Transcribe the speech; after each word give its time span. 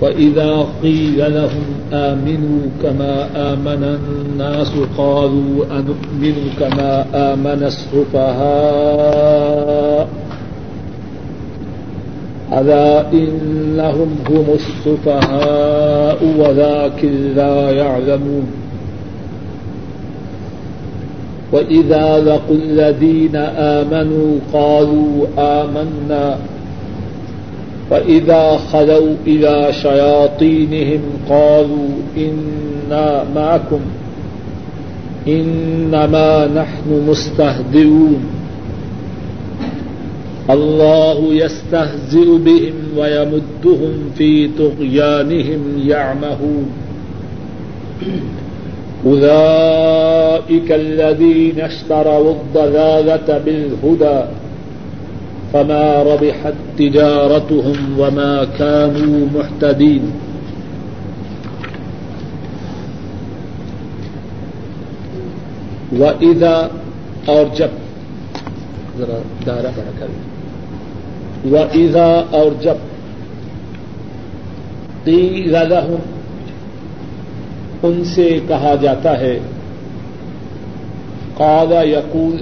وإذا 0.00 0.66
قيل 0.82 1.34
لهم 1.34 1.64
آمنوا 1.92 2.60
كما 2.82 3.26
آمن 3.52 3.98
الناس 4.10 4.72
قالوا 4.98 5.64
أنؤمن 5.70 6.34
كما 6.60 7.04
آمن 7.14 7.62
السفهاء 7.62 9.20
ألا 12.52 13.12
إنهم 13.12 14.16
هم 14.30 14.44
السفهاء 14.54 16.18
ولكن 16.38 17.34
لا 17.36 17.70
يعلمون 17.70 18.46
وإذا 21.52 22.18
لقوا 22.20 22.56
الذين 22.56 23.36
آمنوا 23.56 24.38
قالوا 24.52 25.26
آمنا 25.38 26.38
فإذا 27.90 28.56
خلوا 28.56 29.14
إلى 29.26 29.72
شياطينهم 29.72 31.00
قالوا 31.28 31.88
إنا 32.16 33.24
معكم 33.34 33.80
إنما 35.28 36.46
نحن 36.46 37.04
مستهدئون 37.08 38.24
الله 40.50 41.34
يستهزئ 41.34 42.38
بهم 42.38 42.74
ويمدهم 42.96 44.10
في 44.18 44.48
طغيانهم 44.58 45.60
يعمهون 45.86 46.70
أولئك 49.06 50.72
الذين 50.72 51.60
اشتروا 51.60 52.32
الضلالة 52.32 53.38
بالهدى 53.44 54.24
فما 55.52 56.02
ربحت 56.02 56.78
تجارتهم 56.78 58.00
وما 58.00 58.44
كانوا 58.56 59.26
محتدين. 59.32 60.10
وإذا 65.98 66.68
اور 67.24 67.56
جب 67.56 67.68
ذرا 68.98 69.22
دائرہ 69.46 69.70
بڑا 69.76 69.90
کر۔ 69.98 70.06
وإذا 71.46 72.22
اور 72.30 72.62
جب 72.62 72.74
قیل 75.04 75.52
لهم 75.52 76.00
ان 77.82 78.04
سے 78.04 78.38
کہا 78.48 78.74
جاتا 78.80 79.18
ہے، 79.18 79.38
قال 81.34 81.88
یقول 81.88 82.36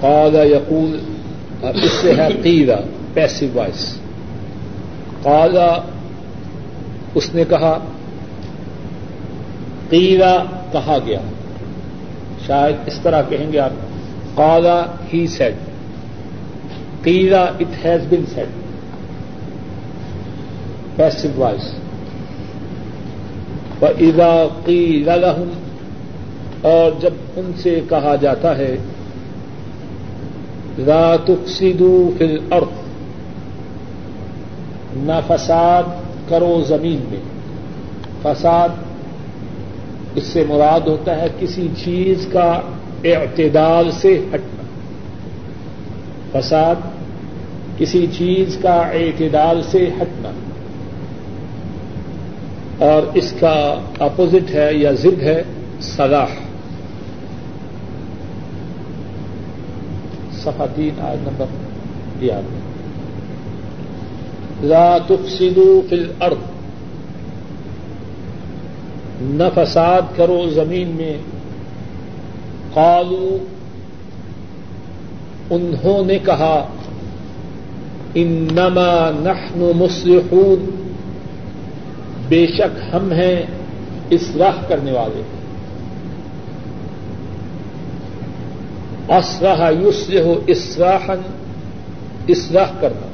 قال 0.00 0.36
یقول 1.62 1.84
اس 1.84 1.92
سے 1.92 2.12
ہے 2.14 2.28
قیلا 2.42 2.76
پیسو 3.14 3.46
وائس 3.54 3.98
قالا 5.22 5.70
اس 7.14 7.34
نے 7.34 7.44
کہا 7.48 7.78
قیلا 9.90 10.34
کہا 10.72 10.98
گیا۔ 11.06 11.20
شاید 12.46 12.76
اس 12.86 12.98
طرح 13.02 13.22
کہیں 13.28 13.52
گے 13.52 13.58
آپ۔ 13.58 13.74
قالا 14.34 14.78
he 15.12 15.26
said 15.26 15.54
قیلا 17.04 17.42
it 17.60 17.84
has 17.84 18.00
been 18.10 18.24
said 18.34 18.48
passive 20.96 21.28
voice 21.36 21.72
ادا 23.82 24.32
قیل 24.64 25.08
لهم، 25.08 25.50
اور 26.62 27.00
جب 27.00 27.14
ان 27.36 27.52
سے 27.56 27.80
کہا 27.88 28.14
جاتا 28.16 28.56
ہے 28.58 28.76
لا 30.86 31.16
تفسدوا 31.16 32.10
فی 32.18 32.24
الارض 32.24 32.80
نہ 34.96 35.12
فساد 35.26 35.82
کرو 36.28 36.62
زمین 36.66 37.00
میں۔ 37.10 37.20
فساد، 38.22 38.68
اس 40.14 40.24
سے 40.24 40.44
مراد 40.48 40.80
ہوتا 40.80 41.22
ہے 41.22 41.26
کسی 41.40 41.68
چیز 41.84 42.28
کا 42.32 42.60
اعتدال 43.04 43.90
سے 43.90 44.20
ہٹنا۔ 44.34 44.62
فساد، 46.32 46.74
کسی 47.78 48.06
چیز 48.18 48.58
کا 48.62 48.74
اعتدال 48.74 49.62
سے 49.62 49.90
ہٹنا۔ 50.02 50.30
اور 52.78 53.02
اس 53.14 53.34
کا 53.40 53.78
اپوزٹ 53.98 54.54
ہے 54.54 54.74
یا 54.74 54.92
ضد 54.92 55.22
ہے 55.22 55.42
صلاح 55.80 56.39
صفحہ 60.40 60.66
تین 60.74 61.00
آج 61.00 61.16
نمبر 61.22 61.44
یاد 62.20 62.42
لا 64.64 64.98
تفسدوا 64.98 65.80
فی 65.88 65.96
الارض۔ 65.96 66.36
نہ 69.20 69.44
فساد 69.54 70.02
کرو 70.16 70.50
زمین 70.50 70.88
میں۔ 70.88 71.16
قالوا، 72.72 73.36
انہوں 75.50 76.04
نے 76.06 76.18
کہا، 76.18 76.66
انما 78.14 79.10
نحن 79.10 79.72
مصلحون۔ 79.76 80.92
بے 82.28 82.46
شک 82.46 82.94
ہم 82.94 83.12
ہیں 83.12 83.42
اصلاح 84.10 84.62
کرنے 84.68 84.92
والے۔ 84.92 85.22
اسرح 89.10 89.70
یسر 89.70 90.20
ہو 90.20 90.40
اسراہن 90.46 91.20
اصلاح 92.28 92.70
کرنا۔ 92.80 93.10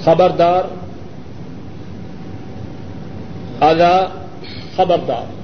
خبردار۔ 0.05 0.63
الا 3.61 4.07
خبردار۔ 4.77 5.44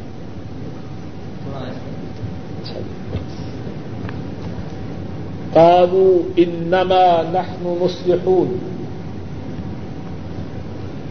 قالوا 5.52 6.32
انما 6.36 7.22
نحن 7.32 7.76
مصلحون۔ 7.80 8.58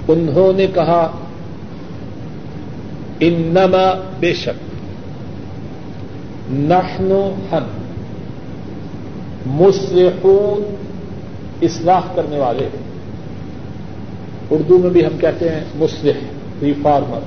انہوں 0.08 0.58
نے 0.58 0.68
کہا، 0.68 1.12
انما 3.20 4.12
بے 4.20 4.34
شک، 4.34 4.76
نحن 6.52 7.34
ہم 7.52 7.64
مصلحون 9.46 10.76
اصلاح 11.62 12.02
کرنے 12.16 12.38
والے 12.38 12.64
ہیں۔ 12.64 12.90
اردو 14.50 14.78
میں 14.78 14.90
بھی 14.90 15.06
ہم 15.06 15.18
کہتے 15.18 15.50
ہیں 15.50 15.64
مصلح 15.76 16.12
ریفارمر 16.62 17.20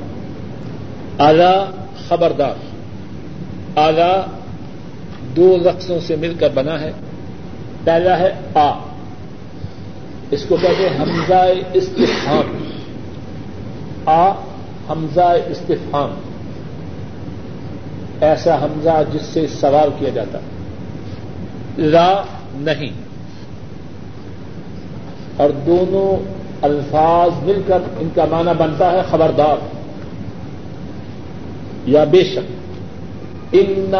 اعلی 1.19 1.71
خبردار۔ 2.09 2.55
اعلی 3.78 4.21
دو 5.37 5.56
لفظوں 5.56 6.01
سے 6.06 6.17
مل 6.17 6.34
کر 6.41 6.49
بنا 6.55 6.81
ہے۔ 6.81 6.93
پہلا 7.84 8.19
ہے 8.19 8.32
آ۔ 8.54 8.78
اس 10.31 10.44
کو 10.48 10.56
کہتے 10.62 10.88
ہیں 10.88 11.00
حمزہ 11.00 11.44
استفہام۔ 11.72 12.71
آ، 14.07 14.30
حمزہ 14.91 15.34
استفہام۔ 15.47 16.10
ایسا 18.21 18.62
حمزہ 18.62 19.03
جس 19.12 19.22
سے 19.22 19.47
سوال 19.47 19.89
کیا 19.98 20.09
جاتا۔ 20.09 20.39
لا 21.78 22.22
نہیں۔ 22.54 22.92
اور 25.36 25.51
دونوں 25.51 26.33
الفاظ 26.62 27.45
مل 27.45 27.62
کر 27.66 27.78
ان 28.01 28.09
کا 28.15 28.24
معنی 28.30 28.51
بنتا 28.59 28.92
ہے 28.92 29.01
خبردار۔ 29.10 29.57
یا 31.86 32.04
بے 32.04 32.24
شک۔ 32.24 32.53
ان 33.53 33.95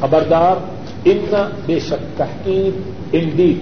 خبردار۔ 0.00 0.71
ان 1.04 1.18
بے 1.66 1.78
شک 1.80 2.18
تحقیق 2.18 2.78
ان 3.12 3.28
ڈی 3.36 3.60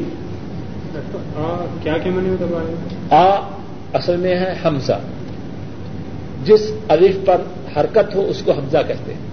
کیا 1.82 1.94
آ 3.10 3.40
اصل 3.92 4.16
میں 4.16 4.34
ہے 4.34 4.54
حمزہ۔ 4.64 4.98
جس 6.44 6.70
الف 6.88 7.16
پر 7.24 7.36
حرکت 7.76 8.14
ہو 8.14 8.26
اس 8.28 8.42
کو 8.42 8.52
حمزہ 8.52 8.78
کہتے 8.88 9.14
ہیں۔ 9.14 9.30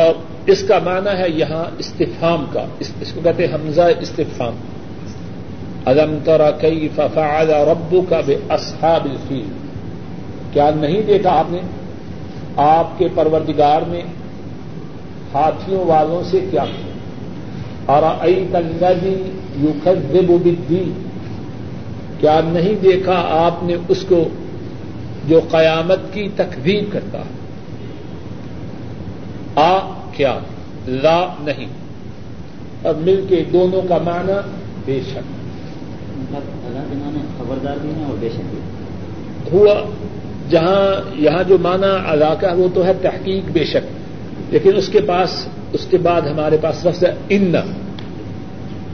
اور 0.00 0.14
اس 0.46 0.62
کا 0.68 0.78
معنی 0.78 1.18
ہے 1.18 1.30
یہاں 1.30 1.64
استفام 1.78 2.44
کا۔ 2.52 2.64
اس 2.78 3.12
کو 3.14 3.20
کہتے 3.24 3.46
ہیں 3.46 3.54
حمزہ 3.54 3.82
استفام 4.00 4.54
ادم 5.86 6.18
ترا 6.24 6.50
کئی 6.50 6.88
ففعل 6.94 7.50
ربو 7.50 8.02
کا 8.08 8.20
بے 8.26 8.36
اصحاب 8.48 9.04
الفیل۔ 9.04 9.50
کیا 10.52 10.70
نہیں 10.76 11.02
دیکھا 11.02 11.30
آپ 11.30 11.52
نے؟ 11.52 11.60
آپ 12.56 12.98
کے 12.98 13.08
پروردگار 13.14 13.82
نے 13.88 14.00
ہاتھیوں 15.34 15.84
والوں 15.84 16.22
سے 16.30 16.40
کیا 16.50 16.64
اور 17.86 18.02
ائی 18.20 18.46
تنگی 18.52 19.30
یو 19.56 20.36
بدی 20.36 20.92
کیا 22.20 22.40
نہیں 22.44 22.74
دیکھا 22.82 23.26
آپ 23.28 23.64
نے 23.64 23.76
اس 23.88 24.04
کو 24.08 24.28
جو 25.28 25.40
قیامت 25.50 25.98
کی 26.12 26.28
تکذیب 26.36 26.92
کرتا؟ 26.92 27.18
آ 29.56 29.78
کیا؟ 30.12 30.38
لا 30.86 31.34
نہیں۔ 31.40 31.66
اور 32.82 32.94
مل 32.94 33.26
کے 33.28 33.44
دونوں 33.52 33.80
کا 33.88 33.98
معنی 33.98 34.32
بے 34.84 35.00
شک۔ 35.10 35.38
خبردار 37.38 37.76
بھی 37.82 37.90
ہیں 37.90 38.04
اور 38.04 38.16
بے 38.20 38.28
شک 38.28 38.42
بھی 38.50 38.58
ہوا 39.52 39.74
جہاں 40.50 41.10
یہاں 41.14 41.42
جو 41.48 41.58
معنی 41.62 42.18
کا 42.40 42.52
وہ 42.56 42.68
تو 42.74 42.84
ہے 42.84 42.92
تحقیق 43.02 43.50
بے 43.52 43.64
شک۔ 43.64 44.07
لیکن 44.50 44.76
اس 44.76 44.88
کے 44.88 45.00
پاس، 45.00 45.48
اس 45.72 45.86
کے 45.90 45.98
بعد 45.98 46.22
ہمارے 46.22 46.56
پاس 46.56 46.86
لفظ 46.86 47.04
ہے 47.04 47.14
ان۔ 47.28 47.54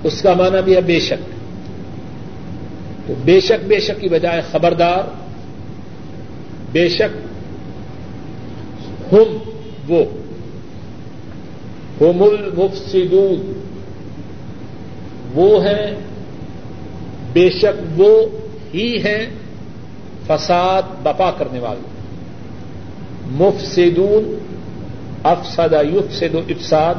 اس 0.04 0.22
کا 0.22 0.34
معنی 0.34 0.62
بھی 0.64 0.76
ہے 0.76 0.80
بے 0.80 1.00
شک۔ 1.00 1.30
تو 3.06 3.14
بے 3.24 3.40
شک 3.40 3.64
بے 3.66 3.80
شک 3.80 4.00
کی 4.00 4.08
بجائے 4.08 4.40
خبردار، 4.50 5.02
بے 6.72 6.88
شک 6.88 7.16
ہم 9.12 9.50
وہ۔ 9.88 10.04
ہوم 12.00 12.22
المفسدون۔ 12.22 13.52
وہ 15.34 15.64
ہیں، 15.64 15.90
بے 17.32 17.50
شک 17.50 18.00
وہ 18.00 18.26
ہی 18.74 18.96
ہیں 18.96 19.26
فساد، 20.26 20.82
بپا 21.02 21.30
کرنے 21.30 21.58
والے۔ 21.58 21.88
مفسدون 23.30 24.38
افسد 25.24 25.74
یفسد 25.94 26.36
افساد 26.48 26.94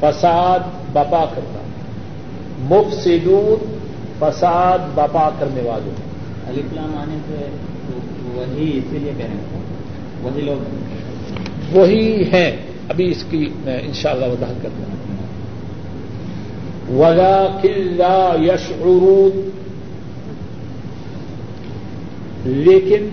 فساد 0.00 0.58
بپا 0.92 1.24
کرنا۔ 1.34 1.62
مفسدون 2.58 3.78
فساد 4.18 4.78
بپا 4.94 5.30
کرنے 5.38 5.60
والے۔ 5.62 5.90
علی 6.48 6.62
فلام 6.70 6.96
آنے 6.96 7.18
سے 7.28 7.34
وہی 8.34 8.78
اسی 8.78 8.98
لیے 8.98 9.12
کہہ 9.18 9.26
رہے 9.26 9.34
ہیں۔ 9.34 9.60
وہی 10.22 10.40
لوگ۔ 10.40 10.64
وہی 11.78 12.22
ہیں۔ 12.32 12.56
ابھی 12.88 13.10
اس 13.10 13.24
کی 13.30 13.48
میں 13.64 13.80
انشاءاللہ 13.80 14.24
شاء 14.24 14.24
اللہ 14.24 14.34
وضاحت 14.34 14.62
کرتا 14.62 14.82
ہوں۔ 14.82 14.96
ولا 16.98 17.58
کلا 17.62 18.36
یش 18.40 18.72
لیکن 22.44 23.08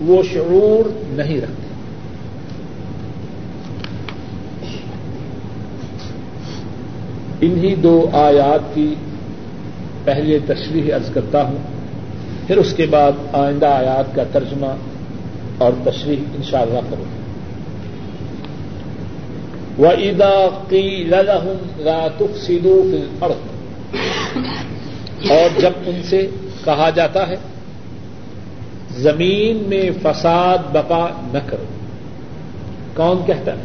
وہ 0.00 0.22
شعور 0.22 0.88
نہیں 1.08 1.40
رکھتے۔ 1.40 1.67
انہی 7.40 7.74
دو 7.74 8.10
آیات 8.12 8.74
کی 8.74 8.94
پہلے 10.04 10.38
تشریح 10.46 10.94
ارض 10.94 11.10
کرتا 11.10 11.42
ہوں، 11.42 11.58
پھر 12.46 12.56
اس 12.56 12.72
کے 12.72 12.86
بعد 12.86 13.12
آئندہ 13.32 13.66
آیات 13.66 14.14
کا 14.14 14.24
ترجمہ 14.32 14.66
اور 15.58 15.72
تشریح 15.84 16.16
انشاءاللہ 16.36 16.74
شاء 16.74 16.90
کروں 16.90 17.18
و 19.78 19.88
ادا 19.88 20.48
کی 20.68 21.04
لاتف 21.78 22.36
سیدو 22.36 22.90
اور 25.30 25.60
جب 25.60 25.70
ان 25.86 26.02
سے 26.02 26.26
کہا 26.64 26.90
جاتا 26.90 27.28
ہے، 27.28 27.36
زمین 28.98 29.62
میں 29.66 29.90
فساد 30.02 30.58
بپا 30.72 31.08
نہ 31.32 31.38
کرو۔ 31.46 31.64
کون 32.96 33.26
کہتا 33.26 33.52
ہے؟ 33.52 33.62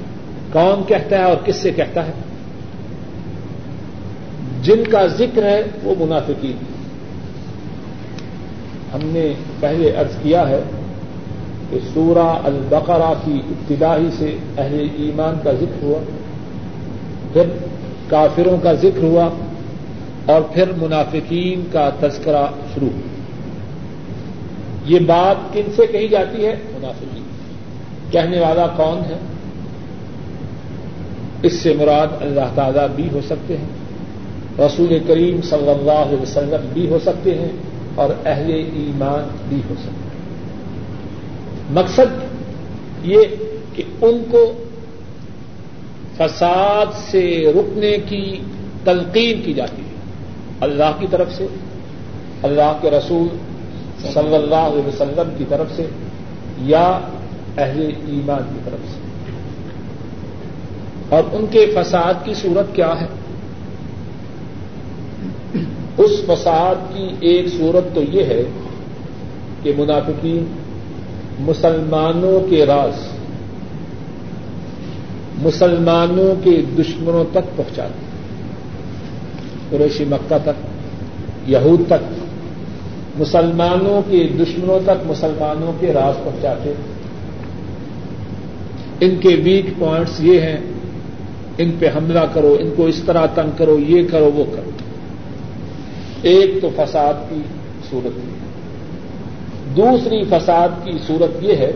کون 0.52 0.84
کہتا 0.88 1.18
ہے 1.18 1.24
اور 1.24 1.38
کس 1.46 1.56
سے 1.56 1.72
کہتا 1.72 2.06
ہے؟ 2.06 2.12
جن 4.64 4.84
کا 4.92 5.08
ذکر 5.08 5.44
ہے 5.44 5.64
وہ 5.84 5.96
منافقین۔ 6.00 6.58
ہم 8.94 9.00
نے 9.04 9.34
پہلے 9.60 9.90
ارض 9.90 10.16
کیا 10.24 10.50
ہے 10.50 10.62
کہ 11.70 11.80
سورہ 11.94 12.28
البقرہ 12.44 13.14
کی 13.26 13.42
ابتدا 13.50 13.98
ہی 13.98 14.10
سے 14.18 14.38
اہل 14.58 14.88
ایمان 14.98 15.36
کا 15.44 15.52
ذکر 15.52 15.84
ہوا، 15.84 16.00
پھر 17.34 17.44
کافروں 18.08 18.58
کا 18.64 18.74
ذکر 18.74 19.04
ہوا 19.04 19.30
اور 20.26 20.42
پھر 20.42 20.72
منافقین 20.78 21.64
کا 21.72 21.90
تذکرہ 22.00 22.48
شروع۔ 22.74 22.90
ہوا 22.90 23.14
یہ 24.86 25.00
بات 25.00 25.54
کن 25.54 25.72
سے 25.76 25.86
کہی 25.86 26.08
جاتی 26.08 26.46
ہے؟ 26.46 26.56
منافقین۔ 26.72 27.24
کہنے 28.12 28.40
والا 28.40 28.68
کون 28.68 28.98
ہے؟ 28.98 29.18
اس 31.44 31.54
سے 31.54 31.74
مراد 31.78 32.08
اللہ 32.22 32.52
تعالیٰ 32.56 32.88
بھی 32.96 33.10
ہو 33.12 33.22
سکتے 33.30 33.58
ہیں۔ 33.58 33.83
رسول 34.60 35.00
کریم 35.08 35.42
صلی 35.42 35.70
اللہ 35.70 35.92
علیہ 35.92 36.22
وسلم 36.22 36.68
بھی 36.74 36.90
ہو 36.90 37.00
سکتے 37.06 37.38
ہیں 37.38 37.50
اور 37.96 38.10
اہل 38.26 38.52
ایمان 38.52 39.36
بھی 39.50 39.62
ہو 39.70 39.76
سکتے 39.80 39.92
ہیں۔ 39.92 40.14
مقصد 41.70 42.24
یہ 43.04 43.20
کہ 43.74 43.84
ان 44.02 44.24
کو 44.32 44.52
فساد 46.18 46.86
سے 47.12 47.54
رکنے 47.56 47.98
کی 48.10 48.40
تلقین 48.84 49.42
کی 49.42 49.54
جاتی 49.54 49.82
ہے۔ 49.82 49.96
اللہ 50.62 50.92
کی 51.00 51.08
طرف 51.12 51.28
سے، 51.36 51.48
اللہ 52.44 52.78
کے 52.82 52.92
رسول 52.92 53.28
صلی 54.14 54.36
اللہ 54.36 54.56
علیہ 54.56 54.88
وسلم 54.88 55.34
کی 55.38 55.44
طرف 55.50 55.68
سے 55.76 55.86
یا 56.58 57.00
اہل 57.58 57.90
ایمان 58.08 58.54
کی 58.54 58.60
طرف 58.66 58.94
سے۔ 58.94 59.00
اور 61.10 61.24
ان 61.32 61.46
کے 61.52 61.76
فساد 61.76 62.14
کی 62.24 62.34
صورت 62.34 62.76
کیا 62.76 63.02
ہے؟ 63.02 63.06
اس 65.98 66.12
فساد 66.26 66.76
کی 66.94 67.08
ایک 67.20 67.48
صورت 67.48 67.96
تو 67.96 68.02
یہ 68.12 68.24
ہے 68.24 68.44
کہ 69.64 69.72
منافقین 69.78 70.46
مسلمانوں 71.40 72.50
کے 72.50 72.66
راز 72.66 72.94
مسلمانوں 75.42 76.34
کے 76.44 76.62
دشمنوں 76.80 77.24
تک 77.32 77.58
پہنچاتے 77.58 78.04
قریشی 79.70 80.04
مکہ 80.04 80.38
تک، 80.44 81.50
یہود 81.50 81.82
تک، 81.88 82.04
مسلمانوں 83.20 84.02
کے 84.12 84.28
دشمنوں 84.28 84.80
تک 84.84 85.06
مسلمانوں 85.06 85.74
کے 85.80 85.94
راز 85.94 86.24
پہنچاتے 86.24 86.74
ان 89.00 89.16
کے 89.16 89.36
ویک 89.36 89.66
پوائنٹس 89.80 90.20
یہ 90.20 90.42
ہیں، 90.42 90.58
ان 91.58 91.72
پہ 91.80 91.88
حملہ 91.96 92.20
کرو، 92.34 92.58
ان 92.60 92.70
کو 92.76 92.86
اس 92.86 93.02
طرح 93.06 93.26
تنگ 93.26 93.50
کرو، 93.58 93.80
یہ 93.80 94.08
کرو، 94.12 94.32
وہ 94.36 94.44
کرو۔ 94.52 94.72
ایک 96.24 96.62
تو 96.62 96.70
فساد 96.76 97.14
کی 97.30 97.42
صورت 97.90 98.18
ہے 98.18 98.34
دوسری 99.76 100.24
فساد 100.30 100.70
کی 100.84 100.92
صورت 101.08 101.44
یہ 101.44 101.56
ہے 101.56 101.72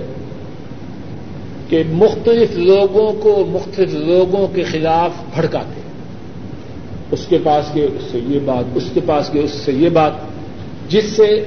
کہ 1.68 1.84
مختلف 1.92 2.58
لوگوں 2.58 3.14
کو 3.14 3.46
مختلف 3.50 3.94
لوگوں 3.94 4.48
کے 4.48 4.64
خلاف 4.64 5.12
بھڑکاتے 5.36 5.82
اس 7.12 7.26
کے 7.30 7.38
پاس 7.44 7.76
گئے 7.76 7.86
اس 7.86 8.04
سے 8.12 8.20
یہ 8.28 8.40
بات، 8.46 8.64
اس 8.76 8.84
کے 8.94 9.00
پاس 9.06 9.34
گئے 9.34 9.42
اس 9.42 9.52
سے 9.52 9.72
یہ 9.72 9.90
بات، 9.90 10.12
جس 10.90 11.04
سے 11.04 11.46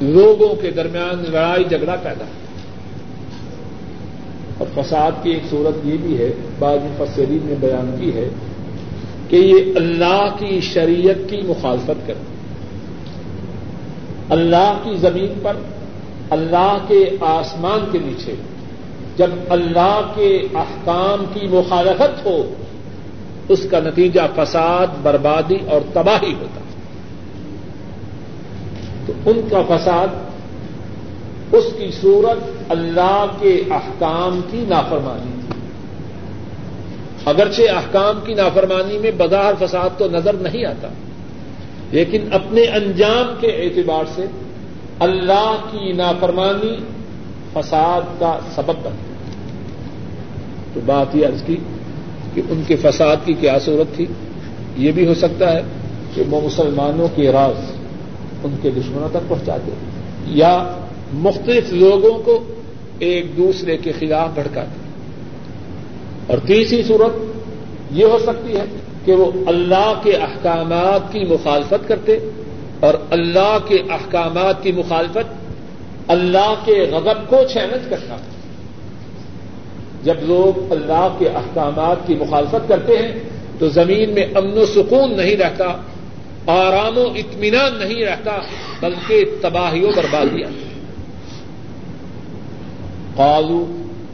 لوگوں 0.00 0.54
کے 0.54 0.70
درمیان 0.70 1.24
لڑائی، 1.30 1.64
جھگڑا 1.64 1.96
پیدا 2.02 2.24
اور 4.58 4.66
فساد 4.74 5.12
کی 5.22 5.30
ایک 5.30 5.42
صورت 5.50 5.86
یہ 5.86 5.96
بھی 6.02 6.18
ہے، 6.18 6.32
بعض 6.58 6.78
مفسرین 6.82 7.38
نے 7.42 7.54
بیان 7.60 7.96
کی 8.00 8.14
ہے 8.14 8.28
کہ 9.30 9.36
یہ 9.36 9.72
اللہ 9.76 10.26
کی 10.38 10.60
شریعت 10.60 11.30
کی 11.30 11.36
مخالفت 11.36 12.06
کرتے 12.06 12.40
اللہ 14.28 14.78
کی 14.84 14.96
زمین 14.96 15.32
پر، 15.42 15.56
اللہ 16.30 16.76
کے 16.88 17.16
آسمان 17.20 17.88
کے 17.92 17.98
نیچے، 17.98 18.34
جب 19.16 19.30
اللہ 19.48 20.00
کے 20.14 20.42
احکام 20.54 21.24
کی 21.34 21.46
مخالفت 21.46 22.26
ہو، 22.26 22.54
اس 23.48 23.66
کا 23.70 23.80
نتیجہ 23.80 24.20
فساد، 24.36 24.86
بربادی 25.02 25.56
اور 25.70 25.80
تباہی 25.92 26.34
ہوتا۔ 26.34 26.60
تو 29.06 29.12
ان 29.26 29.40
کا 29.50 29.76
فساد، 29.76 30.08
اس 31.54 31.64
کی 31.78 31.90
صورت 32.00 32.62
اللہ 32.68 33.26
کے 33.40 33.62
احکام 33.70 34.40
کی 34.50 34.64
نافرمانی۔ 34.68 35.52
تھی 35.52 35.59
اگرچہ 37.26 37.62
احکام 37.70 38.20
کی 38.26 38.34
نافرمانی 38.34 38.98
میں 38.98 39.10
بظاہر 39.16 39.54
فساد 39.58 39.98
تو 39.98 40.08
نظر 40.08 40.32
نہیں 40.32 40.64
آتا، 40.64 40.88
لیکن 41.92 42.20
اپنے 42.32 42.62
انجام 42.62 43.34
کے 43.40 43.46
اعتبار 43.46 44.04
سے 44.14 44.26
اللہ 44.98 45.56
کی 45.70 45.92
نافرمانی 45.92 46.76
فساد 47.52 48.20
کا 48.20 48.38
سبب 48.54 48.82
بنتی 48.82 49.08
تو 50.74 50.80
بات 50.86 51.16
یہ 51.16 51.26
عرض 51.26 51.42
کی 51.42 51.56
کہ 52.34 52.42
ان 52.50 52.62
کے 52.66 52.76
فساد 52.76 53.16
کی 53.24 53.32
کیا 53.32 53.58
صورت 53.58 53.96
تھی؟ 53.96 54.06
یہ 54.76 54.92
بھی 54.92 55.06
ہو 55.06 55.14
سکتا 55.14 55.52
ہے 55.52 55.62
کہ 56.14 56.22
وہ 56.30 56.40
مسلمانوں 56.40 57.08
کے 57.14 57.32
راز 57.32 57.70
ان 58.44 58.56
کے 58.62 58.70
دشمنوں 58.70 59.08
تک 59.08 59.28
پہنچاتے، 59.28 59.70
یا 60.26 60.76
مختلف 61.12 61.72
لوگوں 61.72 62.18
کو 62.18 62.38
ایک 62.98 63.36
دوسرے 63.36 63.76
کے 63.76 63.92
خلاف 63.92 64.28
بھڑکاتے۔ 64.34 64.79
اور 66.26 66.38
تیسری 66.38 66.82
صورت 66.82 67.12
یہ 67.90 68.04
ہو 68.04 68.18
سکتی 68.18 68.56
ہے 68.56 68.64
کہ 69.04 69.12
وہ 69.12 69.32
اللہ 69.46 70.00
کے 70.02 70.16
احکامات 70.16 71.12
کی 71.12 71.24
مخالفت 71.24 71.88
کرتے 71.88 72.18
اور 72.80 72.94
اللہ 73.10 73.58
کے 73.68 73.76
احکامات 73.90 74.62
کی 74.62 74.72
مخالفت 74.72 75.40
اللہ 76.08 76.54
کے 76.64 76.86
غضب 76.92 77.30
کو 77.30 77.36
چیلنج 77.52 77.88
کرنا 77.90 78.16
جب 80.02 80.14
لوگ 80.22 80.72
اللہ 80.72 81.16
کے 81.18 81.28
احکامات 81.28 82.06
کی 82.06 82.14
مخالفت 82.14 82.68
کرتے 82.68 82.98
ہیں 82.98 83.12
تو 83.58 83.68
زمین 83.68 84.10
میں 84.10 84.26
امن 84.34 84.58
و 84.58 84.66
سکون 84.66 85.16
نہیں 85.16 85.36
رہتا، 85.36 85.64
آرام 86.46 86.98
و 86.98 87.02
اطمینان 87.02 87.78
نہیں 87.78 88.04
رہتا، 88.04 88.38
بلکہ 88.80 89.24
تباہی 89.40 89.84
و 89.84 89.90
بربادیاں 89.96 90.50
قالو 93.16 93.66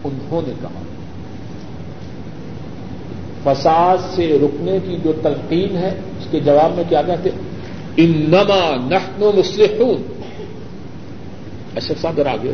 انہوں 0.05 0.43
نے 0.47 0.53
کہا۔ 0.63 0.86
فساد 3.47 3.97
سے 4.15 4.39
رکنے 4.43 4.79
کی 4.89 4.97
جو 5.05 5.13
تلقین 5.23 5.77
ہے، 5.77 5.89
اس 5.89 6.27
کے 6.31 6.41
جواب 6.41 6.75
میں 6.75 6.85
کیا 6.89 7.03
کہتے 7.03 7.31
انما 7.97 8.77
نحن 8.77 9.31
مسلحون 9.39 10.03
اشرف 11.77 12.01
صاحب 12.01 12.17
ذرا 12.17 12.33
آگے 12.33 12.53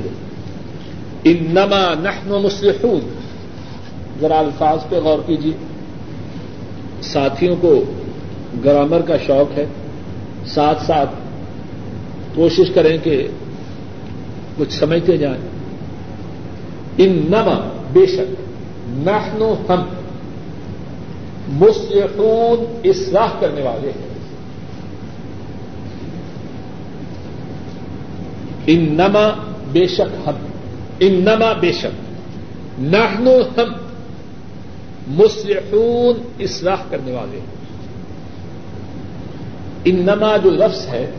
انما 1.25 1.95
نحن 2.01 2.29
مسلحون 2.29 3.01
ذرا 4.21 4.39
الفاظ 4.39 4.79
پہ 4.89 4.97
غور 4.97 5.19
کیجیے۔ 5.27 5.53
ساتھیوں 7.03 7.57
کو 7.61 7.85
گرامر 8.65 9.01
کا 9.01 9.15
شوق 9.27 9.59
ہے۔ 9.59 9.67
ساتھ 10.47 10.83
ساتھ 10.83 11.11
کوشش 12.35 12.71
کریں 12.75 12.99
کہ 13.03 13.29
کچھ 14.59 14.73
سمجھتے 14.73 15.17
جائیں۔ 15.17 15.39
ان 16.99 17.27
نما 17.29 17.69
بے 17.93 18.07
شک، 18.07 18.35
نحن 18.89 19.55
ہم۔ 19.69 20.02
مسلحون 21.53 22.81
اصلاح 22.85 23.29
کرنے 23.41 23.63
والے 23.63 23.91
ہیں۔ 23.91 24.09
ان 28.67 28.93
نما 28.93 29.55
بے 29.73 29.87
شک 29.87 30.29
ہم 30.29 30.35
ان 31.01 31.13
نما 31.13 31.53
بے 31.53 31.73
شک 31.73 32.13
نحن 32.81 33.29
ہم 33.29 33.73
مسلحون 35.09 36.23
اصلاح 36.39 36.77
کرنے 36.91 37.13
والے 37.13 37.39
ہیں۔ 37.39 37.47
ان 39.85 39.97
نما 39.97 40.37
جو 40.37 40.51
لفظ 40.51 40.87
ہے، 40.87 41.11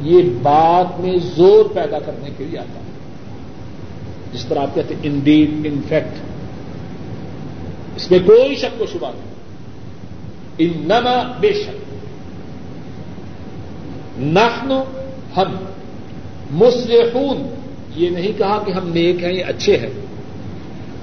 یہ 0.00 0.22
بات 0.42 1.00
میں 1.00 1.16
زور 1.36 1.64
پیدا 1.74 1.98
کرنے 1.98 2.30
کے 2.36 2.44
لیے 2.44 2.58
آتا 2.58 2.78
ہے۔ 2.78 2.88
جس 4.32 4.44
طرح 4.44 4.58
آپ 4.58 4.74
کہتے 4.74 4.94
ہیں 4.94 5.00
ان 5.02 5.20
ڈیڈ 5.24 5.50
ان 5.64 5.80
فیکٹ 5.88 6.18
اس 7.98 8.10
میں 8.10 8.18
کوئی 8.26 8.54
شک 8.54 8.82
و 8.82 8.86
شبہ 8.92 9.10
نہیں۔ 9.14 9.34
ان 10.58 10.90
بے 11.40 11.52
شک۔ 11.52 11.94
نحن 14.18 14.72
ہم۔ 15.36 15.56
مسلحون 16.50 17.54
یہ 17.94 18.10
نہیں 18.10 18.38
کہا 18.38 18.62
کہ 18.66 18.72
ہم 18.72 18.88
نیک 18.88 19.24
ہیں 19.24 19.32
یہ 19.32 19.44
اچھے 19.44 19.76
ہیں۔ 19.76 19.90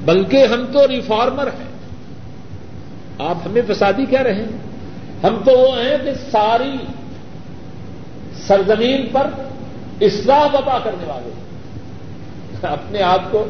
بلکہ 0.05 0.45
ہم 0.45 0.65
تو 0.73 0.87
ریفارمر 0.87 1.47
ہیں۔ 1.47 1.67
آپ 3.19 3.35
ہمیں 3.45 3.61
فسادی 3.67 4.05
کہہ 4.05 4.21
رہے 4.21 4.35
ہیں۔ 4.35 4.57
ہم 5.23 5.35
تو 5.45 5.51
وہ 5.51 5.77
ہیں 5.77 5.97
کہ 6.03 6.31
ساری 6.31 6.77
سرزمین 8.47 9.07
پر 9.11 9.27
اصلاح 10.01 10.45
وبا 10.53 10.79
کرنے 10.79 11.05
والے 11.05 11.29
ہیں۔ 11.33 11.45
اپنے 12.61 13.01
آپ 13.01 13.31
کو 13.31 13.45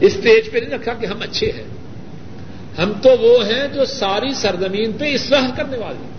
اسٹیج 0.00 0.50
پہ 0.52 0.58
نہیں 0.58 0.70
رکھا 0.70 0.92
کہ 0.92 1.06
ہم 1.06 1.22
اچھے 1.22 1.52
ہیں۔ 1.52 1.79
ہم 2.78 2.92
تو 3.02 3.10
وہ 3.20 3.46
ہیں 3.46 3.68
جو 3.68 3.84
ساری 3.84 4.34
سرزمین 4.34 4.92
پہ 4.98 5.14
اصلاح 5.14 5.50
کرنے 5.56 5.76
والے 5.76 5.98
ہیں۔ 5.98 6.10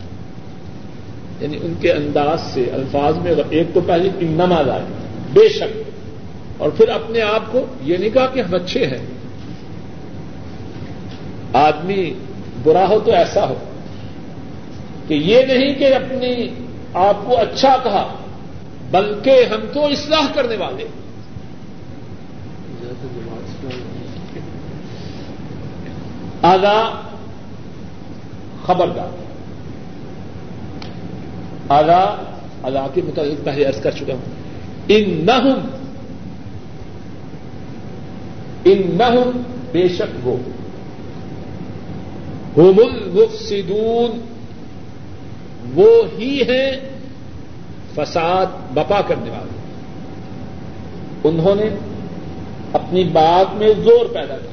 یعنی 1.39 1.57
ان 1.61 1.73
کے 1.81 1.91
انداز 1.91 2.41
سے، 2.41 2.69
الفاظ 2.73 3.17
میں، 3.17 3.33
ایک 3.49 3.67
تو 3.73 3.81
پہلے 3.81 4.09
ان 4.19 4.31
نماز 4.31 4.69
آئے 4.69 4.81
بے 5.33 5.49
شک۔ 5.49 5.81
اور 6.57 6.69
پھر 6.69 6.89
اپنے 6.89 7.21
آپ 7.21 7.51
کو 7.51 7.65
یہ 7.81 7.97
نہیں 7.97 8.09
کہا 8.09 8.25
کہ 8.25 8.39
ہم 8.39 8.55
اچھے 8.55 8.85
ہیں۔ 8.87 9.05
آدمی 11.53 12.13
برا 12.63 12.87
ہو 12.87 12.99
تو 12.99 13.11
ایسا 13.11 13.49
ہو۔ 13.49 13.55
کہ 15.07 15.13
یہ 15.13 15.41
نہیں 15.41 15.75
کہ 15.75 15.95
اپنی 15.95 16.47
آپ 16.93 17.15
کو 17.25 17.39
اچھا 17.39 17.77
کہا، 17.83 18.15
بلکہ 18.91 19.45
ہم 19.49 19.59
تو 19.73 19.85
اصلاح 19.85 20.33
کرنے 20.35 20.55
والے۔ 20.55 20.85
آگا 26.41 27.01
خبردار۔ 28.65 29.09
آگا 31.69 32.15
آگا 32.63 32.87
کے 32.93 33.01
متعلق 33.01 33.45
پہلے 33.45 33.65
عرض 33.65 33.81
کر 33.81 33.91
چکا 33.91 34.13
ہوں۔ 34.13 34.21
ان 34.87 35.25
نہ 35.25 35.31
ان 38.65 38.81
نہ 38.85 39.39
بے 39.71 39.87
شک 39.87 40.27
وہ۔ 40.27 40.37
ہوم 42.57 42.75
المفسدون۔ 42.77 44.25
وہ 45.75 46.03
ہی 46.17 46.41
ہیں 46.41 46.71
فساد 47.95 48.45
بپا 48.73 49.01
کرنے 49.01 49.29
والے۔ 49.29 49.61
انہوں 51.23 51.55
نے 51.55 51.69
اپنی 52.73 53.03
بات 53.03 53.55
میں 53.55 53.73
زور 53.83 54.05
پیدا 54.05 54.37
کیا۔ 54.37 54.50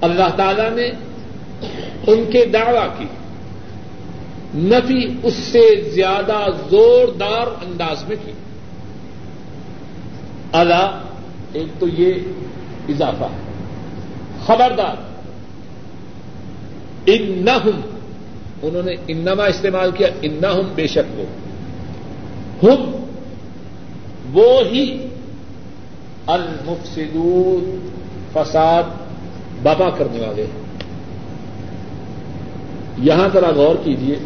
اللہ 0.00 0.36
تعالی 0.36 0.68
نے 0.74 0.86
ان 2.06 2.24
کے 2.32 2.44
دعوی 2.44 2.88
کی۔ 2.98 3.04
نفی 4.54 5.06
اس 5.22 5.34
سے 5.34 5.90
زیادہ 5.94 6.38
زوردار 6.70 7.46
انداز 7.46 8.04
میں 8.08 8.16
کی۔ 8.24 8.32
اللہ 10.52 11.00
ایک 11.52 11.80
تو 11.80 11.88
یہ 11.88 12.12
اضافہ 12.88 13.24
ہے۔ 13.24 13.52
خبردار۔ 14.46 14.96
ان 17.06 17.46
انہوں 18.62 18.82
نے 18.82 18.92
انما 19.06 19.44
استعمال 19.44 19.90
کیا 19.90 20.08
ان 20.22 20.40
بے 20.74 20.86
شک 20.86 21.20
وہ۔ 21.20 21.24
ہم، 22.62 23.04
وہ 24.32 24.60
ہی 24.70 25.06
المفسدون، 26.26 27.88
فساد 28.32 28.82
بابا 29.62 29.90
کرنے 29.90 30.26
والے 30.26 30.42
ہیں۔ 30.42 30.60
یہاں 32.98 33.28
ذرا 33.32 33.50
غور 33.50 33.74
کیجیے 33.84 34.16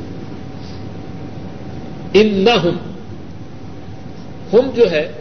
ان 2.12 2.44
نہ 2.44 2.50
ہم 4.52 4.70
جو 4.74 4.90
ہے، 4.90 5.12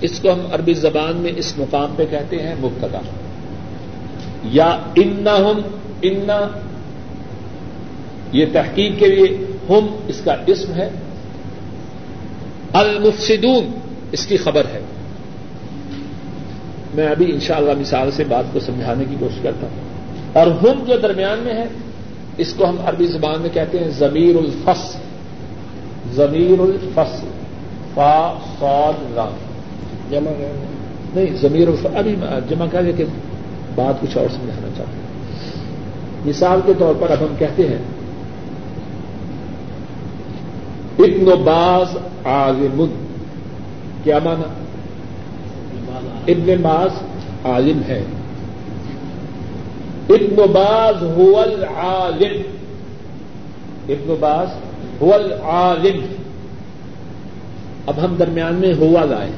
اس 0.00 0.20
کو 0.20 0.32
ہم 0.32 0.40
عربی 0.52 0.74
زبان 0.74 1.16
میں 1.16 1.32
اس 1.36 1.58
مقام 1.58 1.94
پہ 1.96 2.04
کہتے 2.10 2.42
ہیں 2.42 2.54
مبتدا۔ 2.60 2.98
یا 4.44 4.78
ان 4.96 5.16
نہ 5.20 5.30
ہم 5.30 5.60
ان 6.02 6.30
یہ 8.32 8.46
تحقیق 8.52 8.92
کے 8.98 9.06
لیے 9.06 9.26
ہم، 9.68 9.86
اس 10.08 10.20
کا 10.24 10.36
اسم 10.46 10.72
ہے۔ 10.72 10.90
المفسدون، 12.72 13.78
اس 14.12 14.26
کی 14.26 14.36
خبر 14.36 14.62
ہے۔ 14.64 14.80
میں 16.94 17.08
ابھی 17.08 17.32
انشاءاللہ 17.32 17.70
مثال 17.80 18.10
سے 18.10 18.24
بات 18.24 18.44
کو 18.52 18.60
سمجھانے 18.60 19.04
کی 19.10 19.16
کوشش 19.20 19.38
کرتا 19.42 19.66
ہوں۔ 19.66 19.90
اور 20.32 20.46
ہم 20.46 20.84
جو 20.84 20.96
درمیان 21.02 21.38
میں 21.38 21.54
ہے 21.54 21.64
اس 22.36 22.54
کو 22.54 22.68
ہم 22.68 22.76
عربی 22.84 23.06
زبان 23.06 23.40
میں 23.40 23.50
کہتے 23.50 23.78
ہیں 23.78 23.88
ضمیر 23.88 24.36
الفص 24.36 24.96
ضمیر 26.14 26.60
الفص 26.60 27.20
فا 27.94 28.34
صاد 28.60 28.92
لام 29.14 29.32
جمع 30.10 30.30
نہیں 31.14 31.36
ضمیر 31.36 31.68
الف 31.68 31.86
ابھی 31.96 32.16
جمع 32.48 32.66
کر 32.70 32.82
لیکن 32.82 33.04
بات 33.74 34.00
کچھ 34.00 34.18
اور 34.18 34.26
سمجھانا 34.28 34.68
چاہتے 34.76 34.92
ہیں 34.92 35.10
مثال 36.26 36.60
کے 36.66 36.72
طور 36.78 36.94
پر 37.00 37.10
اب 37.10 37.18
ہم 37.20 37.34
کہتے 37.38 37.68
ہیں 37.68 37.78
ابن 40.98 41.44
باز 41.44 41.96
عالم۔ 42.24 42.84
کیا 44.04 44.18
مانا 44.24 44.59
ابن 46.26 46.54
باز 46.62 47.02
عالم 47.46 47.80
ہے۔ 47.88 48.02
ابن 50.08 50.36
باز 50.36 51.02
ہول 51.02 51.64
عالم 51.64 52.42
ابن 53.88 54.14
باز 54.20 54.46
ہول 55.00 55.32
عالم 55.32 56.06
اب 57.86 57.94
ہم 58.04 58.16
درمیان 58.18 58.54
میں 58.54 58.74
ہوا 58.74 59.04
لائے 59.04 59.30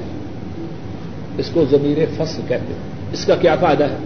اس 1.39 1.51
کو 1.53 1.65
ضمیر 1.71 1.99
فصل 2.17 2.43
کہتے 2.49 2.73
ہیں۔ 2.73 3.13
اس 3.13 3.25
کا 3.25 3.35
کیا 3.37 3.57
فائدہ 3.61 3.85
ہے؟ 3.85 3.97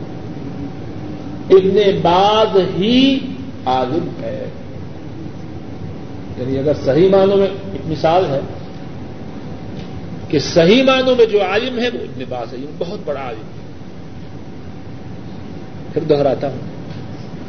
ابن 1.50 1.99
باز 2.02 2.56
ہی 2.78 3.18
عالم 3.66 4.09
ہے۔ 4.23 4.45
یعنی 6.38 6.59
اگر 6.59 6.73
صحیح 6.85 7.09
معنوں 7.09 7.37
میں 7.37 7.47
ایک 7.47 7.90
مثال 7.90 8.25
ہے 8.30 8.40
کہ 10.28 10.38
صحیح 10.38 10.83
معنوں 10.83 11.16
میں 11.16 11.26
جو 11.26 11.42
عالم 11.42 11.78
ہے 11.78 11.88
وہ 11.95 11.99
ابن 11.99 12.25
باز 12.28 12.52
ہے 12.52 12.59
بہت 12.78 12.99
بڑا 13.04 13.21
عالم 13.21 13.40
ہے 13.40 13.66
پھر 15.92 16.02
دوہراتا 16.02 16.49
ہوں۔ 16.49 16.59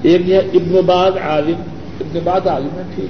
ایک 0.02 0.22
یہ 0.26 0.38
ابن 0.38 0.82
باز 0.86 1.18
عالم، 1.18 1.62
ابن 2.00 2.20
باز 2.24 2.48
عالم 2.48 2.70
ہے، 2.76 2.82
ٹھیک۔ 2.96 3.10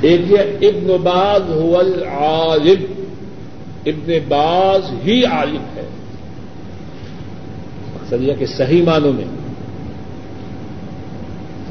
ایک 0.00 0.20
یہ 0.26 0.38
ابن 0.38 0.96
باز 1.02 1.42
هو 1.50 1.78
العالم، 1.78 2.84
ابن 3.86 4.18
باز 4.28 4.90
ہی 5.06 5.24
عالم 5.24 5.64
ہے۔ 5.76 5.88
مقصد 7.94 8.22
یہ 8.22 8.34
کہ 8.38 8.46
صحیح 8.46 8.82
معنوں 8.82 9.12
میں 9.12 9.24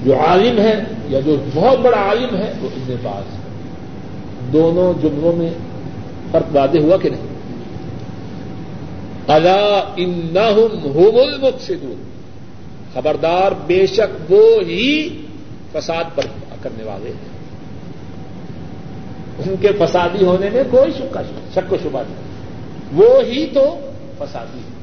جو 0.06 0.20
عالم 0.20 0.58
ہے 0.60 0.84
یا 1.10 1.20
جو 1.20 1.36
بہت 1.54 1.80
بڑا 1.80 1.98
عالم 1.98 2.36
ہے، 2.36 2.54
وہ 2.62 2.70
ابن 2.76 2.96
باز 3.02 3.34
ہے 3.34 3.40
دونوں 4.54 4.94
جملوں 5.02 5.34
میں 5.34 5.50
فرق 6.32 6.56
واضح 6.56 6.80
ہوا 6.80 6.98
کہ 6.98 7.10
نہیں؟ 7.10 7.28
اللہ 9.28 9.82
ان 9.98 10.38
ہوم 10.86 11.16
المفسدون۔ 11.16 12.04
خبردار 12.94 13.52
بے 13.68 13.86
شک 13.86 14.32
وہ 14.32 14.62
ہی 14.62 15.10
فساد 15.72 16.04
پر 16.16 16.24
کرنے 16.62 16.84
والے 16.84 17.10
ہیں۔ 17.10 17.32
ان 19.40 19.56
کے 19.62 19.68
فسادی 19.80 20.26
ہونے 20.26 20.50
میں 20.54 20.64
کوئی 20.72 20.92
شک 21.54 21.74
و 21.74 21.76
شبہ 21.84 22.02
نہیں۔ 22.08 22.22
وہ 22.94 23.24
ہی 23.24 23.48
تو 23.54 23.76
فسادی 24.18 24.60
ہے 24.60 24.82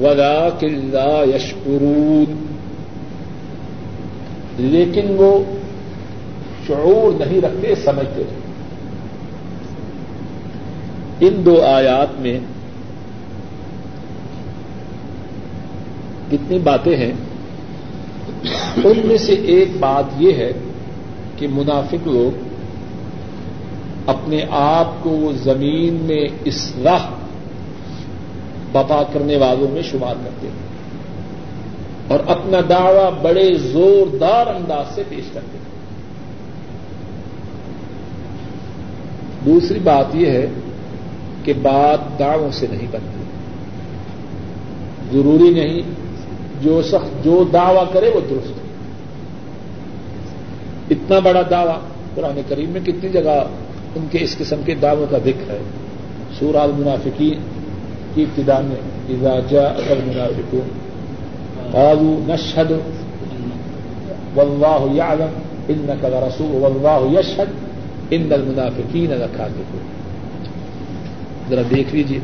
ولا 0.00 0.48
کلّا 0.60 1.36
یشکرون 1.36 2.46
لیکن 4.58 5.06
وہ 5.16 5.44
شعور 6.66 7.24
نہیں 7.26 7.40
رکھتے، 7.40 7.74
سمجھتے 7.74 8.20
رہتے 8.20 8.45
ان 11.20 11.44
دو 11.44 11.62
آیات 11.62 12.20
میں 12.20 12.40
کتنی 16.30 16.58
باتیں 16.58 16.96
ہیں، 16.96 17.12
ان 18.84 19.00
میں 19.04 19.18
سے 19.18 19.32
ایک 19.32 19.68
بات 19.78 20.04
یہ 20.18 20.32
ہے 20.32 20.52
کہ 21.36 21.46
منافق 21.50 22.06
لوگ 22.06 22.38
اپنے 24.06 24.44
آپ 24.50 25.04
کو 25.04 25.32
زمین 25.36 25.94
میں 25.94 26.26
اصلاح 26.46 27.06
بپا 28.72 29.02
کرنے 29.12 29.36
والوں 29.36 29.68
میں 29.72 29.82
شمار 29.82 30.14
کرتے 30.24 30.46
ہیں 30.46 30.66
اور 32.08 32.20
اپنا 32.26 32.58
دعوی 32.68 33.10
بڑے 33.22 33.54
زوردار 33.54 34.46
انداز 34.46 34.94
سے 34.94 35.02
پیش 35.08 35.24
کرتے 35.32 35.58
ہیں۔ 35.58 35.64
دوسری 39.44 39.78
بات 39.78 40.14
یہ 40.14 40.26
ہے 40.26 40.46
کہ 41.46 41.52
بات 41.62 42.18
دعووں 42.18 42.50
سے 42.52 42.66
نہیں 42.70 42.86
بنتی۔ 42.90 43.22
ضروری 45.12 45.50
نہیں 45.50 45.82
جو 46.62 46.82
شخص 46.82 47.24
جو 47.24 47.44
دعوی 47.52 47.84
کرے 47.92 48.10
وہ 48.14 48.20
درست 48.30 48.52
اتنا 50.90 51.18
بڑا 51.18 51.42
دعوی 51.50 51.78
قرآن 52.14 52.40
کریم 52.48 52.70
میں 52.70 52.80
کتنی 52.80 53.08
جگہ 53.08 53.44
ان 53.96 54.06
کے 54.10 54.18
اس 54.20 54.38
قسم 54.38 54.60
کے 54.64 54.74
دعووں 54.74 55.06
کا 55.10 55.18
ذکر 55.18 55.50
ہے۔ 55.50 55.58
سورہ 56.38 56.56
المنافقین 56.56 57.38
کی 58.14 58.22
ابتدا 58.22 58.60
میں، 58.60 58.80
اذا 59.08 59.40
جاء 59.48 59.92
المنافقون 59.92 60.68
قالوا 61.72 62.34
نشهد 62.34 62.70
والله 64.36 64.94
يعلم 64.94 65.32
انك 65.68 66.04
لرسول 66.04 66.62
والله 66.62 67.20
يشهد 67.20 67.48
ان 68.10 68.32
المنافقين 68.32 69.10
لكاذبون 69.10 69.95
ذرا 71.50 71.62
دیکھ 71.70 71.94
لیجیے 71.94 72.18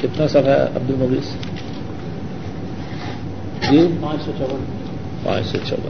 کتنا 0.00 0.28
سب 0.28 0.42
ہے 0.44 0.62
عبد 0.62 0.90
المبیس 0.90 1.34
جی؟ 3.70 3.86
پانچ 4.00 4.24
سو 4.24 4.32
چون۔ 4.38 4.64
پانچ 5.22 5.46
سو 5.46 5.58
چودہ 5.68 5.88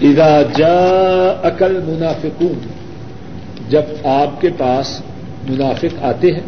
اذا 0.00 0.42
جاء 0.56 1.46
اکل 1.46 1.80
منافقون 1.86 2.58
جب 3.68 3.82
آپ 4.04 4.40
کے 4.40 4.48
پاس 4.58 5.00
منافق 5.48 6.02
آتے 6.02 6.32
ہیں، 6.32 6.42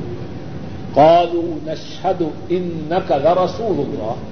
قالوا 0.94 1.58
نشهد 1.62 2.22
انك 2.48 3.12
لرسول 3.12 3.78
اللہ۔ 3.78 4.29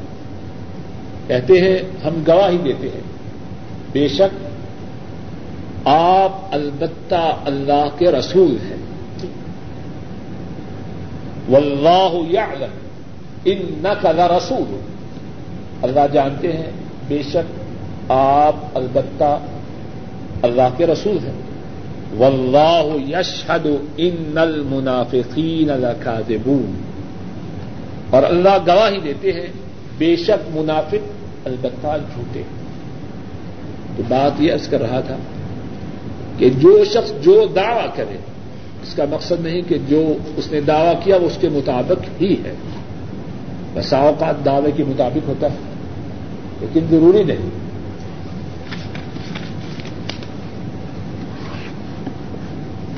کہتے 1.28 1.60
ہیں، 1.60 1.78
ہم 2.06 2.22
گواہی 2.28 2.58
دیتے 2.64 2.88
ہیں۔ 2.94 3.00
بے 3.92 4.08
شک، 4.08 4.48
آپ 5.84 6.32
البتہ 6.50 7.36
اللہ 7.44 7.88
کے 7.98 8.12
رسول 8.12 8.56
ہیں۔ 8.70 8.76
واللہ 11.50 12.32
یعلم 12.32 12.70
انک 13.44 14.06
لرسول۔ 14.06 14.80
اللہ 15.82 16.00
جانتے 16.12 16.52
ہیں، 16.52 16.70
بے 17.08 17.22
شک 17.22 17.60
آپ 18.08 18.56
البتہ 18.74 19.38
اللہ 20.42 20.68
کے 20.76 20.86
رسول 20.86 21.18
ہیں۔ 21.26 21.40
واللہ 22.18 23.16
یشہد 23.16 23.66
ان 23.96 24.38
المنافقین 24.38 25.68
لکاذبون۔ 25.68 26.76
اور 28.10 28.22
اللہ 28.22 28.58
گواہی 28.66 29.00
دیتے 29.00 29.32
ہیں، 29.32 29.46
بے 29.98 30.16
شک 30.16 30.56
منافق 30.56 31.17
البتہ 31.48 31.96
جھوٹے۔ 32.14 32.42
تو 33.96 34.02
بات 34.08 34.40
یہ 34.40 34.52
عرض 34.52 34.68
کر 34.68 34.80
رہا 34.80 35.00
تھا 35.00 35.16
کہ 36.38 36.50
جو 36.50 36.84
شخص 36.84 37.12
جو 37.22 37.46
دعوی 37.56 37.88
کرے، 37.96 38.16
اس 38.82 38.94
کا 38.94 39.04
مقصد 39.11 39.40
نہیں 39.40 39.62
کہ 39.68 39.78
جو 39.88 40.16
اس 40.37 40.52
نے 40.52 40.61
دعوی 40.61 40.94
کیا 41.04 41.16
وہ 41.16 41.26
اس 41.26 41.38
کے 41.40 41.48
مطابق 41.48 42.22
ہی 42.22 42.34
ہے۔ 42.44 42.52
بسا 43.74 43.98
اوقات 43.98 44.44
دعوے 44.44 44.70
کے 44.70 44.84
مطابق 44.84 45.28
ہوتا 45.28 45.46
ہے، 45.46 45.56
لیکن 46.61 46.80
ضروری 46.90 47.22
نہیں۔ 47.22 47.68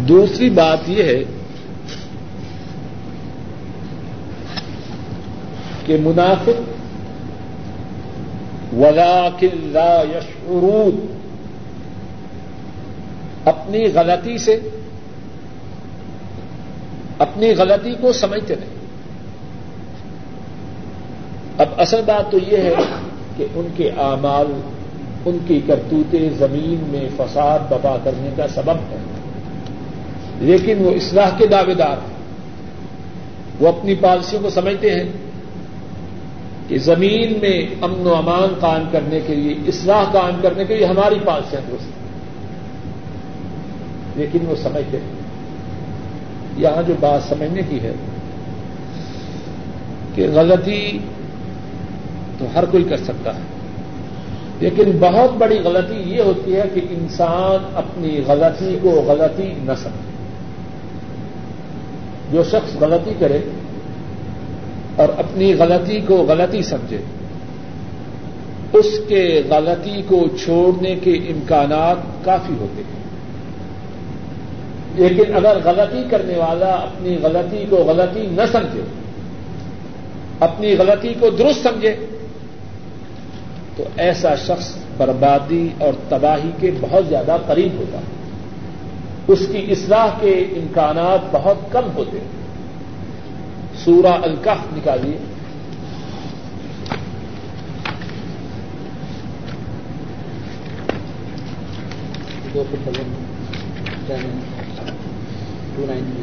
دوسری 0.09 0.51
بات 0.51 0.79
یہ 0.87 1.03
ہے 1.03 1.25
کہ 5.87 5.97
منافق 6.03 6.80
ولاکن 8.73 9.49
لا 9.53 10.03
یشعرون۔ 10.11 11.17
اپنی 13.45 13.85
غلطی 13.95 14.39
سے، 14.39 14.61
اپنی 17.19 17.55
غلطی 17.55 17.95
کو 18.01 18.13
سمجھتے 18.13 18.55
نہیں۔ 18.55 18.81
اب 21.59 21.67
اصل 21.77 22.01
بات 22.07 22.33
تو 22.33 22.39
یہ 22.39 22.57
ہے 22.57 22.75
کہ 23.37 23.47
ان 23.55 23.67
کے 23.77 23.91
اعمال، 23.91 24.61
ان 25.25 25.39
کی 25.47 25.61
کرتوتیں 25.67 26.31
زمین 26.39 26.85
میں 26.89 27.09
فساد 27.17 27.59
بپا 27.59 27.97
کرنے 28.05 28.31
کا 28.37 28.49
سبب 28.49 28.77
ہے 28.91 28.97
لیکن 30.41 30.77
وہ 30.81 30.91
اصلاح 30.91 31.31
کے 31.39 31.47
دعوے 31.47 31.75
دار 31.75 31.93
ہیں۔ 31.93 32.17
وہ 33.61 33.69
اپنی 33.69 33.95
پالیسیوں 33.95 34.43
کو 34.43 34.51
سمجھتے 34.51 34.95
ہیں۔ 34.95 35.13
کہ 36.71 36.79
زمین 36.79 37.39
میں 37.41 37.67
امن 37.81 38.07
و 38.07 38.15
امان 38.15 38.55
قائم 38.61 38.83
کرنے 38.93 39.21
کے 39.27 39.35
لیے، 39.35 39.55
اصلاح 39.67 40.05
قائم 40.05 40.35
کرنے 40.43 40.65
کے 40.65 40.77
لیے 40.77 40.87
ہماری 40.87 41.15
پالیسیاں 41.25 41.71
درست 41.71 42.01
لیکن 44.17 44.39
وہ 44.47 44.55
سمجھتے 44.55 44.97
ہیں۔ 44.97 45.21
یہاں 46.57 46.83
جو 46.89 46.95
بات 47.01 47.23
سمجھنے 47.29 47.63
کی 47.69 47.81
ہے 47.81 47.93
کہ 50.15 50.29
غلطی 50.35 50.99
تو 52.39 52.47
ہر 52.55 52.65
کوئی 52.65 52.85
کر 52.85 52.97
سکتا 52.97 53.35
ہے۔ 53.35 53.41
لیکن 54.61 54.99
بہت 55.01 55.37
بڑی 55.39 55.59
غلطی 55.59 56.03
یہ 56.07 56.23
ہوتی 56.23 56.57
ہے 56.57 56.63
کہ 56.75 56.81
انسان 56.91 57.65
اپنی 57.75 58.21
غلطی 58.27 58.79
کو 58.83 58.91
غلطی 58.91 59.53
نہ 59.63 59.73
سمجھے۔ 59.83 60.11
جو 62.33 62.43
شخص 62.45 62.77
غلطی 62.77 63.13
کرے 63.19 63.39
اور 65.01 65.09
اپنی 65.19 65.55
غلطی 65.55 66.01
کو 66.01 66.15
غلطی 66.15 66.63
سمجھے۔ 66.63 66.99
اس 68.73 68.87
کے 69.09 69.43
غلطی 69.51 70.03
کو 70.07 70.29
چھوڑنے 70.45 70.95
کے 70.95 71.11
امکانات 71.11 72.25
کافی 72.25 72.55
ہوتے 72.61 72.83
ہیں۔ 72.83 73.01
لیکن 74.95 75.35
اگر 75.35 75.59
غلطی 75.65 76.03
کرنے 76.11 76.37
والا 76.37 76.67
اپنی 76.67 77.17
غلطی 77.23 77.65
کو 77.71 77.77
غلطی 77.77 78.27
نہ 78.31 78.43
سمجھے، 78.53 78.81
اپنی 80.41 80.77
غلطی 80.77 81.15
کو 81.21 81.31
درست 81.31 81.63
سمجھے، 81.63 81.97
تو 83.77 83.85
ایسا 83.97 84.35
شخص 84.35 84.77
بربادی 84.97 85.69
اور 85.79 85.93
تباہی 86.09 86.51
کے 86.61 86.71
بہت 86.81 87.07
زیادہ 87.09 87.37
قریب 87.47 87.79
ہوتا 87.79 87.99
ہے۔ 87.99 88.05
اس 89.27 89.39
کی 89.53 89.73
اصلاح 89.73 90.07
کے 90.21 90.33
امکانات 90.33 91.19
بہت 91.31 91.73
کم 91.73 91.91
ہوتے 91.95 92.19
ہیں۔ 92.19 92.40
سورہ 93.85 94.07
الکف 94.07 94.77
نکالیے۔ 94.77 95.19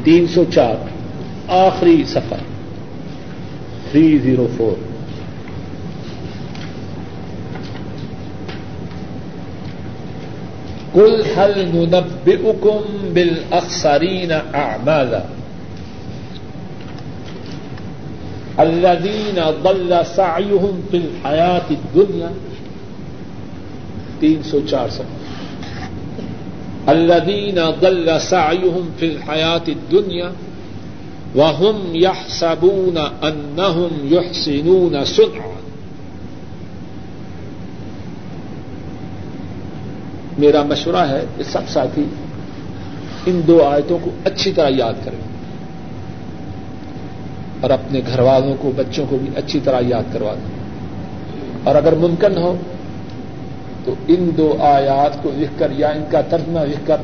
تین 0.04 0.26
سو 0.26 0.44
چار۔ 0.54 0.74
آخری 1.48 2.04
سفر۔ 2.06 2.36
Three 3.90 4.18
zero 4.18 4.46
four. 4.56 4.82
کل 10.92 11.22
حل 11.36 11.70
ننبئکم 11.74 13.10
بالاخسرین 13.14 14.32
اعمالا؟ 14.32 15.20
الذین 18.58 19.38
ضل 19.62 19.94
سعیهم 20.14 20.80
فی 20.90 20.96
الحیات 20.96 21.70
الدنیا 21.70 22.28
تین 24.20 24.42
سو 24.42 24.60
چار 24.70 24.88
سفر 24.88 25.18
الذين 26.86 27.58
ضل 27.80 28.20
سعيهم 28.20 28.90
في 28.98 29.06
الحياة 29.06 29.66
الدنيا 29.68 30.30
وهم 31.36 31.94
يحسبون 31.94 32.98
أنهم 33.22 34.14
يحسنون 34.14 35.04
صنعا. 35.04 35.54
میرا 40.38 40.62
مشورہ 40.62 41.08
ہے 41.08 41.24
کہ 41.36 41.44
سب 41.44 41.68
ساتھی 41.68 42.04
ان 43.26 43.40
دو 43.46 43.64
آیتوں 43.64 43.98
کو 44.02 44.10
اچھی 44.24 44.52
طرح 44.52 44.68
یاد 44.68 44.94
کریں۔ 45.04 45.27
اور 47.60 47.70
اپنے 47.70 48.00
گھر 48.06 48.20
والوں 48.20 48.54
کو، 48.60 48.72
بچوں 48.76 49.06
کو 49.08 49.18
بھی 49.18 49.30
اچھی 49.36 49.60
طرح 49.64 49.80
یاد 49.80 50.12
کروا 50.12 50.34
دیں۔ 50.34 50.58
اور 51.64 51.74
اگر 51.74 51.94
ممکن 51.94 52.38
ہو، 52.38 52.56
تو 53.84 53.94
ان 54.08 54.30
دو 54.36 54.56
آیات 54.60 55.22
کو 55.22 55.30
لکھ 55.34 55.58
کر 55.58 55.70
یا 55.70 55.88
ان 55.88 56.04
کا 56.10 56.20
ترجمہ 56.20 56.60
لکھ 56.60 56.86
کر 56.86 56.96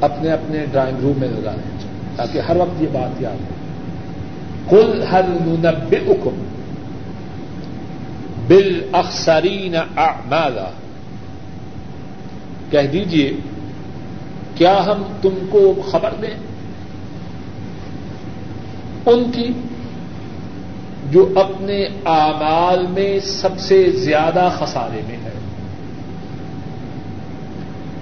اپنے 0.00 0.30
اپنے 0.30 0.66
ڈرائنگ 0.72 0.96
روم 1.02 1.20
میں 1.20 1.28
لگا 1.28 1.52
دیں 1.52 1.78
تاکہ 2.16 2.38
ہر 2.38 2.56
وقت 2.56 2.82
یہ 2.82 2.88
بات 2.92 3.22
یاد 3.22 3.36
ہو۔ 3.40 3.56
کل 4.70 5.04
ہر 5.12 5.20
نب 5.28 5.94
حکم 6.08 6.42
بل 8.48 8.88
اخسرین 8.92 9.76
اعمالا؟ 9.96 10.70
کہہ 12.70 12.86
دیجیے 12.92 13.32
کیا 14.54 14.86
ہم 14.86 15.02
تم 15.22 15.46
کو 15.50 15.74
خبر 15.90 16.10
دیں؟ 16.22 16.38
ان 19.06 19.30
کی 19.32 19.52
جو 21.10 21.28
اپنے 21.36 21.84
اعمال 22.04 22.86
میں 22.86 23.20
سب 23.20 23.48
سے 23.58 23.90
زیادہ 23.90 24.48
خسارے 24.58 25.00
میں 25.08 25.16
ہے۔ 25.16 25.30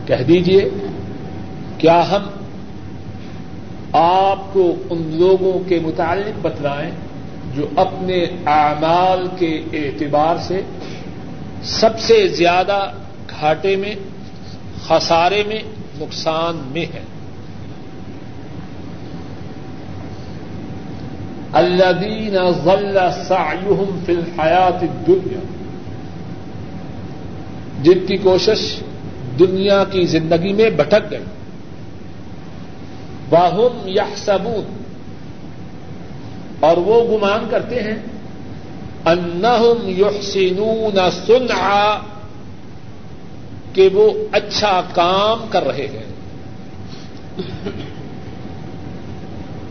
کہہ 0.07 0.23
دیجیے 0.29 0.69
کیا 1.79 2.11
ہم 2.11 2.23
آپ 3.93 4.53
کو 4.53 4.75
ان 4.91 5.03
لوگوں 5.15 5.69
کے 5.69 5.81
متعلق 5.83 6.39
بتلائیں 6.43 6.91
جو 7.55 7.67
اپنے 7.77 8.25
اعمال 8.47 9.27
کے 9.39 9.63
اعتبار 9.73 10.37
سے 10.41 10.61
سب 11.63 12.01
سے 12.01 12.29
زیادہ 12.29 12.93
گھاٹے 13.41 13.77
میں، 13.77 13.95
خسارے 14.87 15.43
میں، 15.47 15.61
نقصان 15.99 16.71
میں 16.73 16.87
ہے 16.95 17.03
الذين 21.55 22.37
ظل 22.65 22.99
سعيهم 23.29 23.99
في 24.07 24.13
الحياة 24.13 24.79
الدنيا۔ 24.81 25.39
جن 27.83 28.07
کی 28.07 28.17
کوشش 28.17 28.81
دنیا 29.39 29.85
کی 29.91 30.07
زندگی 30.07 30.53
میں 30.53 30.71
بھٹک 30.71 31.11
گئی۔ 31.11 31.25
واہم 33.31 33.83
یا 33.85 34.05
اور 36.61 36.77
وہ 36.77 37.19
گمان 37.19 37.47
کرتے 37.51 37.83
ہیں 37.83 37.97
انہم 39.05 39.89
یحسنون 39.89 41.11
صنعا۔ 41.27 41.99
کہ 43.73 43.89
وہ 43.93 44.11
اچھا 44.33 44.83
کام 44.95 45.47
کر 45.51 45.65
رہے 45.65 45.87
ہیں۔ 45.93 46.15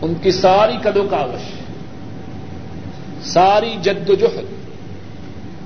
ان 0.02 0.14
کی 0.22 0.30
ساری 0.30 0.72
کدو 0.82 1.02
کاوش۔ 1.10 1.53
ساری 3.24 3.76
جد 3.82 4.10
و 4.10 4.14
جہد، 4.14 4.44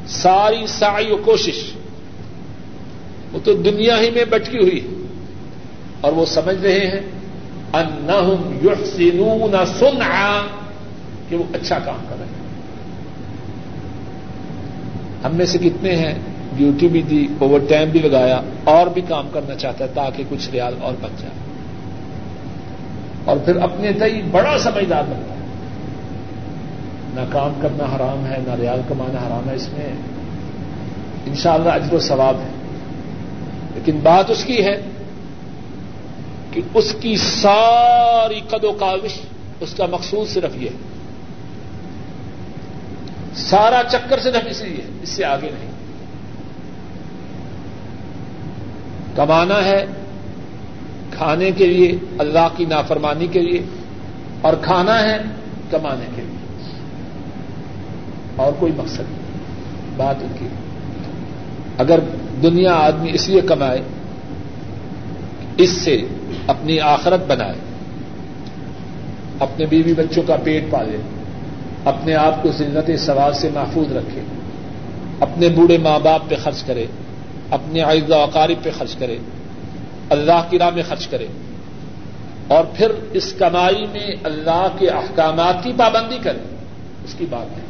ساری 0.09 0.67
سائی 0.67 1.13
و 1.13 1.17
کوشش، 1.17 1.73
وہ 3.33 3.39
تو 3.45 3.55
دنیا 3.55 4.01
ہی 4.01 4.11
میں 4.11 4.25
بٹکی 4.25 4.59
ہوئی 4.59 4.85
ہے۔ 4.85 4.89
اور 6.01 6.13
وہ 6.13 6.27
سمجھ 6.27 6.61
رہے 6.63 6.79
ہیں، 6.79 7.01
انہم 7.73 8.59
یحسنون 8.65 9.65
صنعا، 9.79 10.43
کہ 11.29 11.37
وہ 11.37 11.45
اچھا 11.55 11.79
کام 11.79 12.05
کر 12.09 12.17
رہے 12.19 12.27
ہیں۔ 12.27 12.39
ہم 15.25 15.37
میں 15.37 15.47
سے 15.47 15.59
کتنے 15.59 15.97
ہیں 15.97 16.15
ڈیوٹی 16.57 16.89
بھی 16.89 17.03
دی، 17.03 17.27
اوور 17.39 17.61
ٹائم 17.69 17.91
بھی 17.91 18.01
لگایا، 18.01 18.41
اور 18.65 18.87
بھی 18.87 19.03
کام 19.09 19.29
کرنا 19.33 19.55
چاہتا 19.55 19.85
ہے 19.85 19.91
تاکہ 19.95 20.25
کچھ 20.29 20.51
ریال 20.51 20.75
اور 20.81 20.93
بچ 21.01 21.21
جائے۔ 21.21 21.35
اور 23.25 23.37
پھر 23.37 23.57
اپنے 23.57 23.93
تئی 23.93 24.23
بڑا 24.31 24.59
سمجھدار 24.59 25.03
بنتا 25.03 25.33
ہے۔ 25.33 25.38
نہ 27.15 27.21
کام 27.33 27.53
کرنا 27.63 27.85
حرام 27.85 28.27
ہے، 28.27 28.39
نہ 28.47 28.53
ریال 28.53 28.81
کمانا 28.89 29.27
حرام 29.27 29.49
ہے، 29.49 29.55
اس 29.55 29.69
میں 29.69 29.93
ان 31.27 31.35
شاء 31.35 31.55
اللہ 31.55 31.69
اجر 31.69 31.95
و 31.95 31.99
ثواب 31.99 32.37
ہے۔ 32.41 32.49
لیکن 33.75 34.01
بات 34.03 34.31
اس 34.31 34.45
کی 34.45 34.65
ہے 34.65 34.83
کہ 36.51 36.61
اس 36.75 36.95
کی 37.01 37.17
ساری 37.17 38.41
قد 38.49 38.65
و 38.65 38.73
کاوش 38.73 39.21
اس 39.61 39.75
کا 39.75 39.87
مقصود 39.87 40.29
صرف 40.29 40.57
یہ 40.57 40.69
ہے۔ 40.69 40.77
سارا 43.35 43.83
چکر 43.91 44.21
صرف 44.21 44.47
اس 44.51 44.63
لیے، 44.63 44.85
اس 45.03 45.09
سے 45.09 45.25
آگے 45.25 45.51
نہیں۔ 45.55 45.71
کمانا 49.17 49.65
ہے 49.65 49.87
کھانے 51.11 51.51
کے 51.51 51.67
لیے، 51.67 51.99
اللہ 52.19 52.49
کی 52.57 52.65
نافرمانی 52.65 53.27
کے 53.27 53.41
لیے، 53.41 53.63
اور 54.41 54.53
کھانا 54.63 55.03
ہے 55.03 55.17
کمانے 55.71 56.07
کے 56.17 56.23
لیے۔ 56.23 56.28
اور 58.39 58.53
کوئی 58.59 58.73
مقصد 58.77 59.11
نہیں، 59.11 59.97
بات 59.97 60.23
ان 60.23 60.33
کی۔ 60.39 60.47
اگر 61.79 62.01
دنیا 62.43 62.75
آدمی 62.75 63.11
اس 63.15 63.29
لیے 63.29 63.41
کمائے، 63.41 63.81
اس 65.57 65.71
سے 65.71 66.03
اپنی 66.47 66.81
آخرت 66.81 67.27
بنائے، 67.27 67.59
اپنے 69.41 69.67
بیوی 69.67 69.95
بچوں 69.95 70.23
کا 70.27 70.37
پیٹ 70.45 70.71
پالے، 70.71 70.99
اپنے 71.85 72.15
آپ 72.15 72.43
کو 72.43 72.51
زنت 72.53 72.91
سوال 72.99 73.33
سے 73.33 73.49
محفوظ 73.55 73.93
رکھے، 73.93 74.23
اپنے 75.21 75.49
بوڑھے 75.49 75.79
ماں 75.79 75.99
باپ 75.99 76.29
پہ 76.29 76.35
خرچ 76.43 76.63
کرے، 76.63 76.87
اپنے 77.51 77.81
عائد 77.81 78.11
و 78.11 78.15
اقارب 78.15 78.63
پہ 78.63 78.71
خرچ 78.79 78.97
کرے، 78.97 79.19
اللہ 80.11 80.47
کی 80.51 80.59
راہ 80.59 80.71
میں 80.71 80.83
خرچ 80.89 81.07
کرے، 81.07 81.27
اور 82.49 82.65
پھر 82.75 82.93
اس 83.13 83.33
کمائی 83.33 83.87
میں 83.93 84.11
اللہ 84.25 84.67
کے 84.79 84.89
احکامات 84.89 85.65
کی 85.65 85.73
پابندی 85.77 86.19
کرے، 86.23 86.43
اس 87.05 87.15
کی 87.15 87.27
بات 87.31 87.59
ہے۔ 87.59 87.68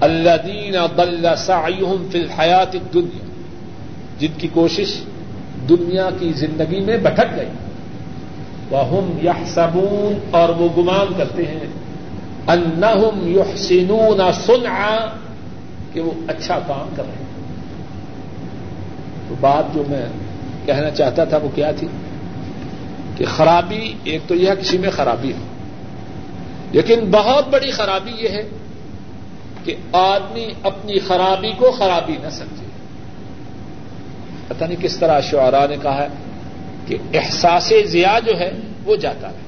الذين 0.00 0.76
ضل 0.96 1.26
سعيهم 1.36 2.06
في 2.10 2.18
الحياة 2.18 2.74
الدنيا، 2.74 3.24
جن 4.18 4.32
کی 4.38 4.48
کوشش 4.52 5.00
دنیا 5.68 6.08
کی 6.18 6.32
زندگی 6.32 6.80
میں 6.80 6.96
بھٹک 6.96 7.36
گئی۔ 7.36 7.48
وہ 8.70 8.88
ہم 8.88 9.26
یحسبون 9.26 10.18
اور 10.30 10.48
وہ 10.48 10.68
گمان 10.76 11.12
کرتے 11.16 11.42
ہیں 11.42 11.66
انہم 12.46 13.38
یحسنون 13.38 14.32
صنعا، 14.46 15.06
کہ 15.92 16.00
وہ 16.00 16.10
اچھا 16.28 16.58
کام 16.58 16.94
کر 16.96 17.02
رہے 17.02 17.12
ہیں۔ 17.12 17.26
تو 19.28 19.34
بات 19.40 19.74
جو 19.74 19.82
میں 19.88 20.06
کہنا 20.66 20.90
چاہتا 20.90 21.24
تھا 21.24 21.36
وہ 21.36 21.48
کیا 21.54 21.70
تھی؟ 21.72 21.88
کہ 23.16 23.24
خرابی، 23.24 23.92
ایک 24.04 24.20
تو 24.26 24.34
یہ 24.34 24.50
کسی 24.60 24.78
میں 24.78 24.90
خرابی 24.90 25.28
ہے 25.28 25.38
لیکن 26.72 27.00
بہت 27.10 27.48
بڑی 27.48 27.70
خرابی 27.70 28.10
یہ 28.18 28.28
ہے 28.28 28.48
کہ 29.66 29.76
آدمی 29.92 30.46
اپنی 30.62 30.98
خرابی 30.98 31.52
کو 31.52 31.70
خرابی 31.70 32.16
نہ 32.22 32.30
سمجھے۔ 32.30 32.66
پتہ 34.48 34.64
نہیں 34.64 34.82
کس 34.82 34.96
طرح 34.96 35.20
شعرا 35.20 35.66
نے 35.66 35.76
کہا 35.82 36.02
ہے 36.02 36.08
کہ 36.86 36.96
احساس 37.14 37.72
ضیا 37.86 38.18
جو 38.26 38.38
ہے 38.38 38.50
وہ 38.84 38.96
جاتا 38.96 39.28
ہے۔ 39.28 39.46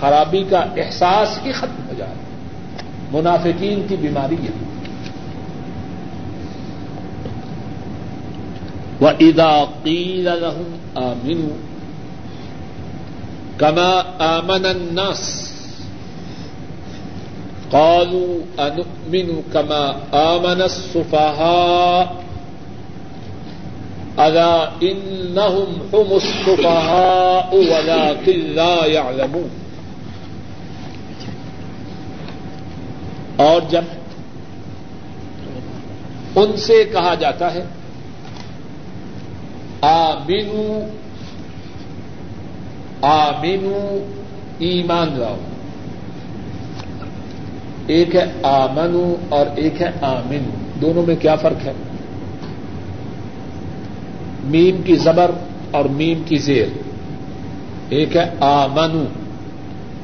خرابی 0.00 0.44
کا 0.50 0.58
احساس 0.58 1.38
ہی 1.44 1.52
ختم 1.52 1.88
ہو 1.88 1.92
جائے 1.96 2.14
منافقین 3.12 3.86
کی 3.88 3.96
بیماری 3.96 4.34
ہے۔ 4.34 4.52
وہ 9.00 9.08
ادا 9.20 9.64
قیل 9.82 10.24
لهم 10.24 10.76
آمنوا 10.94 11.56
آمن 14.18 14.66
الناس 14.66 15.53
قالوا 17.74 18.38
أنؤمن 18.58 19.42
كما 19.52 19.96
آمن 20.12 20.62
السفهاء 20.62 22.24
ألا 24.18 24.68
إنهم 24.82 25.66
هم 25.94 26.08
السفهاء 26.16 27.54
ولكن 27.54 28.40
لا 28.54 28.86
يعلمون 28.86 29.48
اور 33.36 33.60
جب 33.70 33.84
ان 36.36 36.56
سے 36.56 36.84
کہا 36.92 37.14
جاتا 37.14 37.54
ہے 37.54 37.64
آمینو 39.80 40.86
آمینو 43.02 44.04
ایمان 44.58 45.08
لاؤ۔ 45.18 45.36
ایک 47.86 48.16
ہے 48.16 48.32
آمنو 48.42 49.14
اور 49.28 49.46
ایک 49.56 49.82
ہے 49.82 49.90
آمنو، 50.00 50.80
دونوں 50.80 51.06
میں 51.06 51.16
کیا 51.16 51.34
فرق 51.34 51.66
ہے؟ 51.66 51.72
میم 54.44 54.82
کی 54.82 54.96
زبر 54.96 55.30
اور 55.70 55.84
میم 55.84 56.22
کی 56.26 56.36
زیر۔ 56.36 56.66
ایک 57.88 58.16
ہے 58.16 58.30
آمنو 58.40 59.04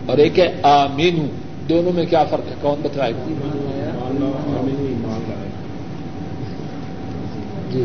اور 0.06 0.18
ایک 0.18 0.38
ہے 0.38 0.52
آمینو 0.62 1.24
دونوں 1.68 1.92
میں 1.92 2.06
کیا 2.06 2.24
فرق 2.24 2.48
ہے؟ 2.48 2.54
کون 2.60 2.80
بتائے 2.82 3.12
گا 3.12 3.24
جی۔ 7.72 7.84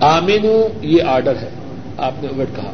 آمینو 0.00 0.68
یہ 0.82 1.02
آرڈر 1.02 1.36
ہے، 1.36 1.48
آپ 1.98 2.12
نے 2.22 2.28
اوٹ 2.28 2.56
کہا۔ 2.56 2.72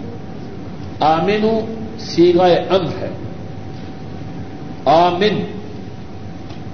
آمینو 1.15 1.61
سیگائے 1.99 2.55
انگ 2.55 2.89
ہے۔ 3.01 3.11
آمن 4.89 5.45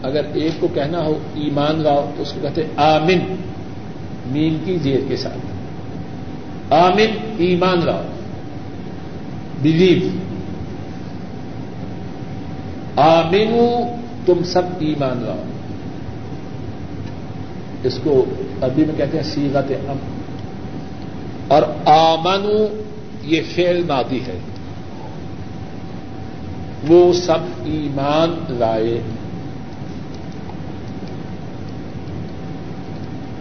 اگر 0.03 0.24
ایک 0.35 0.53
کو 0.61 0.68
کہنا 0.74 1.05
ہو 1.05 1.18
ایمان 1.35 1.81
لاؤ 1.81 2.11
تو 2.16 2.22
اس 2.22 2.33
کو 2.33 2.40
کہتے 2.42 2.62
آمن 2.77 3.37
مین 4.27 4.59
کی 4.64 4.77
زیر 4.77 5.00
کے 5.09 5.16
ساتھ۔ 5.16 5.38
آمن 6.72 7.35
ایمان 7.38 7.85
لاؤ۔ 7.85 8.03
بلیو 9.62 10.09
آمنو 13.00 13.81
تم 14.27 14.44
سب 14.44 14.62
ایمان 14.79 15.22
لاؤ۔ 15.22 15.42
اس 17.85 17.98
کو 18.03 18.24
عربی 18.62 18.85
میں 18.85 18.94
کہتے 18.96 19.16
ہیں 19.16 19.24
سیغت 19.24 19.72
ام 19.88 19.96
اور 21.48 21.62
آمنو 21.87 22.83
یہ 23.22 23.40
فیل 23.55 23.85
مادی 23.88 24.18
ہے۔ 24.27 24.38
وہ 26.88 27.12
سب 27.12 27.38
ایمان 27.64 28.44
لائے۔ 28.49 29.01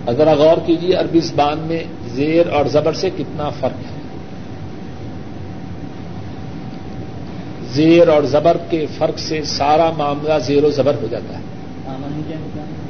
اگر 0.05 0.35
غور 0.35 0.57
کیجیے 0.65 0.95
عربی 0.95 1.19
زبان 1.19 1.59
میں 1.59 1.83
زیر 2.07 2.47
اور 2.47 2.65
زبر 2.65 2.93
سے 2.93 3.09
کتنا 3.09 3.49
فرق 3.49 3.85
ہے۔ 3.85 4.03
زیر 7.71 8.07
اور 8.07 8.23
زبر 8.23 8.57
کے 8.69 8.85
فرق 8.97 9.19
سے 9.19 9.43
سارا 9.43 9.91
معاملہ 9.97 10.33
زیر 10.39 10.63
و 10.63 10.71
زبر 10.71 10.95
ہو 11.01 11.07
جاتا 11.11 11.37
ہے۔ 11.37 11.43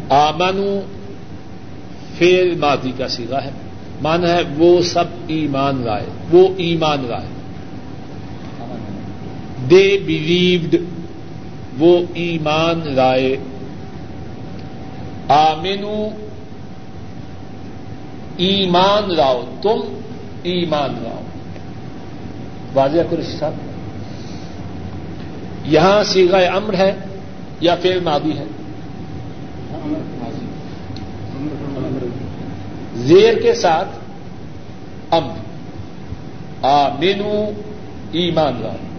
آمنو 0.10 0.80
فیل 2.18 2.56
مادی 2.56 2.92
کا 2.98 3.08
سیگا 3.08 3.44
ہے۔ 3.44 3.50
مانا 4.02 4.30
ہے 4.34 4.42
وہ 4.58 4.82
سب 4.82 5.04
ایمان 5.28 5.82
لائے 5.86 6.06
وہ 6.32 6.48
ایمان 6.58 7.06
لائے۔ 7.08 7.33
دے 9.70 9.98
بلیوڈ 10.06 10.76
وہ 11.78 12.00
ایمان 12.14 12.82
لائے۔ 12.86 13.38
آمنو 15.28 16.10
ایمان 18.38 19.14
لاؤ، 19.14 19.42
تم 19.62 19.80
ایمان 20.44 20.90
لاؤ۔ 21.04 21.22
واضح 22.74 23.00
کرش 23.10 23.40
صاحب؟ 23.40 23.54
یہاں 25.66 26.04
سیگا 26.04 26.38
امر 26.38 26.74
ہے 26.74 26.96
یا 27.60 27.76
فیل 27.82 28.00
مادی 28.00 28.32
ہے؟ 28.32 28.46
زیر 32.96 33.34
کے 33.42 33.54
ساتھ 33.54 33.88
ام 35.12 35.30
آ 36.62 36.90
مینو 37.00 37.52
ایمان 38.12 38.54
لاؤ۔ 38.62 38.93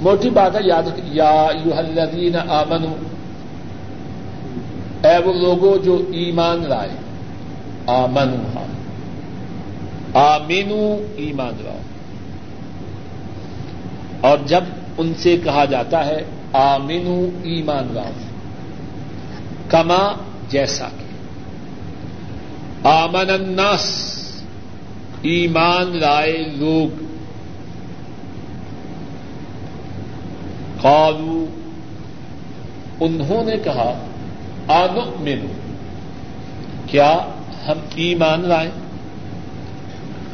موٹی 0.00 0.30
بات 0.30 0.54
ہے، 0.54 0.60
یاد 0.64 0.82
یا 1.04 1.48
یو 1.64 1.74
الذین 1.74 2.36
آمنو، 2.36 2.94
اے 5.08 5.18
وہ 5.18 5.32
لوگوں 5.32 5.76
جو 5.84 6.04
ایمان 6.12 6.68
لائے، 6.68 6.88
آمنو 7.86 8.58
ہاں۔ 8.58 8.76
آمینو 10.16 10.96
ایمان 11.16 11.52
لاؤ۔ 11.60 11.78
اور 14.20 14.38
جب 14.46 14.64
ان 14.98 15.12
سے 15.18 15.36
کہا 15.44 15.64
جاتا 15.64 16.06
ہے، 16.06 16.24
آمینو 16.52 17.28
ایمان 17.42 17.88
لاؤ۔ 17.90 18.10
کما 19.68 20.12
جیسا 20.48 20.88
کہ۔ 20.98 21.06
آمن 22.86 23.30
الناس، 23.30 24.06
ایمان 25.22 25.96
لائے 25.96 26.52
لوگ۔ 26.56 27.05
قالو 30.86 31.46
انہوں 33.00 33.44
نے 33.44 33.56
کہا 33.56 34.06
آن 34.68 34.98
مینو 35.20 35.46
کیا 36.86 37.18
ہم 37.68 37.78
ایمان 37.94 38.40
لائیں؟ 38.40 38.70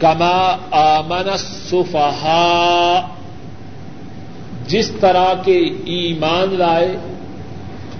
کما 0.01 0.57
آمن 0.71 1.37
صفحا 1.37 3.01
جس 4.69 4.91
طرح 5.01 5.33
کے 5.45 5.59
ایمان 5.85 6.55
لائے، 6.59 6.97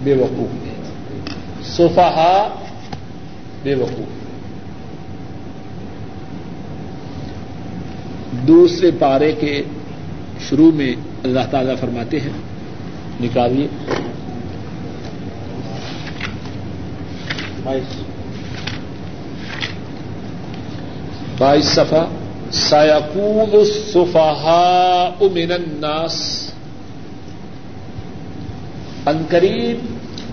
بے 0.03 0.15
وقوف 0.15 0.65
نے 0.65 0.75
صفحا 1.63 2.49
بے 3.63 3.75
وقوف 3.75 4.21
دوسرے 8.47 8.91
پارے 8.99 9.33
کے 9.33 9.63
شروع 10.49 10.73
میں 10.73 10.95
اللہ 11.25 11.41
تعالی 11.51 11.73
فرماتے 11.81 12.21
ہیں 12.21 12.33
نکالیے۔ 13.21 13.67
بائیس۔ 21.39 21.65
صفا 21.65 22.05
سیقول 22.53 23.61
الصفحاء 23.61 25.25
من 25.25 25.53
الناس۔ 25.53 26.51
انقریب 29.07 29.79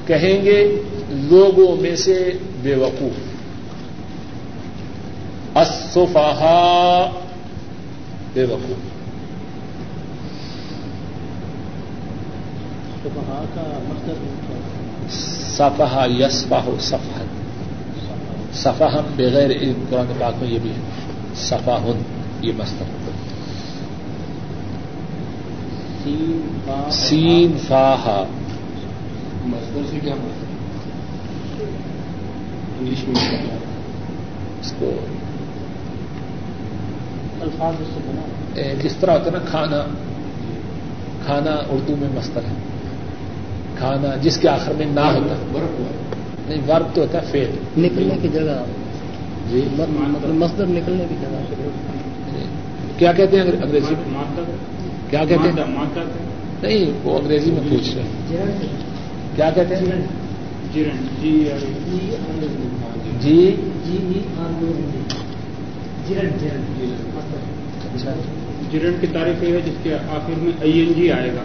کہیں 0.07 0.45
گے 0.45 0.81
لوگوں 1.09 1.81
میں 1.81 1.95
سے 1.95 2.31
بے 2.61 2.75
وقوف۔ 2.75 3.19
الصفحاء 5.57 7.19
بے 8.33 8.43
وقوف۔ 8.43 8.98
صفحا 15.57 16.05
یسفا 16.09 16.59
ہو 16.65 16.75
صفحت 16.79 17.27
صفحم 18.55 19.05
بغیر 19.15 19.49
علم 19.49 19.83
قرآن 19.89 20.11
پاک 20.19 20.41
میں 20.41 20.49
یہ 20.49 20.59
بھی 20.61 20.69
ہے. 20.69 20.81
صفا 21.35 21.77
ہن 21.83 22.01
یہ 22.41 22.53
مستر 22.57 22.87
سین 26.91 27.57
فاہا 27.67 28.23
مزدور 29.45 29.83
سے 29.89 29.99
کیا 30.03 30.13
انگلش 32.79 33.01
میں 33.07 33.23
اس 34.61 34.73
کو 34.79 34.91
الفاظ 37.41 37.73
اس 37.81 37.87
سے 37.93 37.99
بنا. 38.07 38.23
جس 38.83 38.95
طرح 38.99 39.13
ہوتا 39.13 39.25
ہے 39.25 39.31
نا 39.31 39.43
کھانا 39.49 39.81
کھانا 41.25 41.53
اردو 41.69 41.95
میں 41.99 42.09
مستر 42.13 42.43
ہے. 42.43 42.53
کھانا 43.79 44.15
جس 44.15 44.37
کے 44.37 44.49
آخر 44.49 44.71
میں 44.77 44.85
نہ 44.85 44.99
ہوتا۔ 44.99 45.35
ہوا۔ 45.53 45.91
نہیں 46.47 46.61
ورب 46.67 46.95
تو 46.95 47.01
ہوتا 47.01 47.21
ہے 47.21 47.25
فیل۔ 47.31 47.51
نکلنے 47.77 48.15
کی 48.21 48.27
جگہ۔ 48.27 48.63
جی۔ 49.49 49.67
مطلب 49.77 50.35
مصدر 50.35 50.65
نکلنے 50.67 51.05
کی 51.09 51.15
جگہ۔ 51.21 51.59
کیا 52.97 53.11
کہتے 53.11 53.37
ہیں 53.37 53.43
انگریزی؟ 53.43 53.95
میں 54.07 54.41
کیا 55.09 55.25
کہتے 55.29 55.49
ہیں؟ 55.49 55.65
نہیں 56.61 56.91
وہ 57.03 57.19
انگریزی 57.19 57.51
میں 57.51 57.61
پوچھ 57.69 57.95
رہے 57.95 58.03
ہیں۔ 58.03 58.67
کیا 59.35 59.49
کہتے 59.55 59.75
ہیں؟ 59.75 60.01
جی 63.21 63.55
جی 63.85 64.21
اچھا 67.95 68.11
جرن 68.71 68.93
کی 69.01 69.07
تعریف 69.07 69.43
یہ 69.43 69.53
ہے 69.53 69.61
جس 69.65 69.73
کے 69.83 69.93
آخر 69.95 70.33
میں 70.37 70.51
آئی 70.61 70.79
این 70.79 70.93
جی 70.93 71.11
آئے 71.11 71.31
گا۔ 71.31 71.41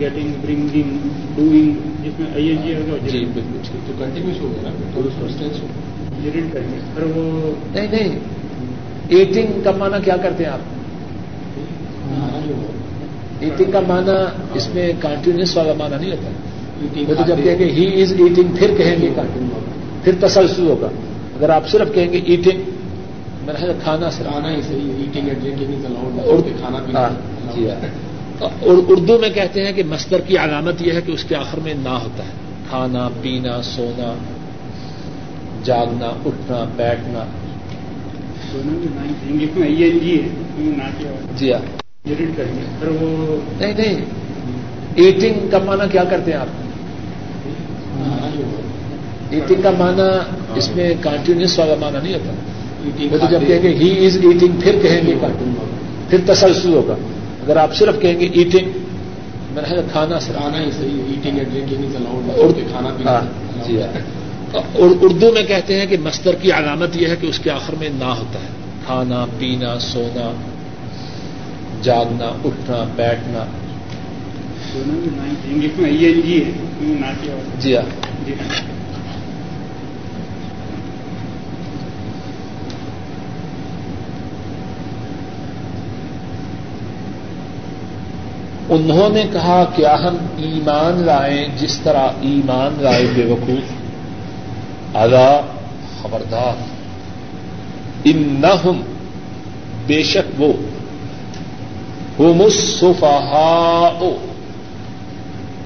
گیٹنگ 0.00 0.32
برنگنگ 0.40 0.96
ڈوئنگ 1.36 1.72
جس 2.04 2.20
میں 2.20 2.26
آئی 2.34 2.48
این 2.48 2.56
جی 2.62 2.74
آئے 2.74 2.82
گا 2.92 3.08
جی 3.10 3.24
بالکل 3.34 3.58
ٹھیک۔ 3.62 3.86
تو 3.86 3.92
کنٹینیوس 3.98 4.36
کریں 6.52 6.64
گے 6.70 7.02
وہ 7.14 7.50
نہیں 7.74 7.86
نہیں۔ 7.92 8.18
ایٹنگ 9.08 9.62
کا 9.64 9.70
معنی 9.78 9.96
کیا 10.04 10.16
کرتے 10.16 10.44
ہیں 10.44 10.50
آپ؟ 10.50 10.58
ایٹنگ 13.40 13.72
کا 13.72 13.80
معنی 13.80 14.10
اس 14.54 14.74
میں 14.74 14.92
کانٹینیوس 15.00 15.56
والا 15.56 15.72
معنی 15.78 15.96
نہیں 16.00 16.10
ہوتا۔ 16.10 16.30
وہ 17.08 17.14
تو 17.14 17.22
جب 17.26 17.36
کہیں 17.44 17.58
گے 17.58 17.64
ہی 17.64 18.02
از 18.02 18.12
ایٹنگ 18.12 18.56
پھر 18.56 18.70
کہیں 18.76 18.96
گے 19.02 19.10
پھر 20.04 20.12
تسلسل 20.20 20.66
ہوگا۔ 20.66 20.86
اگر 21.36 21.50
آپ 21.50 21.68
صرف 21.68 21.94
کہیں 21.94 22.12
گے 22.12 22.20
ایٹنگ 22.24 22.60
میں 23.46 23.54
نے 23.60 23.72
کھانا 23.82 24.10
صرف۔ 24.10 24.26
کھانا 24.26 24.56
ہی 24.56 24.62
صحیح 24.62 24.92
eating 24.98 25.28
and 25.28 25.42
drinking 25.42 25.84
is 25.84 25.92
Urdu 26.26 26.48
کھانا 26.60 26.78
پینا۔ 26.86 27.00
ہاں، 27.00 27.08
جی 27.54 27.70
ہاں۔ 27.70 28.09
اور 28.40 28.76
اردو 28.88 29.18
میں 29.18 29.28
کہتے 29.28 29.64
ہیں 29.64 29.72
کہ 29.72 29.82
مستر 29.84 30.20
کی 30.20 30.38
علامت 30.38 30.82
یہ 30.82 30.92
ہے 30.92 31.00
کہ 31.00 31.12
اس 31.12 31.24
کے 31.24 31.36
آخر 31.36 31.60
میں 31.60 31.74
نہ 31.74 31.88
ہوتا 31.88 32.24
ہے۔ 32.24 32.30
کھانا 32.68 33.08
پینا 33.22 33.62
سونا 33.62 34.14
جاگنا 35.64 36.06
اٹھنا 36.06 36.64
بیٹھنا۔ 36.76 37.24
جی 41.36 41.52
ہاں۔ 41.52 41.60
نہیں 43.60 43.74
نہیں۔ 43.78 44.04
ایٹنگ 44.94 45.48
کا 45.50 45.58
معنی 45.58 45.84
کیا 45.92 46.04
کرتے 46.04 46.32
ہیں 46.32 46.38
آپ؟ 46.38 46.46
ایٹنگ 49.30 49.62
کا 49.62 49.70
معنی 49.70 50.18
اس 50.54 50.76
میں 50.76 50.94
کانٹینیوس 51.00 51.58
والا 51.58 51.74
معنی 51.80 51.98
نہیں 52.02 52.14
ہوتا۔ 52.14 52.32
وہ 53.12 53.18
تو 53.18 53.26
جب 53.30 53.40
کہیں 53.46 53.62
گے 53.62 53.68
ہی 53.68 54.06
از 54.06 54.16
ایٹنگ 54.16 54.60
پھر 54.60 54.78
کہیں 54.82 55.06
گے 55.06 55.14
پھر 56.10 56.18
تسلسل 56.26 56.72
ہوگا۔ 56.72 56.94
اگر 57.42 57.56
آپ 57.56 57.74
صرف 57.74 58.00
کہیں 58.00 58.20
گے 58.20 58.28
ایٹنگ 58.32 58.70
میں 59.50 59.62
نے 59.70 59.80
کھانا 59.92 60.18
صرف 60.18 60.36
کھانا 60.36 60.64
ہی 60.64 60.70
صحیح 60.70 61.00
eating 61.08 61.38
and 61.38 61.52
drinking 61.52 61.84
is 61.84 61.96
allowed 61.96 62.54
کھانا 62.70 62.88
پینا 62.98 63.10
ہاں 63.10 63.66
جی 63.66 63.82
ہاں۔ 63.82 64.60
اور 64.72 64.90
اردو 65.00 65.32
میں 65.32 65.42
کہتے 65.42 65.80
ہیں 65.80 65.86
کہ 65.86 65.96
مستر 66.02 66.34
کی 66.34 66.52
علامت 66.52 66.96
یہ 66.96 67.08
ہے 67.08 67.16
کہ 67.20 67.26
اس 67.26 67.38
کے 67.38 67.50
آخر 67.50 67.74
میں 67.78 67.88
نہ 67.94 68.04
ہوتا 68.04 68.38
ہے۔ 68.38 68.48
کھانا 68.86 69.26
پینا 69.38 69.78
سونا 69.78 70.32
جاگنا 71.82 72.26
اٹھنا 72.44 72.84
بیٹھنا۔ 72.96 73.44
انگلش 74.74 75.78
میں 75.78 75.90
جی 77.60 77.76
ہے 77.76 77.82
جی 78.26 78.32
ہاں۔ 78.32 78.69
انہوں 88.70 89.08
نے 89.08 89.24
کہا 89.32 89.64
کیا 89.74 89.94
ہم 89.94 90.16
ایمان 90.36 91.02
لائیں 91.06 91.48
جس 91.58 91.80
طرح 91.82 92.08
ایمان 92.20 92.82
لائے 92.82 93.06
بے 93.14 93.24
وقوف۔ 93.24 93.72
ادا 94.96 95.40
خبردار۔ 96.02 96.62
ان 98.04 98.36
نہ 98.40 98.56
ہم 98.64 98.80
بے 99.86 100.02
شک 100.02 100.40
وہ۔ 100.40 100.52
مصفہ 102.34 104.00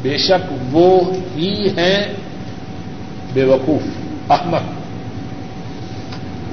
بے 0.02 0.16
شک 0.18 0.52
وہ 0.72 1.00
ہی 1.36 1.68
ہیں 1.68 2.04
بے 3.32 3.44
وقوف۔ 3.44 3.82
احمد۔ 4.32 4.74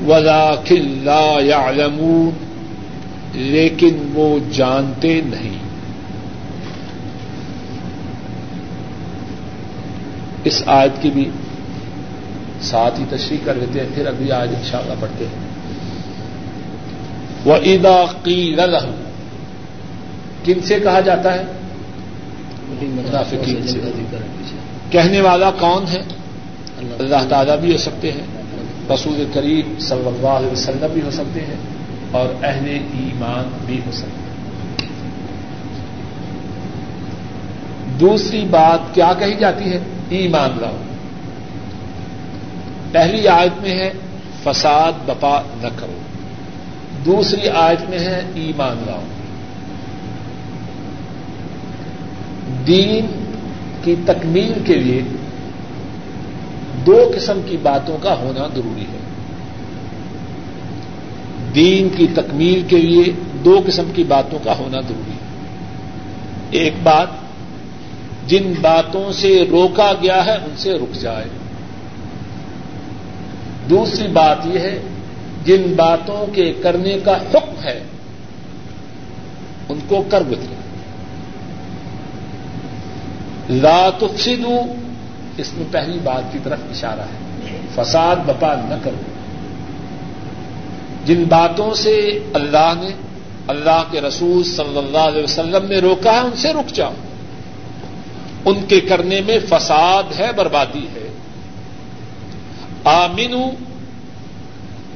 ولا 0.10 0.56
لا 1.04 1.40
يعلمون 1.42 2.30
لیکن 3.34 3.98
وہ 4.14 4.40
جانتے 4.54 5.22
نہیں۔ 5.26 5.71
اس 10.44 10.64
آیت 10.66 11.02
کی 11.02 11.10
بھی 11.10 11.30
ساتھ 12.62 13.00
ہی 13.00 13.06
تشریح 13.10 13.38
کر 13.46 13.56
لیتے 13.56 13.80
ہیں، 13.80 13.88
پھر 13.96 14.08
ابھی 14.08 14.32
آج 14.32 14.48
ان 14.50 14.64
شاء 14.64 14.80
اللہ 14.80 14.94
پڑھتے 15.00 15.26
ہیں۔ 15.26 15.40
وہ 17.46 17.56
ادا 17.56 18.06
کی 18.24 18.56
کن 20.44 20.62
سے 20.64 20.80
کہا 20.80 21.00
جاتا 21.00 21.34
ہے؟ 21.34 21.44
منافقین 22.82 23.68
سے۔ 23.68 23.80
کہنے 24.90 25.22
والا 25.22 25.52
کون 25.52 25.84
ہے؟ 25.92 26.02
اللہ 27.00 27.30
تعالیٰ 27.30 27.58
بھی 27.60 27.72
ہو 27.72 27.78
سکتے 27.78 28.12
ہیں، 28.12 28.28
رسول 28.94 29.26
کریم 29.34 29.80
صلی 29.80 30.08
اللہ 30.08 30.28
علیہ 30.28 30.52
وسلم 30.52 30.94
بھی 30.94 31.02
ہو 31.02 31.12
سکتے 31.12 31.42
ہیں، 31.42 31.56
اور 32.12 32.28
اہل 32.44 32.70
ایمان 32.70 33.58
بھی 33.66 33.82
ہو 33.86 33.92
سکتے 33.92 34.08
ہیں۔ 34.08 34.22
دوسری 38.00 38.46
بات 38.50 38.96
کیا 38.96 39.14
کہی 39.20 39.36
جاتی 39.40 39.74
ہے؟ 39.74 39.80
ایمان 40.12 40.50
لاؤ 40.62 40.78
پہلی 42.92 43.28
آیت 43.28 43.62
میں 43.62 43.72
ہے، 43.72 43.92
فساد 44.44 44.92
بپا 45.06 45.42
نہ 45.62 45.68
کرو۔ 45.76 45.98
دوسری 47.06 47.50
آیت 47.50 47.90
میں 47.90 48.00
ہے، 48.00 48.22
ایمان 48.36 48.84
لاؤ۔ 48.86 49.04
دین 52.68 53.06
کی 53.84 53.96
تکمیل 54.06 54.54
کے 54.66 54.76
لیے 54.76 55.02
دو 56.86 57.12
قسم 57.16 57.42
کی 57.50 57.58
باتوں 57.58 57.98
کا 58.02 58.14
ہونا 58.14 58.48
ضروری 58.56 58.82
ہے۔ 58.82 59.00
دین 61.56 61.90
کی 61.98 62.08
تکمیل 62.14 62.62
کے 62.68 62.78
لیے 62.78 63.04
دو 63.46 63.62
قسم 63.68 63.92
کی 63.96 64.04
باتوں 64.04 64.40
کا 64.44 64.58
ہونا 64.58 64.82
ضروری 64.82 65.12
ہے۔ 65.12 65.48
ایک 66.52 66.74
بات 66.84 67.08
جن 68.28 68.54
باتوں 68.62 69.12
سے 69.12 69.46
روکا 69.52 69.94
گیا 70.02 70.26
ہے، 70.26 70.34
ان 70.34 70.54
سے 70.58 70.74
رک 70.74 70.96
جائے۔ 70.96 71.26
دوسری 73.70 74.08
بات 74.08 74.38
یہ 74.46 74.60
ہے، 74.60 74.80
جن 75.46 75.74
باتوں 75.76 76.36
کے 76.36 76.54
کرنے 76.64 76.98
کا 77.04 77.18
حکم 77.18 77.64
ہے، 77.64 77.84
ان 79.70 79.80
کو 79.88 80.04
کر 80.10 80.24
گزرے۔ 80.32 80.56
لا 83.50 83.90
تفسدو 83.98 84.60
اس 85.38 85.54
میں 85.54 85.66
پہلی 85.72 86.00
بات 86.04 86.34
کی 86.34 86.40
طرف 86.44 86.60
اشارہ 86.70 87.02
ہے۔ 87.02 87.32
فساد 87.76 88.16
بپا 88.26 88.54
نہ 88.54 88.76
کرو۔ 88.84 89.02
جن 91.06 91.24
باتوں 91.24 91.74
سے 91.74 92.20
اللہ 92.34 92.74
نے، 92.80 92.90
اللہ 93.48 93.84
کے 93.92 94.02
رسول 94.02 94.44
صلی 94.44 94.78
اللہ 94.78 94.98
علیہ 94.98 95.24
وسلم 95.24 95.66
نے 95.70 95.80
روکا 95.80 96.12
ہے، 96.12 96.20
ان 96.20 96.32
سے 96.36 96.54
رک 96.54 96.74
جاؤ۔ 96.74 96.94
ان 98.46 98.62
کے 98.68 98.82
کرنے 98.82 99.22
میں 99.22 99.40
فساد 99.50 100.04
ہے، 100.20 100.32
بربادی 100.36 100.88
ہے۔ 100.96 101.08
آمین 102.84 103.36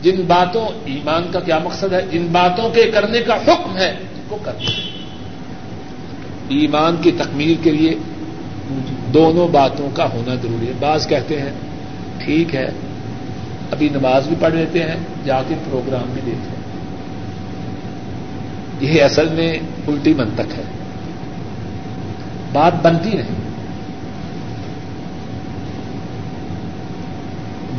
جن 0.02 0.22
باتوں، 0.28 0.68
ایمان 0.86 1.24
کا 1.32 1.40
کیا 1.40 1.60
مقصد 1.64 1.94
ہے؟ 1.94 2.02
جن 2.02 2.28
باتوں 2.32 2.70
کے 2.70 2.84
کرنے 2.84 3.20
کا 3.20 3.36
حکم 3.36 3.78
ہے، 3.78 3.90
ان 3.90 4.22
کو 4.30 4.38
کرنا 4.44 4.70
ایمان 6.50 6.96
کی 7.02 7.12
تکمیل 7.12 7.56
کے 7.64 7.72
لیے 7.72 7.96
دونوں 9.14 9.48
باتوں 9.48 9.90
کا 9.94 10.10
ہونا 10.14 10.36
ضروری 10.36 10.68
ہے۔ 10.68 10.72
بعض 10.80 11.08
کہتے 11.08 11.42
ہیں، 11.42 11.52
ٹھیک 12.26 12.56
ہے، 12.56 12.68
ابھی 13.72 13.90
نماز 13.90 14.28
بھی 14.28 14.36
پڑھ 14.40 14.54
لیتے 14.54 14.84
ہیں، 14.84 14.96
جا 15.26 15.42
کے 15.48 15.56
پروگرام 15.66 16.14
بھی 16.14 16.22
دیتے 16.26 16.50
ہیں۔ 16.50 16.66
یہ 18.94 19.04
اصل 19.04 19.30
میں 19.30 19.54
الٹی 19.88 20.14
منتق 20.14 20.58
ہے۔ 20.58 20.64
بات 22.54 22.74
بنتی 22.82 23.10
نہیں۔ 23.10 23.45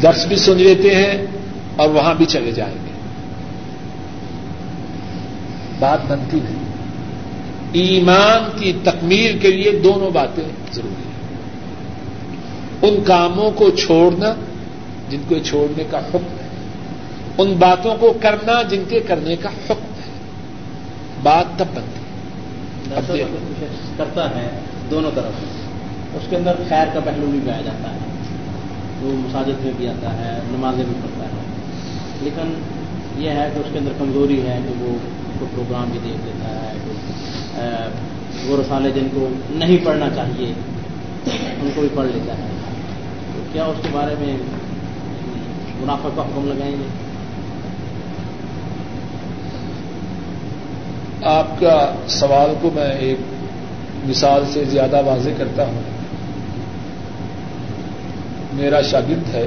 درس 0.03 0.27
بھی 0.27 0.37
سن 0.37 0.57
لیتے 0.57 0.95
ہیں 0.95 1.27
اور 1.77 1.89
وہاں 1.89 2.15
بھی 2.15 2.25
چلے 2.25 2.53
جائیں 2.53 2.75
گے۔ 2.75 2.91
بات 5.79 5.99
بنتی 6.09 6.41
نہیں۔ 6.45 6.67
ایمان 7.73 8.59
کی 8.61 8.73
تکمیل 8.85 9.39
کے 9.39 9.51
لیے 9.51 9.81
دونوں 9.85 10.11
باتیں 10.11 10.45
ضروری 10.73 10.95
ہیں۔ 10.95 11.17
ان 12.83 13.05
کاموں 13.05 13.51
کو 13.51 13.71
چھوڑنا 13.71 14.35
جن 15.11 15.21
کو 15.29 15.35
چھوڑنے 15.39 15.85
کا 15.91 15.99
حکم 15.99 16.39
ہے۔ 16.41 16.49
ان 17.39 17.55
باتوں 17.59 17.97
کو 18.01 18.13
کرنا 18.23 18.63
جن 18.63 18.83
کے 18.89 19.01
کرنے 19.01 19.37
کا 19.37 19.49
حکم 19.49 19.93
ہے۔ 19.97 20.11
بات 21.23 21.59
تب 21.59 21.67
بنتی 21.75 22.01
کرتا 23.97 24.31
ہے 24.31 24.51
دونوں 24.91 25.11
طرف۔ 25.15 25.33
اس 26.15 26.23
کے 26.31 26.37
اندر 26.37 26.53
خیر 26.69 26.87
کا 26.95 27.01
پہلو 27.05 27.27
بھی 27.27 27.41
پایا 27.47 27.61
جاتا 27.61 27.91
ہے۔ 27.91 28.06
وہ 29.03 29.13
مساجد 29.13 29.65
میں 29.65 29.73
بھی 29.77 29.89
آتا 29.89 30.13
ہے، 30.13 30.41
نمازیں 30.51 30.85
بھی 30.85 30.95
پڑھتا 31.03 31.25
ہے۔ 31.25 31.41
لیکن 32.21 32.55
یہ 33.23 33.31
ہے 33.31 33.51
کہ 33.55 33.59
اس 33.59 33.67
کے 33.73 33.79
اندر 33.79 33.93
کمزوری 33.99 34.47
ہے 34.47 34.59
کہ 34.69 34.83
وہ 34.83 34.97
کوئی 35.39 35.51
پروگرام 35.55 35.85
بھی 35.93 35.99
دیکھ 36.05 36.25
لیتا 36.25 36.49
ہے 36.49 36.73
وہ 38.47 38.57
رسالے 38.57 38.91
جن 38.91 39.07
کو 39.15 39.29
نہیں 39.51 39.77
پڑھنا 39.85 40.09
چاہیے، 40.15 40.53
ان 41.63 41.71
کو 41.75 41.81
بھی 41.81 41.89
پڑھ 41.95 42.07
لیتا 42.07 42.39
ہے۔ 42.39 42.47
تو 43.35 43.41
کیا 43.53 43.65
اس 43.65 43.77
کے 43.83 43.89
بارے 43.93 44.15
میں 44.19 44.37
منافع 45.81 46.09
کا 46.17 46.23
حکم 46.23 46.49
لگائیں 46.49 46.77
گے؟ 46.77 46.87
آپ 51.23 51.61
کا 51.61 51.95
سوال 52.09 52.55
کو 52.61 52.71
میں 52.75 52.93
ایک 52.93 53.19
مثال 54.05 54.43
سے 54.53 54.65
زیادہ 54.65 55.03
واضح 55.05 55.31
کرتا 55.39 55.67
ہوں۔ 55.67 55.96
میرا 58.57 58.83
شاگرد 58.83 59.35
ہے، 59.35 59.47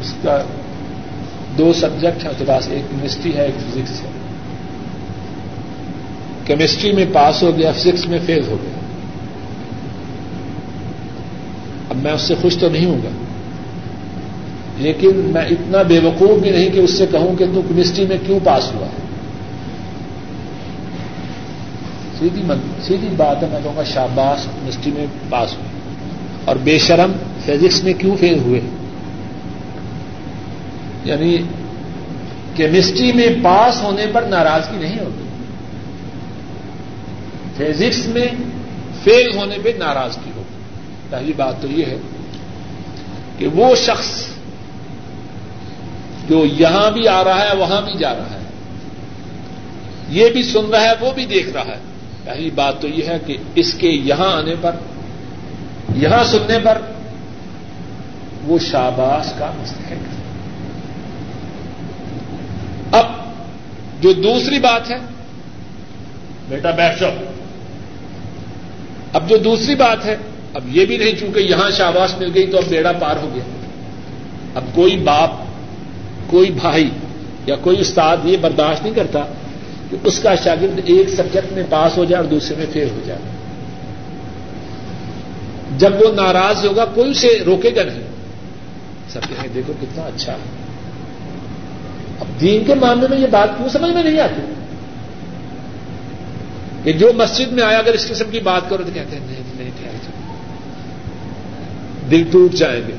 اس 0.00 0.14
کا 0.22 0.42
دو 1.58 1.72
سبجیکٹ 1.72 2.22
ہیں 2.22 2.30
اس 2.30 2.36
کے 2.38 2.44
پاس 2.46 2.68
ایک 2.68 2.90
کیمسٹری 2.90 3.36
ہے، 3.36 3.44
ایک 3.44 3.54
فزکس 3.54 4.02
ہے۔ 4.02 4.08
کیمسٹری 6.44 6.92
میں 6.92 7.04
پاس 7.12 7.42
ہو 7.42 7.56
گیا 7.58 7.72
فزکس 7.72 8.06
میں 8.06 8.18
فیل 8.26 8.46
ہو 8.48 8.56
گیا۔ 8.62 8.78
اب 11.90 11.96
میں 11.96 12.12
اس 12.12 12.20
سے 12.20 12.34
خوش 12.40 12.56
تو 12.56 12.68
نہیں 12.68 12.86
ہوں 12.86 12.98
گا۔ 13.04 13.08
لیکن 14.78 15.10
میں 15.14 15.42
اتنا 15.42 15.82
بے 15.82 15.98
وقوف 15.98 16.42
بھی 16.42 16.50
نہیں 16.50 16.70
کہ 16.70 16.78
اس 16.78 16.98
سے 16.98 17.06
کہوں 17.10 17.36
کہ 17.36 17.44
تو 17.54 17.62
کیمسٹری 17.68 18.06
میں 18.06 18.16
کیوں 18.26 18.40
پاس 18.44 18.74
ہوا 18.74 18.86
سیدھی 22.18 22.42
من 22.42 22.58
سیدھی 22.82 23.08
بات 23.16 23.42
ہے، 23.42 23.48
میں 23.52 23.60
کہوں 23.62 23.76
گا 23.76 23.84
شاباش 23.84 24.44
کیمسٹری 24.44 24.92
میں 24.92 25.06
پاس 25.28 25.52
ہوئی 25.52 25.73
اور 26.44 26.56
بے 26.56 26.78
شرم 26.78 27.12
فزکس 27.46 27.84
میں 27.84 27.92
کیوں 27.92 28.16
فیل 28.16 28.38
ہوئے؟ 28.38 28.60
یعنی 31.04 31.38
کیمسٹری 32.54 33.12
میں 33.12 33.26
پاس 33.42 33.82
ہونے 33.82 34.06
پر 34.12 34.22
ناراضگی 34.22 34.76
نہیں 34.76 34.98
ہوتی۔ 35.00 35.24
فزکس 37.56 38.06
میں 38.06 38.26
فیل 39.02 39.36
ہونے 39.36 39.56
پہ 39.64 39.72
ناراضگی 39.78 40.30
ہوگی 40.36 40.54
پہلی 41.10 41.32
بات 41.36 41.62
تو 41.62 41.68
یہ 41.68 41.84
ہے 41.84 41.96
کہ 43.38 43.46
وہ 43.46 43.74
شخص 43.74 44.26
جو 46.28 46.44
یہاں 46.44 46.90
بھی 46.90 47.08
آ 47.08 47.24
رہا 47.24 47.50
ہے، 47.50 47.56
وہاں 47.56 47.82
بھی 47.82 47.92
جا 47.98 48.14
رہا 48.14 48.30
ہے، 48.30 48.38
یہ 50.08 50.28
بھی 50.30 50.42
سن 50.42 50.66
رہا 50.70 50.80
ہے، 50.80 50.92
وہ 51.00 51.12
بھی 51.14 51.26
دیکھ 51.26 51.50
رہا 51.50 51.64
ہے۔ 51.64 51.78
پہلی 52.24 52.50
بات 52.50 52.80
تو 52.80 52.88
یہ 52.88 53.04
ہے 53.04 53.18
کہ 53.26 53.36
اس 53.54 53.74
کے 53.74 53.88
یہاں 53.88 54.36
آنے 54.36 54.54
پر 54.60 54.70
یہاں 55.94 56.24
سننے 56.24 56.58
پر 56.64 56.78
وہ 58.44 58.58
شاباش 58.58 59.32
کا 59.38 59.50
مستحق 59.60 59.92
ہے۔ 59.92 60.24
اب 62.92 63.06
جو 64.00 64.12
دوسری 64.12 64.58
بات 64.58 64.90
ہے 64.90 64.96
بیٹا 66.48 66.70
بیٹھ 66.70 67.00
جاؤ۔ 67.00 67.10
اب 69.12 69.28
جو 69.28 69.36
دوسری 69.36 69.74
بات 69.74 70.06
ہے 70.06 70.16
اب 70.54 70.76
یہ 70.76 70.84
بھی 70.84 70.96
نہیں 70.96 71.12
چونکہ 71.20 71.38
یہاں 71.38 71.70
شاباش 71.70 72.18
مل 72.18 72.30
گئی 72.34 72.46
تو 72.46 72.58
اب 72.58 72.64
بیڑا 72.68 72.92
پار 72.92 73.16
ہو 73.16 73.30
گیا۔ 73.34 73.44
اب 74.54 74.64
کوئی 74.74 74.98
باپ 74.98 75.30
کوئی 76.26 76.50
بھائی 76.50 76.90
یا 77.46 77.56
کوئی 77.56 77.80
استاد 77.80 78.16
یہ 78.24 78.36
برداشت 78.36 78.82
نہیں 78.82 78.94
کرتا 78.94 79.20
کہ 79.90 79.96
اس 80.04 80.18
کا 80.18 80.34
شاگرد 80.34 80.80
ایک 80.84 81.08
سبجیکٹ 81.08 81.52
میں 81.52 81.62
پاس 81.70 81.98
ہو 81.98 82.04
جائے 82.04 82.22
اور 82.22 82.30
دوسرے 82.30 82.56
میں 82.56 82.66
فیل 82.72 82.90
ہو 82.90 83.00
جائے۔ 83.06 83.20
جب 85.78 85.92
وہ 86.00 86.14
ناراض 86.14 86.66
ہوگا، 86.66 86.84
کوئی 86.84 87.10
اسے 87.10 87.38
روکے 87.46 87.70
گا 87.76 87.82
نہیں۔ 87.82 88.00
سب 89.08 89.20
کہیں 89.28 89.48
دیکھو 89.54 89.72
کتنا 89.80 90.02
اچھا۔ 90.02 90.32
ہے 90.32 90.64
اب 92.20 92.40
دین 92.40 92.64
کے 92.64 92.74
معاملے 92.74 93.06
میں 93.08 93.18
یہ 93.18 93.26
بات 93.30 93.48
کیوں 93.56 93.68
سمجھ 93.68 93.90
میں 93.90 94.02
نہیں 94.02 94.20
آتی۔ 94.20 94.40
کہ 96.82 96.92
جو 96.92 97.12
مسجد 97.16 97.52
میں 97.52 97.62
آیا، 97.62 97.78
اگر 97.78 97.92
اس 97.92 98.08
قسم 98.08 98.24
کی 98.30 98.40
بات 98.40 98.62
کرو 98.70 98.82
تو 98.82 98.90
کہتے 98.94 99.16
ہیں، 99.16 99.26
نہیں 99.26 99.40
نہیں 99.56 99.70
ٹھہر 99.80 100.10
دل 102.10 102.24
ٹوٹ 102.30 102.52
جائیں 102.52 102.80
گے۔ 102.88 102.92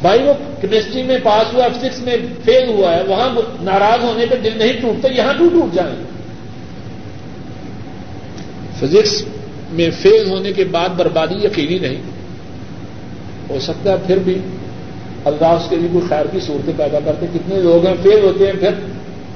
بھائی، 0.00 0.22
وہ 0.22 0.32
کیمسٹری 0.60 1.02
میں 1.02 1.18
پاس 1.22 1.54
ہوا 1.54 1.68
فزکس 1.68 1.98
میں 1.98 2.16
فیل 2.44 2.68
ہوا 2.68 2.94
ہے، 2.94 3.02
وہاں 3.02 3.28
ناراض 3.60 4.04
ہونے 4.04 4.26
پہ 4.26 4.34
دل 4.34 4.58
نہیں 4.58 4.72
ٹوٹتے 4.72 5.08
یہاں 5.16 5.34
کیوں 5.38 5.50
ٹوٹ 5.50 5.74
جائیں 5.74 5.96
گے۔ 5.96 6.04
فزکس 8.80 9.24
میں 9.72 9.90
فیل 10.00 10.30
ہونے 10.30 10.52
کے 10.52 10.64
بعد 10.64 10.88
بربادی 10.96 11.34
یقینی 11.34 11.78
نہیں۔ 11.78 12.02
ہو 13.50 13.60
سکتا 13.60 13.92
ہے 13.92 13.96
پھر 14.06 14.16
بھی 14.16 14.38
اللہ 15.24 15.46
اس 15.46 15.70
کے 15.70 15.76
لیے 15.76 15.88
کوئی 15.92 16.04
خیر 16.08 16.26
کی 16.32 16.40
صورتیں 16.40 16.72
پیدا 16.76 16.98
کرتے۔ 17.04 17.26
کتنے 17.34 17.60
لوگ 17.60 17.86
ہیں 17.86 17.94
فیل 18.02 18.24
ہوتے 18.24 18.46
ہیں 18.46 18.52
پھر 18.60 18.70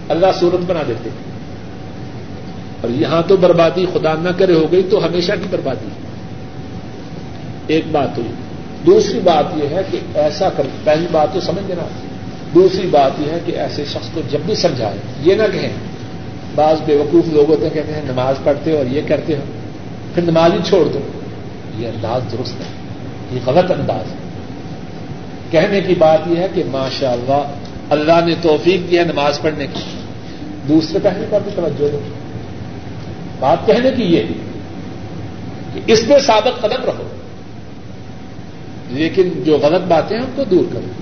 اللہ 0.08 0.26
صورت 0.40 0.64
بنا 0.66 0.82
دیتے۔ 0.88 1.10
ہیں 1.10 1.36
اور 2.80 2.90
یہاں 2.90 3.22
تو 3.28 3.36
بربادی 3.36 3.86
خدا 3.94 4.14
نہ 4.14 4.28
کرے 4.38 4.54
ہو 4.54 4.72
گئی 4.72 4.82
تو 4.90 5.06
ہمیشہ 5.06 5.32
کی 5.32 5.46
بربادی۔ 5.50 5.88
ایک 7.66 7.84
بات 7.92 8.18
ہوئی۔ 8.18 8.32
دوسری 8.86 9.20
بات 9.24 9.44
یہ 9.56 9.68
ہے 9.68 9.82
کہ 9.90 9.98
ایسا 10.14 10.48
کر، 10.56 10.62
پہلی 10.84 11.06
بات 11.12 11.28
تو 11.32 11.40
سمجھ 11.40 11.68
دینا 11.68 11.82
دوسری 12.54 12.88
بات 12.90 13.10
یہ 13.18 13.30
ہے 13.30 13.38
کہ 13.46 13.52
ایسے 13.52 13.84
شخص 13.84 14.08
کو 14.14 14.20
جب 14.30 14.38
بھی 14.46 14.54
سمجھائے، 14.54 14.96
یہ 15.22 15.34
نہ 15.34 15.42
کہیں۔ 15.52 15.72
بعض 16.54 16.76
بے 16.86 16.96
وقوف 16.96 17.24
لوگ 17.32 17.50
ہوتے 17.50 17.66
ہیں، 17.66 17.74
کہتے 17.74 17.92
ہیں 17.92 18.02
نماز 18.04 18.34
پڑھتے 18.44 18.76
اور 18.76 18.86
یہ 18.86 19.00
کرتے 19.08 19.36
ہیں۔ 19.36 19.55
پھر 20.16 20.24
نماز 20.24 20.52
ہی 20.52 20.58
چھوڑ 20.64 20.84
دو۔ 20.88 20.98
یہ 21.78 21.88
انداز 21.88 22.22
درست 22.32 22.60
ہے۔ 22.60 22.64
یہ 23.32 23.40
غلط 23.46 23.70
انداز 23.70 24.10
ہے۔ 24.10 24.16
کہنے 25.50 25.80
کی 25.80 25.94
بات 25.94 26.18
یہ 26.26 26.36
ہے 26.36 26.46
کہ 26.54 26.62
ماشاء 26.66 27.12
اللہ 27.12 27.42
اللہ 27.90 28.26
نے 28.26 28.34
توفیق 28.42 28.90
دی 28.90 28.98
ہے 28.98 29.04
نماز 29.04 29.40
پڑھنے 29.40 29.66
کی۔ 29.66 29.80
دوسرے 30.68 30.98
پہلے 31.02 31.26
پر 31.30 31.40
بھی 31.44 31.50
توجہ 31.56 31.92
دو۔ 31.92 32.00
بات 33.38 33.66
کہنے 33.66 33.90
کی 33.96 34.02
یہ 34.02 34.22
کہ 35.74 35.80
اس 35.86 36.08
میں 36.08 36.18
ثابت 36.18 36.60
قدم 36.60 36.84
رہو۔ 36.84 37.08
لیکن 38.90 39.28
جو 39.44 39.58
غلط 39.58 39.82
باتیں 39.88 40.16
ہیں 40.16 40.24
ان 40.24 40.30
کو 40.36 40.44
دور 40.44 40.64
کرو۔ 40.72 40.92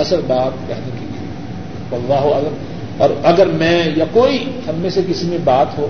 اصل 0.00 0.20
بات 0.26 0.68
کہنے 0.68 0.90
کی 1.00 1.06
اللہ 1.92 2.34
عالم 2.34 2.54
اور 2.98 3.10
اگر 3.24 3.46
میں 3.46 3.88
یا 3.96 4.04
کوئی 4.12 4.60
ہم 4.68 4.74
میں 4.74 4.90
سے 4.90 5.00
کسی 5.08 5.26
میں 5.26 5.38
بات 5.44 5.78
ہو 5.78 5.88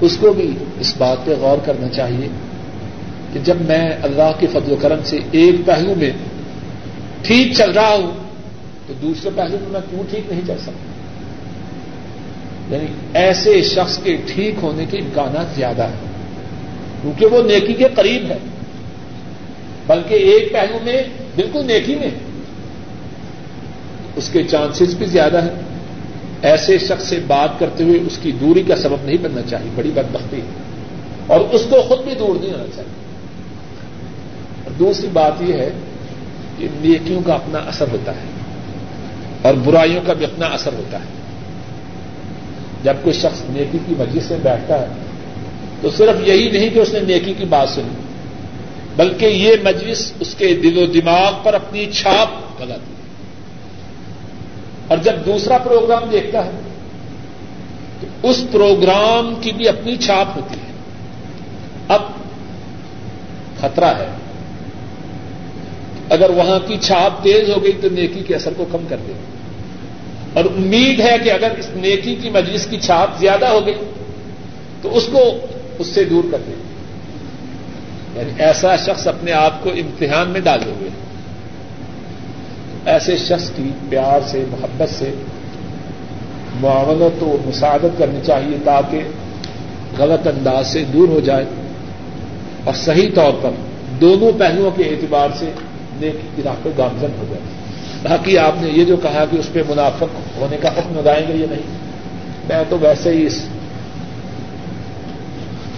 اس 0.00 0.16
کو 0.16 0.32
بھی 0.32 0.54
اس 0.80 0.94
بات 0.98 1.16
پہ 1.24 1.30
غور 1.40 1.58
کرنا 1.64 1.88
چاہیے 1.88 2.28
کہ 3.32 3.40
جب 3.40 3.54
میں 3.60 3.90
اللہ 4.02 4.32
کے 4.38 4.46
فضل 4.46 4.72
و 4.72 4.76
کرم 4.80 4.98
سے 5.04 5.18
ایک 5.30 5.54
پہلو 5.66 5.94
میں 5.94 6.10
ٹھیک 7.22 7.52
چل 7.56 7.70
رہا 7.70 7.94
ہوں، 7.94 8.12
تو 8.86 8.94
دوسرے 9.02 9.30
پہلو 9.34 9.56
میں 9.60 9.68
میں 9.68 9.80
کیوں 9.90 10.02
ٹھیک 10.10 10.30
نہیں 10.30 10.40
چل 10.46 10.58
سکتا؟ 10.58 10.96
یعنی 12.74 12.86
ایسے 13.14 13.62
شخص 13.62 13.98
کے 13.98 14.16
ٹھیک 14.26 14.54
ہونے 14.62 14.86
کے 14.90 14.98
امکانات 14.98 15.46
زیادہ 15.56 15.82
ہیں۔ 15.82 16.06
کیونکہ 17.02 17.26
وہ 17.26 17.42
نیکی 17.42 17.72
کے 17.72 17.84
قریب 17.94 18.30
ہے، 18.30 18.38
بلکہ 19.86 20.14
ایک 20.14 20.52
پہلو 20.52 20.78
میں 20.84 21.02
بالکل 21.36 21.64
نیکی 21.66 21.94
میں۔ 21.94 22.10
اس 24.16 24.28
کے 24.28 24.42
چانسز 24.44 24.94
بھی 24.94 25.06
زیادہ 25.06 25.42
ہیں۔ 25.42 25.75
ایسے 26.42 26.78
شخص 26.78 27.08
سے 27.08 27.20
بات 27.26 27.58
کرتے 27.58 27.84
ہوئے 27.84 28.00
اس 28.06 28.18
کی 28.22 28.32
دوری 28.32 28.62
کا 28.62 28.76
سبب 28.76 29.04
نہیں 29.04 29.16
بننا 29.22 29.42
چاہیے، 29.42 29.70
بڑی 29.74 29.90
بدبختی 29.90 30.36
ہے۔ 30.36 30.62
اور 31.26 31.40
اس 31.40 31.66
کو 31.70 31.82
خود 31.82 32.00
بھی 32.00 32.14
دور 32.14 32.40
نہیں 32.40 32.52
ہونا 32.52 32.64
چاہیے۔ 32.76 33.06
اور 34.64 34.70
دوسری 34.70 35.06
بات 35.12 35.32
یہ 35.40 35.52
ہے 35.52 35.70
کہ 36.58 36.68
نیکیوں 36.80 37.20
کا 37.26 37.34
اپنا 37.34 37.58
اثر 37.58 37.84
ہوتا 37.92 38.12
ہے 38.12 38.26
اور 39.42 39.54
برائیوں 39.54 40.00
کا 40.06 40.12
بھی 40.12 40.24
اپنا 40.24 40.46
اثر 40.46 40.72
ہوتا 40.72 40.98
ہے۔ 40.98 41.16
جب 42.82 42.94
کوئی 43.02 43.12
شخص 43.12 43.42
نیکی 43.50 43.78
کی 43.86 43.94
مجلس 43.98 44.30
میں 44.30 44.38
بیٹھتا 44.42 44.80
ہے، 44.80 44.86
تو 45.80 45.90
صرف 45.96 46.28
یہی 46.28 46.50
نہیں 46.50 46.70
کہ 46.70 46.78
اس 46.78 46.92
نے 46.92 47.00
نیکی 47.00 47.34
کی 47.38 47.44
بات 47.44 47.68
سنی، 47.68 47.94
بلکہ 48.96 49.26
یہ 49.26 49.52
مجلس 49.64 50.12
اس 50.20 50.34
کے 50.34 50.54
دل 50.54 50.78
و 50.78 50.86
دماغ 50.86 51.32
پر 51.42 51.54
اپنی 51.54 51.86
چھاپ 51.92 52.60
لگاتی 52.60 52.90
ہے۔ 52.90 52.95
اور 54.88 54.98
جب 54.98 55.12
دوسرا 55.26 55.58
پروگرام 55.58 56.02
دیکھتا 56.12 56.44
ہے 56.44 56.50
تو 58.00 58.28
اس 58.28 58.44
پروگرام 58.52 59.34
کی 59.40 59.52
بھی 59.52 59.68
اپنی 59.68 59.96
چھاپ 59.96 60.36
ہوتی 60.36 60.54
ہے۔ 60.54 60.72
اب 61.88 62.02
خطرہ 63.60 63.84
ہے۔ 63.84 64.06
اگر 66.10 66.30
وہاں 66.30 66.58
کی 66.66 66.78
چھاپ 66.80 67.22
تیز 67.22 67.50
ہو 67.56 67.62
گئی 67.62 67.72
تو 67.80 67.88
نیکی 67.92 68.20
کے 68.20 68.34
اثر 68.34 68.52
کو 68.56 68.64
کم 68.72 68.78
کر 68.88 68.96
دے۔ 68.96 69.12
اور 70.32 70.44
امید 70.44 71.00
ہے 71.00 71.16
کہ 71.24 71.32
اگر 71.32 71.50
اس 71.58 71.66
نیکی 71.74 72.16
کی 72.22 72.30
مجلس 72.30 72.66
کی 72.66 72.80
چھاپ 72.80 73.18
زیادہ 73.18 73.48
ہو 73.48 73.66
گئی 73.66 73.74
تو 74.82 74.96
اس 74.96 75.08
کو 75.12 75.20
اس 75.78 75.86
سے 75.86 76.04
دور 76.04 76.24
کر 76.32 76.38
دے۔ 76.46 76.52
یعنی 78.20 78.30
ایسا 78.38 78.76
شخص 78.76 79.06
اپنے 79.06 79.32
آپ 79.32 79.64
کو 79.64 79.70
امتحان 79.70 80.30
میں 80.30 80.40
ڈالے 80.40 80.70
ہوئے۔ 80.70 80.90
ایسے 82.86 83.16
شخص 83.16 83.50
کی 83.56 83.70
پیار 83.88 84.20
سے 84.26 84.44
محبت 84.50 84.88
سے 84.88 85.12
معاونت 86.60 87.22
و 87.22 87.36
مساعدت 87.46 87.98
کرنی 87.98 88.18
چاہیے 88.26 88.56
تاکہ 88.64 89.02
غلط 89.98 90.26
انداز 90.26 90.66
سے 90.66 90.84
دور 90.92 91.08
ہو 91.08 91.20
جائے 91.20 91.44
اور 92.64 92.74
صحیح 92.74 93.08
طور 93.14 93.32
پر 93.42 93.50
دونوں 94.00 94.32
پہلوؤں 94.38 94.70
کے 94.76 94.82
اعتبار 94.82 95.28
سے 95.38 95.50
راہ 96.44 96.54
پہ 96.62 96.68
گامزن 96.78 97.10
ہو 97.18 97.24
جائے۔ 97.28 97.40
باقی 98.02 98.38
آپ 98.38 98.52
نے 98.62 98.68
یہ 98.70 98.84
جو 98.84 98.96
کہا 98.96 99.24
کہ 99.30 99.36
اس 99.36 99.52
پہ 99.52 99.62
منافق 99.68 100.36
ہونے 100.36 100.56
کا 100.56 100.68
حکم 100.68 101.00
لگائیں 101.04 101.28
گے 101.28 101.32
یہ 101.32 101.46
نہیں 101.50 101.76
میں 102.48 102.64
تو 102.68 102.78
ویسے 102.78 103.10
ہی 103.10 103.26
اس 103.26 103.46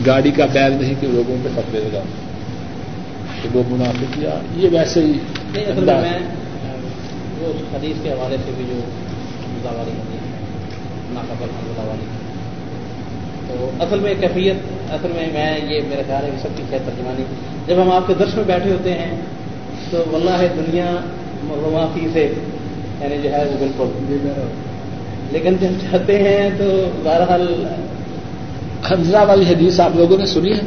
گاڑی 0.07 0.31
کا 0.31 0.47
بیل 0.53 0.73
نہیں 0.73 0.95
کہ 1.01 1.07
لوگوں 1.07 1.37
پہ 1.43 1.49
فتوے 1.55 1.81
لگاؤں۔ 1.81 2.29
کہ 3.43 3.59
وہ 3.59 3.63
منافق 3.69 4.15
کیا 4.15 4.31
یہ 4.57 4.69
ویسے 4.73 5.01
ہی 5.01 5.13
وہ 7.41 7.53
حدیث 7.75 7.97
کے 8.03 8.11
حوالے 8.11 8.37
سے 8.45 8.51
بھی 8.57 8.65
جو 8.69 8.75
مداواری 9.49 9.91
ہوتی 9.91 10.13
ہے 10.13 10.37
ناقبل 11.11 11.47
مداواری 11.67 12.07
تو 13.49 13.71
اصل 13.81 13.99
میں 13.99 14.15
کیفیت 14.21 14.57
اصل 14.93 15.09
میں 15.15 15.27
میں 15.33 15.59
یہ 15.69 15.81
میرا 15.89 16.03
خیال 16.07 16.25
ہے 16.25 16.31
کہ 16.31 16.43
سب 16.43 16.49
کی 16.57 16.63
خیر 16.71 16.79
ترجمانی۔ 16.87 17.25
جب 17.67 17.83
ہم 17.83 17.91
آپ 17.91 18.07
کے 18.07 18.15
درس 18.19 18.35
میں 18.35 18.45
بیٹھے 18.47 18.71
ہوتے 18.71 18.93
ہیں 18.93 19.17
تو 19.91 20.05
واللہ 20.13 20.47
دنیا 20.57 20.97
معلوماتی 21.45 22.07
سے 22.13 22.33
یعنی 23.01 23.17
جو 23.23 23.33
ہے 23.33 23.45
وہ 23.45 23.59
بالکل۔ 23.59 24.49
لیکن 25.33 25.57
جب 25.61 25.69
چاہتے 25.83 26.23
ہیں 26.23 26.51
تو 26.59 26.91
بہرحال 27.03 27.67
حنزلہ 28.91 29.19
والی 29.29 29.45
حدیث 29.49 29.81
آپ 29.81 29.91
لوگوں 29.97 30.19
نے 30.19 30.27
سنی 30.27 30.53
ہے؟ 30.53 30.61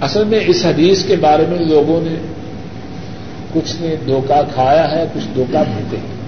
اصل 0.00 0.24
میں 0.24 0.40
اس 0.46 0.66
حدیث 0.66 1.04
کے 1.04 1.16
بارے 1.16 1.44
میں 1.48 1.58
لوگوں 1.58 2.00
نے 2.00 2.14
کچھ 3.52 3.76
نے 3.80 3.96
دھوکہ 4.06 4.42
کھایا 4.54 4.90
ہے، 4.90 5.04
کچھ 5.14 5.24
دھوکہ 5.34 5.62
دیتے 5.78 5.96
ہیں۔ 5.96 6.20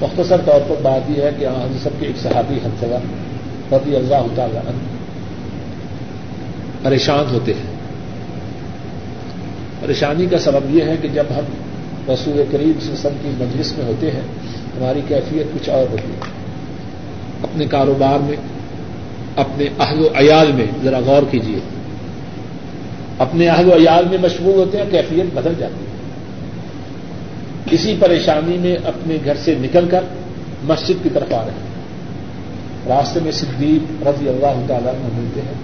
مختصر 0.00 0.36
طور 0.44 0.60
پر 0.68 0.74
بات 0.82 1.10
یہ 1.10 1.22
ہے 1.22 1.30
کہ 1.38 1.44
ہم 1.44 1.76
سب 1.82 1.90
کے 2.00 2.06
ایک 2.06 2.16
صحابی 2.22 2.54
حنزلہ 2.54 2.94
رضی 3.74 3.96
اللہ 3.96 4.26
تعالی 4.34 4.58
پریشان 6.82 7.34
ہوتے 7.34 7.54
ہیں۔ 7.54 7.72
پریشانی 9.80 10.26
کا 10.26 10.38
سبب 10.38 10.76
یہ 10.76 10.82
ہے 10.82 10.96
کہ 11.02 11.08
جب 11.08 11.24
ہم 11.30 11.44
رسول 12.12 12.42
کریم 12.50 12.72
سسم 12.80 13.08
کی 13.22 13.28
مجلس 13.38 13.78
میں 13.78 13.86
ہوتے 13.86 14.10
ہیں، 14.10 14.22
ہماری 14.78 15.00
کیفیت 15.08 15.46
کچھ 15.54 15.70
اور 15.70 15.92
ہوتی 15.92 16.12
ہے۔ 16.12 16.20
اپنے 17.42 17.66
کاروبار 17.66 18.18
میں، 18.18 18.36
اپنے 19.36 19.64
اہل 19.78 20.00
و 20.00 20.08
عیال 20.14 20.52
میں 20.52 20.66
ذرا 20.84 20.98
غور 20.98 21.22
کیجیے 21.30 21.58
اپنے 23.22 23.48
اہل 23.48 23.68
و 23.68 23.72
عیال 23.72 24.04
میں 24.08 24.18
مشغول 24.18 24.54
ہوتے 24.54 24.78
ہیں، 24.78 24.84
کیفیت 24.90 25.34
بدل 25.34 25.52
جاتی 25.58 25.84
ہے۔ 25.84 25.90
اسی 27.70 27.96
پریشانی 28.00 28.56
میں 28.58 28.76
اپنے 28.84 29.16
گھر 29.24 29.36
سے 29.44 29.54
نکل 29.58 29.88
کر 29.90 30.04
مسجد 30.62 31.02
کی 31.02 31.08
طرف 31.12 31.34
آ 31.34 31.44
رہے 31.44 31.50
ہیں۔ 31.50 31.72
راستے 32.88 33.20
میں 33.22 33.32
صدیق 33.32 34.08
رضی 34.08 34.28
اللہ 34.28 34.64
تعالیٰ 34.66 34.92
میں 34.92 35.10
ملتے 35.14 35.40
ہیں۔ 35.40 35.54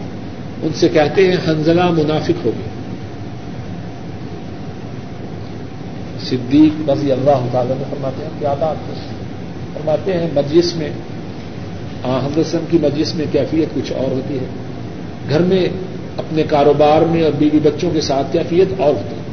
ان 0.62 0.68
سے 0.74 0.88
کہتے 0.88 1.26
ہیں 1.26 1.36
حنزلہ 1.48 1.90
منافق 1.90 2.46
ہو 2.46 2.50
گیا 2.58 2.68
صدیق 6.24 6.90
رضی 6.90 7.12
اللہ 7.12 7.46
تعالیٰ 7.52 7.76
میں 7.76 7.84
فرماتے 7.90 8.22
ہیں، 8.22 8.30
کیا 8.38 8.54
بات 8.54 8.76
فرماتے 9.74 10.12
ہیں، 10.12 10.28
مجلس 10.34 10.76
میں 10.76 10.90
حمدسم 12.04 12.58
کی 12.70 12.78
مجلس 12.82 13.14
میں 13.14 13.26
کیفیت 13.32 13.74
کچھ 13.74 13.92
اور 13.92 14.10
ہوتی 14.10 14.38
ہے۔ 14.38 14.44
گھر 15.28 15.40
میں 15.40 15.68
اپنے 16.18 16.42
کاروبار 16.42 17.02
میں 17.02 17.22
اور 17.22 17.32
بیوی 17.38 17.58
بچوں 17.58 17.90
کے 17.90 18.00
ساتھ 18.00 18.32
کیفیت 18.32 18.80
اور 18.80 18.94
ہوتی 18.94 19.14
ہے۔ 19.14 19.28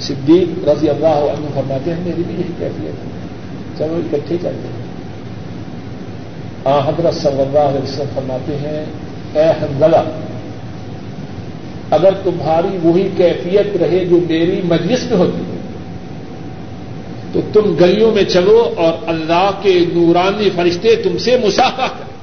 صدیق 0.00 0.68
رضی 0.68 0.88
اللہ 0.88 1.06
عنہ 1.06 1.46
فرماتے 1.54 1.94
ہیں، 1.94 2.00
میری 2.04 2.22
بھی 2.26 2.34
یہی 2.34 2.52
کیفیت 2.58 2.84
ہے۔ 2.84 3.18
چلو، 3.78 3.94
اکٹھے 3.96 4.36
چلتے 4.36 4.68
ہیں۔ 4.68 4.88
آ، 6.64 6.88
حضرت 6.88 7.14
صلی 7.14 7.40
اللہ 7.40 7.58
علیہ 7.58 7.82
وسلم 7.82 8.06
فرماتے 8.14 8.56
ہیں، 8.56 8.84
اے 9.34 9.50
حنزلہ 9.62 10.02
اگر 11.90 12.12
تمہاری 12.24 12.78
وہی 12.82 13.08
کیفیت 13.16 13.76
رہے 13.76 14.04
جو 14.04 14.16
میری 14.28 14.60
مجلس 14.64 15.10
میں 15.10 15.18
ہوتی 15.18 15.38
ہے، 15.38 15.58
تو 17.32 17.40
تم 17.52 17.74
گلیوں 17.80 18.12
میں 18.12 18.24
چلو 18.24 18.74
اور 18.76 18.92
اللہ 19.06 19.50
کے 19.62 19.84
نورانی 19.94 20.50
فرشتے 20.50 20.96
تم 20.96 21.18
سے 21.18 21.36
مسافہ 21.46 21.86
کریں 21.98 22.17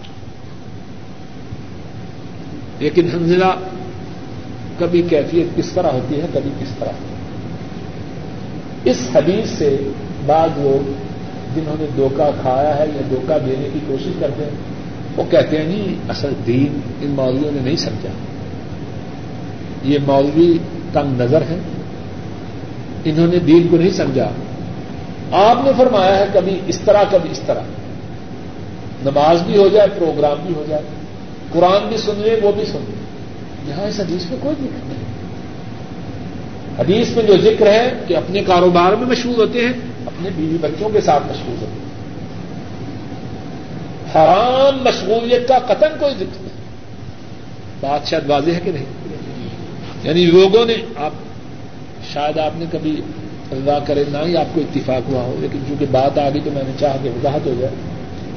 لیکن 2.79 3.09
حنزلہ 3.13 3.53
کبھی 4.79 5.01
کیفیت 5.01 5.57
کس 5.57 5.71
طرح 5.71 5.87
ہوتی 5.87 6.21
ہے، 6.21 6.25
کبھی 6.33 6.49
کس 6.59 6.69
طرح؟ 6.79 6.89
ہوتی 6.89 7.09
ہے 7.09 7.15
اس 8.91 9.09
حدیث 9.15 9.49
سے 9.49 9.77
بعض 10.25 10.49
لوگ 10.57 10.91
جنہوں 11.55 11.75
نے 11.79 11.85
دھوکہ 11.97 12.31
کھایا 12.41 12.77
ہے 12.77 12.85
یا 12.95 13.01
دھوکہ 13.09 13.45
دینے 13.45 13.69
کی 13.73 13.79
کوشش 13.87 14.11
کرتے 14.19 14.43
ہیں، 14.43 14.51
وہ 15.15 15.23
کہتے 15.31 15.57
ہیں، 15.57 15.65
نہیں، 15.65 15.95
اصل 16.09 16.33
دین 16.47 16.79
ان 17.01 17.09
مولویوں 17.09 17.51
نے 17.51 17.59
نہیں 17.61 17.75
سمجھا۔ 17.75 18.09
یہ 19.83 19.99
مولوی 20.07 20.57
تنگ 20.93 21.21
نظر 21.21 21.41
ہے 21.41 21.59
انہوں 23.05 23.27
نے 23.27 23.39
دین 23.39 23.67
کو 23.67 23.77
نہیں 23.77 23.89
سمجھا۔ 23.89 24.29
آپ 25.31 25.65
نے 25.65 25.71
فرمایا 25.77 26.17
ہے، 26.17 26.25
کبھی 26.33 26.59
اس 26.67 26.79
طرح، 26.79 27.03
کبھی 27.11 27.29
اس 27.31 27.41
طرح۔ 27.45 27.61
نماز 29.05 29.41
بھی 29.41 29.57
ہو 29.57 29.67
جائے، 29.67 29.87
پروگرام 29.99 30.37
بھی 30.45 30.53
ہو 30.55 30.63
جائے۔ 30.69 30.81
قرآن 31.51 31.87
بھی 31.87 31.97
سن 31.97 32.11
لیں 32.15 32.35
وہ 32.43 32.51
بھی 32.51 32.65
سن 32.65 32.79
لیں 32.87 33.05
یہاں 33.69 33.87
اس 33.87 33.99
حدیث 33.99 34.29
میں 34.29 34.37
کوئی 34.41 34.55
دقت 34.55 34.87
نہیں۔ 34.87 35.05
حدیث 36.79 37.15
میں 37.15 37.23
جو 37.23 37.37
ذکر 37.37 37.67
ہے 37.67 37.93
کہ 38.07 38.17
اپنے 38.17 38.43
کاروبار 38.43 38.93
میں 38.93 39.07
مشہور 39.07 39.35
ہوتے 39.35 39.65
ہیں 39.65 39.73
اپنے 40.05 40.29
بیوی 40.35 40.57
بچوں 40.61 40.89
کے 40.89 41.01
ساتھ 41.01 41.23
مشغول 41.27 41.55
ہوتے 41.61 41.65
ہیں۔ 41.65 41.85
حرام 44.15 44.83
مشغولیت 44.83 45.47
کا 45.47 45.59
قتل 45.59 45.87
کوئی 45.99 46.13
ذکر 46.13 46.41
نہیں۔ 46.41 46.55
بات 47.79 48.07
شاید 48.07 48.29
واضح 48.29 48.51
ہے 48.51 48.59
کہ 48.63 48.71
نہیں؟ 48.71 48.85
یعنی 50.03 50.25
لوگوں 50.25 50.65
نے 50.65 50.75
آپ 50.95 51.11
شاید 52.13 52.37
آپ 52.37 52.51
نے 52.55 52.65
کبھی 52.71 53.01
اللہ 53.51 53.79
کرے 53.85 54.03
نہ 54.09 54.17
ہی 54.25 54.37
آپ 54.37 54.55
کو 54.55 54.61
اتفاق 54.61 55.09
ہوا 55.09 55.21
ہو 55.21 55.35
لیکن 55.39 55.59
چونکہ 55.67 55.85
بات 55.91 56.17
آ 56.17 56.29
گئی 56.29 56.41
تو 56.43 56.51
میں 56.51 56.63
نے 56.67 56.71
چاہا 56.79 56.95
کہ 57.03 57.09
وضاحت 57.09 57.45
ہو 57.45 57.53
جائے۔ 57.59 57.73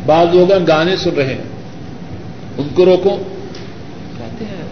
بعض 0.07 0.27
لوگ 0.33 0.53
گانے 0.69 0.97
سن 0.97 1.11
رہے 1.11 1.35
ہیں۔ 1.35 1.58
ان 2.59 2.69
کو 2.75 2.85
روکو۔ 2.85 3.23
کہتے 4.19 4.45
ہیں۔ 4.45 4.69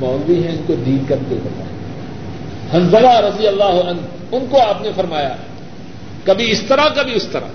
مولوی 0.00 0.42
ہیں 0.42 0.52
ان 0.52 0.62
کو 0.66 0.74
دین 0.74 0.98
کر 1.08 1.16
کے 1.28 1.34
بتائیں 1.44 1.76
حنزلہ 2.74 3.20
رضی 3.20 3.48
اللہ 3.48 3.90
عنہ 3.90 4.00
ان 4.32 4.46
کو 4.50 4.60
آپ 4.60 4.82
نے 4.82 4.90
فرمایا 4.96 5.36
کبھی 6.24 6.50
اس 6.50 6.62
طرح 6.62 6.88
کبھی 6.88 7.14
اس 7.14 7.26
طرح۔ 7.32 7.46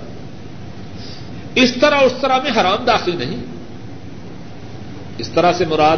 اس 1.56 1.74
طرح 1.82 1.96
اس 1.96 2.14
طرح 2.22 2.40
میں 2.40 2.52
حرام 2.62 2.86
داخل 2.86 3.16
نہیں۔ 3.20 3.38
اس 5.18 5.30
طرح 5.30 5.54
سے 5.54 5.66
مراد 5.66 5.98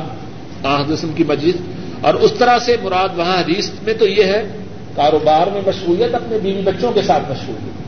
آحدم 0.66 1.14
کی 1.16 1.24
مجلس 1.24 1.56
اور 2.02 2.14
اس 2.14 2.34
طرح 2.40 2.60
سے 2.60 2.78
مراد 2.84 3.10
وہاں 3.16 3.40
حدیث 3.40 3.70
میں 3.84 3.94
تو 3.94 4.08
یہ 4.08 4.24
ہے 4.24 4.58
کاروبار 4.96 5.48
میں 5.48 5.62
مشغولیت 5.68 6.16
اپنے 6.16 6.38
بیوی 6.44 6.62
بچوں 6.62 6.92
کے 6.92 7.02
ساتھ 7.02 7.32
مشغولیت 7.32 7.83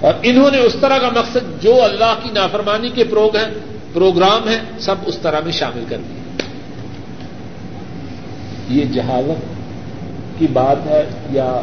اور 0.00 0.14
انہوں 0.22 0.50
نے 0.50 0.58
اس 0.58 0.76
طرح 0.80 0.98
کا 0.98 1.08
مقصد 1.08 1.62
جو 1.62 1.84
اللہ 1.84 2.14
کی 2.22 2.30
نافرمانی 2.30 2.88
کے 2.88 3.04
پروگ 3.04 3.36
ہیں، 3.36 3.54
پروگرام 3.92 4.48
ہیں، 4.48 4.58
سب 4.78 4.94
اس 5.06 5.18
طرح 5.18 5.40
میں 5.40 5.52
شامل 5.52 5.84
کر 5.88 5.96
دیے 5.96 6.20
یہ 8.80 8.84
جہالت 8.84 9.44
کی 10.38 10.46
بات 10.52 10.86
ہے 10.86 11.02
یا 11.30 11.60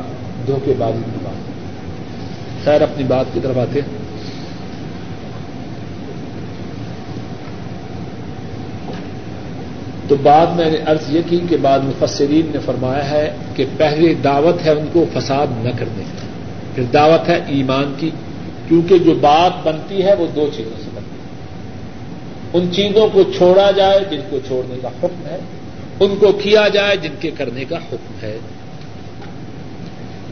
دھوکے 0.47 0.73
بازی 0.77 0.99
کی 1.05 1.19
بات 1.23 1.33
ہے؟ 1.33 1.53
خیر، 2.63 2.81
اپنی 2.81 3.03
بات 3.03 3.25
کی 3.33 3.39
طرف 3.43 3.57
آتے 3.57 3.79
ہیں۔ 3.81 3.97
تو 10.07 10.15
بعد 10.23 10.47
میں 10.47 10.71
نے 10.71 10.77
ارض 10.77 11.15
یہ 11.15 11.21
کی 11.29 11.39
کہ 11.49 11.57
بعد 11.61 11.79
مفسرین 11.79 12.45
نے 12.53 12.59
فرمایا 12.65 13.11
ہے 13.11 13.35
کہ 13.55 13.65
پہلے 13.77 14.13
دعوت 14.13 14.65
ہے 14.65 14.71
ان 14.71 14.88
کو 14.93 15.05
فساد 15.13 15.47
نہ 15.51 15.69
کرنے 15.77 16.03
کی۔ 16.03 16.27
پھر 16.75 16.83
دعوت 16.83 17.29
ہے 17.29 17.39
ایمان 17.47 17.93
کی۔ 17.97 18.09
کیونکہ 18.68 18.97
جو 18.97 19.13
بات 19.22 19.68
بنتی 19.68 20.03
ہے 20.03 20.13
وہ 20.13 20.28
دو 20.36 20.49
چیزوں 20.55 20.84
سے 20.84 20.89
بنتی 20.93 21.11
ہے۔ 21.11 21.18
ان 22.53 22.74
چیزوں 22.74 23.07
کو 23.13 23.24
چھوڑا 23.24 23.72
جائے 23.72 23.99
جن 24.11 24.22
کو 24.30 24.39
چھوڑنے 24.47 24.76
کا 24.82 24.88
حکم 24.88 25.28
ہے 25.28 25.38
ان 25.99 26.15
کو 26.20 26.32
کیا 26.32 26.68
جائے 26.68 26.97
جن 26.97 27.13
کے 27.20 27.32
کرنے 27.32 27.65
کا 27.65 27.76
حکم 27.76 28.13
ہے۔ 28.22 28.38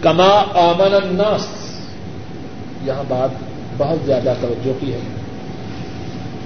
کما 0.02 0.44
آمن 0.54 0.94
الناس 0.94 1.48
یہاں 2.86 3.04
بات 3.08 3.30
بہت 3.78 4.06
زیادہ 4.06 4.34
توجہ 4.42 4.72
کی 4.80 4.94
ہے۔ 4.94 5.00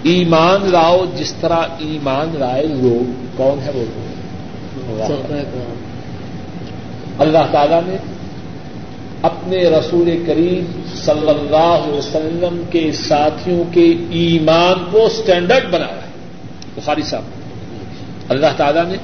ایمان 0.04 0.72
لاؤ 0.72 1.06
جس 1.16 1.34
طرح 1.42 1.60
ایمان 1.80 2.36
لائے 2.40 2.66
لوگ 2.68 3.26
کون 3.38 3.60
ہے 3.66 3.72
وہ؟ 3.74 3.86
لوگ 5.10 5.32
اللہ 7.20 7.38
تعالی 7.52 7.76
نے 7.86 7.98
اپنے 9.22 9.58
رسول 9.58 10.24
کریم 10.28 10.82
صلی 10.96 11.30
اللہ 11.30 11.56
علیہ 11.56 11.98
وسلم 11.98 12.62
کے 12.72 12.92
ساتھیوں 12.92 13.64
کے 13.72 13.94
ایمان 14.10 14.86
کو 14.92 15.06
اسٹینڈرڈ 15.06 15.64
بنایا 15.72 15.96
ہے۔ 15.96 16.10
بخاری 16.76 17.02
صاحب، 17.02 17.24
اللہ 18.30 18.48
تعالی 18.58 18.80
نے 18.88 18.96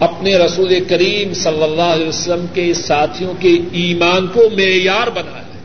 اپنے 0.00 0.36
رسول 0.36 0.84
کریم 0.88 1.34
صلی 1.34 1.62
اللہ 1.62 1.82
علیہ 1.82 2.08
وسلم 2.08 2.46
کے 2.54 2.74
ساتھیوں 2.74 3.34
کے 3.38 3.58
ایمان 3.72 4.26
کو 4.26 4.40
معیار 4.56 5.10
بنایا 5.10 5.36
ہے۔ 5.36 5.60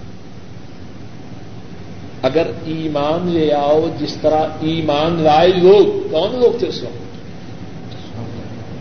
اگر 2.21 2.47
ایمان 2.65 3.27
لے 3.31 3.53
آؤ، 3.53 3.87
جس 3.99 4.17
طرح 4.21 4.47
ایمان 4.61 5.21
لائے 5.21 5.47
لوگ، 5.47 6.07
کون 6.11 6.39
لوگ 6.39 6.59
تھے 6.59 6.67
اس 6.67 6.83
وقت؟ 6.83 7.05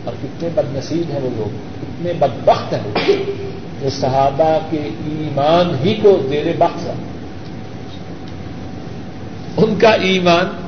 اور 0.05 0.13
کتنے 0.23 0.49
بد 0.55 0.75
نصیب 0.75 1.11
ہیں 1.11 1.19
وہ 1.23 1.29
لوگ، 1.37 1.49
کتنے 1.81 2.13
بدبخت 2.13 2.73
ہیں 2.73 2.81
وہ۔ 2.85 3.01
صحابہ 3.89 4.59
کے 4.69 4.77
ایمان 4.77 5.87
ہی 5.87 5.95
کو 5.95 6.21
زیر 6.29 6.45
بخش 6.57 6.87
ان 9.57 9.79
کا 9.79 9.89
ایمان 9.89 10.67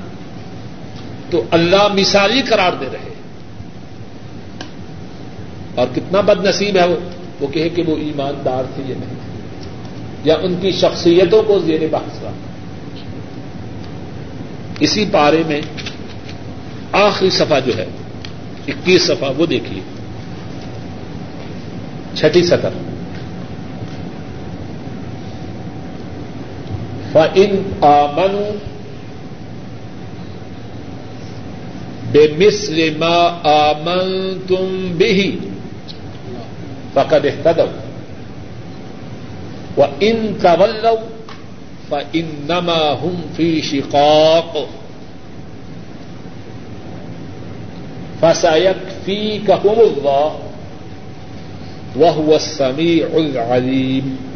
تو 1.30 1.44
اللہ 1.52 1.88
مثالی 1.94 2.42
قرار 2.42 2.72
دے 2.80 2.86
رہے 2.94 3.14
اور 5.76 5.88
کتنا 5.96 6.22
بد 6.22 6.46
نصیب 6.46 6.78
ہے 6.78 6.88
وہ 6.88 6.96
وہ 7.40 7.48
کہے 7.48 7.70
کہ 7.70 7.84
وہ 7.88 7.98
ایماندار 7.98 8.64
تھے 8.76 8.84
یا 8.88 8.96
نہیں۔ 9.00 9.20
یا 10.24 10.36
ان 10.42 10.56
کی 10.62 10.72
شخصیتوں 10.72 11.44
کو 11.44 11.60
زیر 11.60 11.82
بحث 11.92 12.24
رہا 12.24 12.32
اسی 14.80 15.06
پارے 15.12 15.44
میں 15.48 15.62
آخری 16.92 17.30
صفحہ 17.30 17.60
جو 17.66 17.78
ہے، 17.78 17.86
اکیس 18.68 19.08
صفحہ 19.08 19.32
وہ 19.38 19.46
دیکھیے۔ 19.46 19.82
چھٹی 22.14 22.44
سطر۔ 22.44 22.70
فن 27.14 27.56
آمن 27.82 28.36
بے 32.12 32.28
مسل 32.38 32.80
ما 32.98 33.18
آمن 33.44 34.38
تم 34.48 34.92
بھی 34.98 35.38
فقد 36.94 37.26
احتدوا 37.26 37.68
وإن 39.78 40.38
تولوا 40.42 40.98
فإنما 41.92 42.92
هم 42.92 43.22
في 43.38 43.62
شقاق 43.62 44.68
فسيكفيكهم 48.22 49.80
الله 49.80 50.40
وهو 51.96 52.36
السميع 52.36 53.08
العليم 53.18 54.27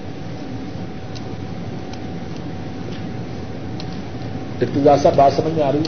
ابتدا 4.62 4.98
سا 4.98 5.10
بات 5.16 5.34
سمجھ 5.34 5.54
میں 5.54 5.64
آ 5.64 5.72
رہی 5.72 5.80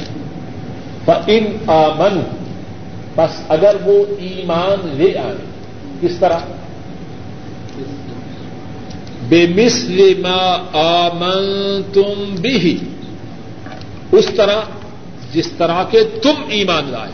فإن 1.05 1.43
آمنوا، 1.67 2.35
بس 3.15 3.41
اگر 3.49 3.75
وہ 3.85 4.05
ایمان 4.19 4.89
لے 4.97 5.17
آئے، 5.17 5.35
کس 6.01 6.17
طرح؟ 6.19 6.37
بے 9.29 9.47
مسل 9.47 10.21
ما 10.21 10.57
آمن 10.73 11.81
تم 11.93 12.35
بھی 12.41 12.77
اس 14.11 14.25
طرح 14.35 14.61
جس 15.33 15.51
طرح 15.57 15.83
کے 15.83 16.03
تم 16.03 16.33
ایمان 16.47 16.83
لائے۔ 16.87 17.11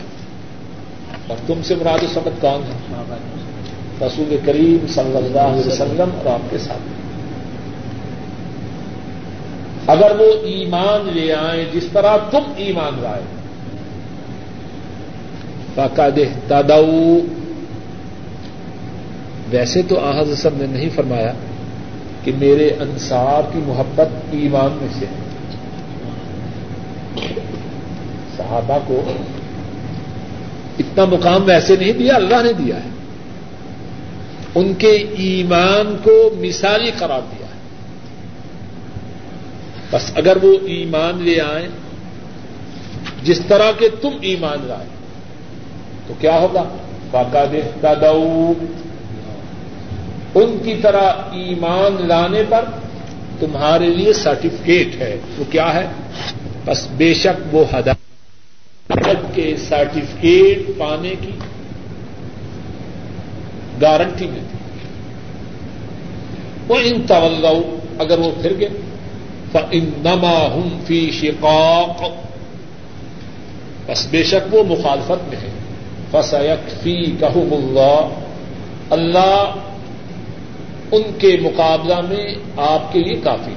اور 1.26 1.36
تم 1.46 1.54
سے 1.62 1.74
مراد 1.74 2.04
سمت 2.14 2.40
کون 2.40 2.62
ہے؟ 2.62 3.16
رسول 4.06 4.36
کریم 4.44 4.86
صلی 4.88 5.16
اللہ 5.16 5.40
علیہ 5.40 5.66
وسلم 5.66 6.10
اور 6.14 6.26
آپ 6.26 6.50
کے 6.50 6.58
ساتھ۔ 6.58 6.99
اگر 9.90 10.20
وہ 10.20 10.32
ایمان 10.42 11.10
لے 11.12 11.32
آئیں 11.32 11.64
جس 11.72 11.86
طرح 11.92 12.16
تم 12.30 12.52
ایمان 12.56 12.92
لائے۔ 13.02 13.22
فقد 15.74 16.18
تدو 16.48 17.18
ویسے 19.50 19.82
تو 19.82 20.00
آحد 20.00 20.24
صاحب 20.36 20.54
نے 20.56 20.66
نہیں 20.66 20.88
فرمایا 20.94 21.32
کہ 22.24 22.32
میرے 22.38 22.70
انصار 22.80 23.42
کی 23.52 23.58
محبت 23.66 24.08
ایمان 24.30 24.78
میں 24.80 24.88
سے 24.98 25.06
ہے۔ 25.06 25.20
صحابہ 28.36 28.78
کو 28.86 29.02
اتنا 30.78 31.04
مقام 31.04 31.44
ویسے 31.44 31.76
نہیں 31.76 31.92
دیا، 31.92 32.14
اللہ 32.14 32.42
نے 32.42 32.52
دیا 32.52 32.76
ہے۔ 32.76 32.88
ان 34.54 34.74
کے 34.74 34.90
ایمان 35.18 35.96
کو 36.02 36.30
مثالی 36.38 36.90
قرار 36.98 37.20
دیا۔ 37.30 37.39
بس 39.92 40.10
اگر 40.14 40.36
وہ 40.42 40.54
ایمان 40.66 41.22
لے 41.22 41.40
آئیں، 41.40 41.68
جس 43.22 43.40
طرح 43.48 43.72
کے 43.78 43.88
تم 43.88 44.10
ایمان 44.20 44.58
لائے، 44.62 44.86
تو 46.06 46.14
کیا 46.18 46.40
ہوگا؟ 46.40 46.64
باقاعدہ 47.10 47.56
تدعو 47.80 48.52
ان 50.34 50.58
کی 50.64 50.74
طرح 50.82 51.12
ایمان 51.32 52.08
لانے 52.08 52.42
پر 52.48 52.64
تمہارے 53.40 53.86
لیے 53.86 54.12
سرٹیفکیٹ 54.12 54.94
ہے۔ 54.94 55.16
وہ 55.38 55.44
کیا 55.50 55.74
ہے؟ 55.74 55.86
بس 56.64 56.86
بے 56.96 57.14
شک 57.14 57.54
وہ 57.54 57.64
ہدایت 57.72 59.34
کے 59.34 59.54
سرٹیفکیٹ 59.68 60.78
پانے 60.78 61.14
کی 61.20 61.30
گارنٹی 63.80 64.26
ملتی۔ 64.26 64.56
وہ 66.68 66.76
ان 66.82 67.02
طول 67.06 67.46
اگر 67.98 68.18
وہ 68.18 68.30
پھر 68.42 68.60
گئے 68.60 68.68
ان 69.56 69.90
نما 69.98 70.54
ہم 70.54 70.78
فی 70.86 71.10
شقاق۔ 71.10 72.02
بس 73.86 74.06
بے 74.10 74.22
شک 74.22 74.54
وہ 74.54 74.62
مخالفت 74.64 75.28
میں 75.28 75.36
ہے 75.36 75.50
فسیک 76.10 76.82
فی 76.82 77.02
کہ 77.20 77.54
اللہ 77.54 78.08
اللہ 78.90 79.54
ان 80.92 81.02
کے 81.18 81.36
مقابلہ 81.42 82.00
میں 82.08 82.34
آپ 82.56 82.92
کے 82.92 83.00
لیے 83.00 83.20
کافی 83.24 83.54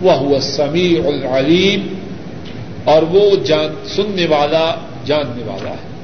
وہ 0.00 0.12
ہوا 0.12 0.40
سمیع 0.40 1.06
العلیم 1.06 1.94
اور 2.84 3.02
وہ 3.02 3.36
جان 3.44 3.88
سننے 3.88 4.26
والا، 4.26 4.74
جاننے 5.04 5.42
والا 5.44 5.70
ہے۔ 5.70 5.94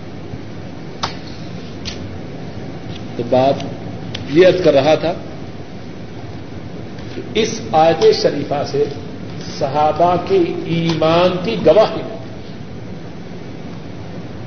تو 3.17 3.23
بات 3.31 3.65
یہ 4.31 4.47
عرض 4.47 4.63
کر 4.65 4.75
رہا 4.75 4.95
تھا 4.95 5.13
اس 7.35 7.61
آیت 7.73 8.05
شریفہ 8.23 8.63
سے 8.67 8.85
صحابہ 9.59 10.17
کے 10.29 10.39
ایمان 10.65 11.37
کی 11.45 11.57
گواہی 11.67 12.03
ملتی 12.03 12.21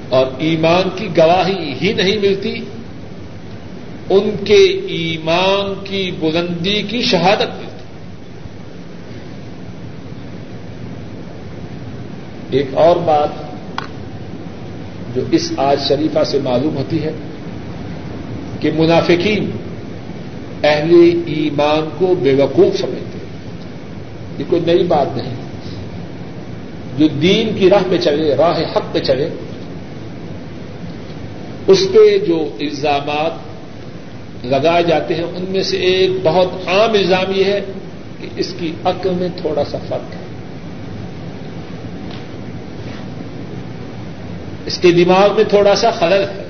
اور 0.10 0.26
ایمان 0.38 0.90
کی 0.96 1.08
گواہی 1.18 1.74
ہی 1.82 1.94
نہیں 1.94 2.18
ملتی، 2.18 2.56
ان 4.10 4.32
کے 4.46 4.64
ایمان 4.88 5.74
کی 5.84 6.12
بلندی 6.20 6.82
کی 6.82 7.02
شہادت 7.02 7.50
ملتی۔ 7.56 7.68
ایک 12.58 12.68
اور 12.74 12.96
بات 12.96 13.30
جو 15.16 15.22
اس 15.32 15.52
آج 15.58 15.80
شریفہ 15.88 16.24
سے 16.24 16.40
معلوم 16.44 16.78
ہوتی 16.78 17.04
ہے 17.04 17.12
کہ 18.60 18.72
منافقین 18.78 19.52
اہل 20.64 21.22
ایمان 21.26 21.90
کو 21.98 22.16
بے 22.16 22.34
وقوف 22.34 22.80
سمجھتے 22.80 23.18
ہیں۔ 23.18 23.58
یہ 24.40 24.44
کوئی 24.50 24.62
نئی 24.66 24.84
بات 24.84 25.18
نہیں۔ 25.18 25.34
جو 26.98 27.08
دین 27.08 27.56
کی 27.60 27.70
راہ 27.70 27.84
پہ 27.90 27.98
چلے، 27.98 28.36
راہ 28.36 28.60
حق 28.60 28.94
پہ 28.94 29.00
چلے، 29.00 29.30
اس 31.68 31.88
پہ 31.94 32.18
جو 32.18 32.50
الزامات 32.60 33.32
لگائے 34.46 34.84
جاتے 34.84 35.16
ہیں، 35.16 35.24
ان 35.24 35.46
میں 35.50 35.64
سے 35.64 35.78
ایک 35.78 36.12
بہت 36.24 36.68
عام 36.68 36.94
الزام 36.94 37.32
یہ 37.36 37.44
ہے 37.44 37.60
کہ 38.22 38.28
اس 38.38 38.54
کی 38.60 38.72
عقل 38.84 39.10
میں 39.10 39.30
تھوڑا 39.38 39.64
سا 39.66 39.78
فرق 39.88 40.16
ہے۔ 40.16 40.20
اس 44.66 44.78
کے 44.78 44.92
دماغ 44.92 45.36
میں 45.36 45.44
تھوڑا 45.44 45.76
سا 45.76 45.92
خلل 45.92 46.24
ہے۔ 46.38 46.43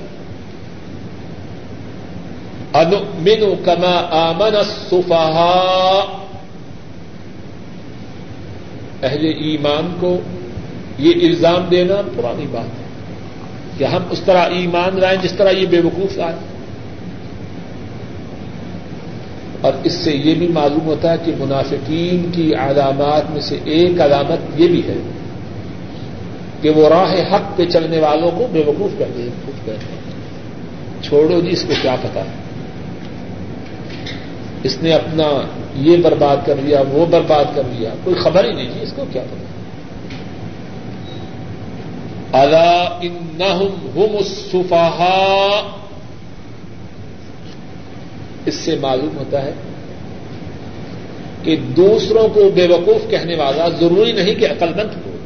مینو 3.18 3.54
کما 3.64 3.96
آمن 4.10 4.54
صفحا 4.90 6.00
اہل 9.02 9.26
ایمان 9.26 9.96
کو 10.00 10.18
یہ 10.98 11.12
الزام 11.28 11.64
دینا 11.70 11.94
پرانی 12.16 12.46
بات 12.50 12.64
ہے 12.64 12.84
کہ 13.78 13.84
ہم 13.84 14.02
اس 14.10 14.20
طرح 14.20 14.42
ایمان 14.42 15.00
لائیں 15.00 15.18
جس 15.22 15.32
طرح 15.32 15.50
یہ 15.50 15.66
بے 15.66 15.80
وقوف 15.80 16.16
لائیں۔ 16.16 16.36
اور 19.60 19.72
اس 19.84 19.92
سے 19.92 20.12
یہ 20.12 20.34
بھی 20.34 20.48
معلوم 20.48 20.86
ہوتا 20.86 21.12
ہے 21.12 21.16
کہ 21.24 21.32
منافقین 21.38 22.30
کی 22.32 22.54
علامات 22.54 23.30
میں 23.30 23.40
سے 23.40 23.58
ایک 23.64 24.00
علامت 24.00 24.60
یہ 24.60 24.68
بھی 24.68 24.82
ہے 24.88 24.96
کہ 26.62 26.70
وہ 26.70 26.88
راہ 26.88 27.14
حق 27.32 27.56
پہ 27.56 27.64
چلنے 27.64 28.00
والوں 28.00 28.30
کو 28.30 28.46
بے 28.52 28.62
وقوف 28.66 28.98
کر 28.98 29.08
دیں 29.16 29.28
چھوڑو 31.02 31.40
جی 31.40 31.50
اس 31.50 31.64
کو 31.68 31.72
کیا 31.82 31.96
پتا 32.02 32.20
ہے؟ 32.20 32.43
اس 34.64 34.78
نے 34.82 34.92
اپنا 34.92 35.46
یہ 35.74 35.96
برباد 35.96 36.36
کر 36.46 36.54
لیا، 36.56 36.82
وہ 36.88 37.06
برباد 37.06 37.44
کر 37.54 37.62
لیا۔ 37.66 37.94
کوئی 38.04 38.16
خبر 38.16 38.44
ہی 38.44 38.52
نہیں 38.52 38.72
تھی 38.72 38.82
اس 38.82 38.92
کو 38.96 39.04
کیا 39.12 39.22
پتا۔ 39.22 39.44
اللہ 42.40 42.98
ان 43.02 44.22
صفحا 44.24 45.76
اس 48.46 48.54
سے 48.54 48.76
معلوم 48.80 49.18
ہوتا 49.18 49.42
ہے 49.42 49.52
کہ 51.42 51.56
دوسروں 51.56 52.28
کو 52.28 52.50
بے 52.54 52.66
وقوف 52.66 53.10
کہنے 53.10 53.34
والا 53.34 53.68
ضروری 53.68 54.12
نہیں 54.12 54.34
کہ 54.34 54.44
عقل 54.44 54.68
مند 54.68 55.06
ہو۔ 55.06 55.16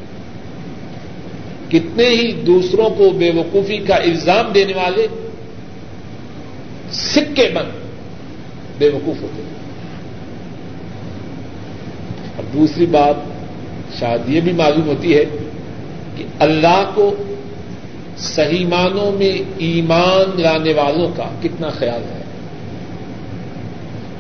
کتنے 1.69 2.09
ہی 2.09 2.33
دوسروں 2.33 2.91
کو 2.91 3.11
بے 3.11 3.31
وقوفی 3.31 3.79
کا 3.79 3.97
الزام 3.97 4.53
دینے 4.53 4.73
والے 4.77 5.07
سکے 6.93 7.51
بند 7.55 7.78
بے 8.79 8.89
وقوف 8.89 9.23
ہوتے 9.23 9.43
ہیں۔ 9.43 9.59
اور 12.37 12.45
دوسری 12.53 12.87
بات، 12.87 13.15
شاید 13.99 14.29
یہ 14.29 14.41
بھی 14.41 14.53
معلوم 14.53 14.87
ہوتی 14.87 15.17
ہے 15.17 15.25
کہ 16.17 16.25
اللہ 16.39 16.91
کو 16.95 17.15
صحیح 18.19 18.67
معنوں 18.67 19.13
میں 19.13 19.43
ایمان 19.59 20.41
لانے 20.41 20.73
والوں 20.73 21.09
کا 21.17 21.25
کتنا 21.43 21.69
خیال 21.69 22.03
ہے۔ 22.03 22.23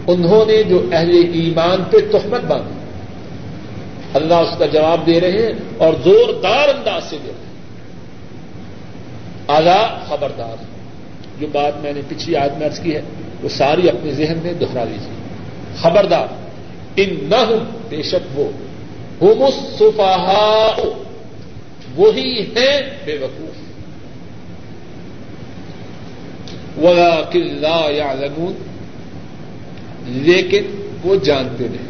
انہوں 0.06 0.44
نے 0.46 0.62
جو 0.62 0.86
اہل 0.92 1.10
ایمان 1.32 1.84
پہ 1.90 1.96
تہمت 2.12 2.40
باندھی، 2.40 2.74
اللہ 4.14 4.34
اس 4.34 4.58
کا 4.58 4.66
جواب 4.66 5.06
دے 5.06 5.20
رہے 5.20 5.30
ہیں 5.30 5.52
اور 5.78 5.92
زوردار 6.04 6.68
انداز 6.68 7.04
سے 7.04 7.16
دے 7.24 7.28
رہے 7.28 7.38
ہیں۔ 7.38 7.48
آگاہ 9.48 9.98
خبردار۔ 10.08 10.67
جو 11.40 11.46
بات 11.52 11.72
میں 11.82 11.92
نے 11.92 12.00
پچھلی 12.08 12.36
آدمی 12.36 12.64
عرض 12.64 12.80
کی 12.80 12.94
ہے، 12.94 13.00
وہ 13.42 13.48
ساری 13.48 13.88
اپنے 13.88 14.12
ذہن 14.12 14.38
میں 14.42 14.52
دوہرا 14.52 14.84
لیجیے 14.84 15.12
خبردار 15.76 16.26
ان 16.96 17.08
نہ 17.22 17.52
بے 17.88 18.02
شک 18.02 18.38
وہ 18.38 18.50
ہوم 19.20 20.88
وہی 21.96 22.40
ہیں 22.40 22.80
بے 23.04 23.18
وقوف۔ 23.18 23.68
ولا 26.84 27.20
کلّا 27.32 27.86
یا 27.90 28.12
لیکن 30.06 30.62
وہ 31.04 31.16
جانتے 31.16 31.68
نہیں۔ 31.68 31.88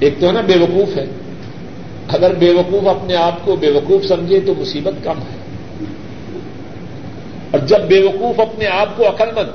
ایک 0.00 0.14
تو 0.20 0.26
ہے 0.26 0.32
نا، 0.32 0.40
بے 0.40 0.56
وقوف 0.56 0.96
ہے۔ 0.96 1.04
اگر 2.08 2.34
بے 2.34 2.50
وقوف 2.50 2.88
اپنے 2.88 3.16
آپ 3.16 3.44
کو 3.44 3.56
بے 3.56 3.70
وقوف 3.70 4.04
سمجھے 4.04 4.40
تو 4.40 4.54
مصیبت 4.58 5.04
کم 5.04 5.18
ہے۔ 5.18 5.45
اور 7.50 7.60
جب 7.66 7.80
بے 7.80 8.00
وقوف 8.00 8.40
اپنے 8.40 8.66
آپ 8.66 8.96
کو 8.96 9.08
عقل 9.08 9.28
مند 9.36 9.48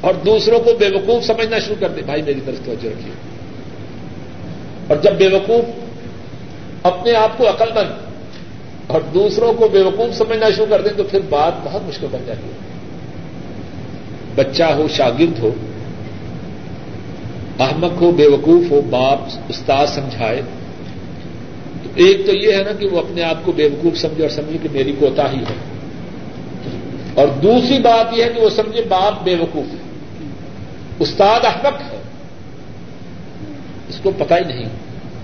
اور 0.00 0.14
دوسروں 0.14 0.58
کو 0.58 0.70
بے 0.78 0.88
وقوف 0.88 1.24
سمجھنا 1.24 1.58
شروع 1.58 1.76
کر 1.80 1.88
دے، 1.88 2.00
بھائی 2.06 2.22
میری 2.22 2.40
طرف 2.44 2.66
توجہ 2.66 2.88
رکھیے۔ 2.88 3.12
اور 4.88 4.96
جب 5.02 5.12
بے 5.12 5.28
وقوف 5.28 5.64
اپنے 6.82 7.14
آپ 7.14 7.38
کو 7.38 7.48
عقل 7.48 7.68
مند 7.74 7.90
اور 8.86 9.00
دوسروں 9.14 9.52
کو 9.52 9.68
بے 9.68 9.80
وقوف 9.80 10.16
سمجھنا 10.16 10.46
شروع 10.56 10.66
کر 10.70 10.80
دیں 10.80 10.90
تو 10.96 11.04
پھر 11.04 11.20
بات 11.28 11.52
بہت 11.64 11.82
مشکل 11.82 12.06
بن 12.10 12.18
جاتی 12.26 12.46
ہے۔ 12.46 12.76
بچہ 14.34 14.62
ہو، 14.62 14.88
شاگرد 14.88 15.38
ہو 15.38 15.50
احمق 17.60 18.02
ہو 18.02 18.10
بے 18.10 18.26
وقوف 18.26 18.70
ہو، 18.70 18.80
باپ، 18.80 19.18
استاد 19.48 19.86
سمجھائے، 19.86 20.42
تو 21.82 21.88
ایک 21.94 22.26
تو 22.26 22.32
یہ 22.36 22.52
ہے 22.52 22.62
نا 22.62 22.72
کہ 22.72 22.86
وہ 22.86 22.98
اپنے 22.98 23.22
آپ 23.22 23.36
کو 23.44 23.52
بے 23.52 23.64
وقوف 23.64 23.98
سمجھے 23.98 24.22
اور 24.22 24.30
سمجھے 24.30 24.58
کہ 24.62 24.68
میری 24.72 24.92
کوتا 24.98 25.32
ہی 25.32 25.38
ہے۔ 25.38 25.75
اور 27.16 27.28
دوسری 27.28 27.78
بات 27.78 28.14
یہ 28.14 28.24
ہے 28.24 28.28
کہ 28.28 28.40
وہ 28.40 28.50
سمجھے 28.50 28.82
باپ 28.88 29.24
بے 29.24 29.34
وقوف 29.34 29.72
ہے۔ 29.72 29.78
استاد 30.98 31.40
احمق 31.44 31.80
ہے۔ 31.80 32.02
اس 33.88 34.00
کو 34.02 34.10
پتا 34.18 34.36
ہی 34.36 34.44
نہیں۔ 34.44 34.68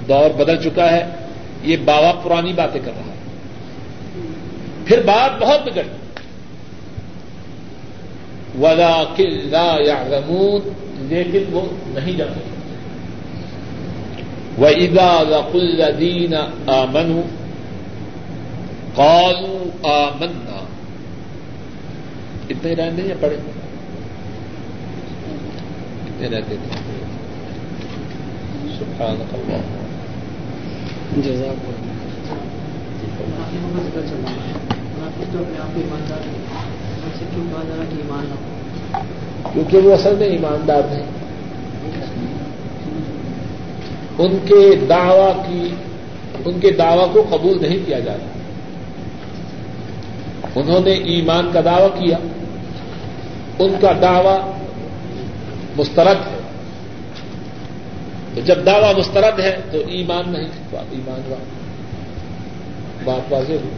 دور 0.08 0.30
بدل 0.30 0.56
چکا 0.56 0.92
ہے۔ 0.92 1.06
یہ 1.62 1.76
بابا 1.84 2.12
پرانی 2.12 2.52
باتیں 2.52 2.80
کر 2.84 2.92
رہا 2.96 3.12
ہے۔ 3.12 3.12
پھر 4.84 5.02
بات 5.02 5.42
بہت 5.42 5.62
بگڑ 5.64 5.82
ولا 8.58 9.04
کلّا 9.16 9.76
یا 9.86 10.04
لیکن 10.94 11.44
وہ 11.52 11.60
نہیں 11.86 12.12
جانتے۔ 12.12 12.40
وہ 14.58 14.66
ادا 14.66 15.22
وقل 15.28 16.00
دین 16.00 16.34
آمن 16.66 17.20
قالو 18.94 19.64
آمنا۔ 19.82 20.61
اتنے 22.50 22.74
رہتے 22.74 23.02
یا 23.02 23.14
پڑھے 23.20 23.36
کتنے 26.04 26.28
رہتے 26.28 26.56
تھے؟ 26.56 26.80
سبحان 28.78 29.16
اللہ۔ 29.32 29.82
جزاک 31.22 31.66
کیونکہ 39.52 39.78
وہ 39.78 39.94
اصل 39.94 40.14
میں 40.18 40.26
ایماندار 40.26 40.92
ہیں 40.92 41.06
ان 44.18 44.38
کے 44.44 44.74
دعوی 44.88 45.32
کی 45.46 45.74
ان 46.44 46.60
کے 46.60 46.70
دعوی 46.70 47.04
کو 47.12 47.24
قبول 47.30 47.58
نہیں 47.62 47.78
کیا 47.86 47.98
جاتا 47.98 48.41
انہوں 50.54 50.80
نے 50.80 50.90
ایمان 50.90 51.50
کا 51.52 51.60
دعوی 51.64 52.04
کیا۔ 52.04 52.16
ان 53.58 53.74
کا 53.80 53.92
دعوی 54.02 54.52
مسترد 55.76 56.16
ہے۔ 56.16 56.40
تو 58.34 58.40
جب 58.40 58.66
دعوی 58.66 59.00
مسترد 59.00 59.40
ہے 59.40 59.56
تو 59.72 59.78
ایمان 59.86 60.32
نہیں 60.32 60.48
ایمان 60.72 61.20
وا 61.30 61.36
بات 63.04 63.32
واضح 63.32 63.52
ہوئی۔ 63.52 63.70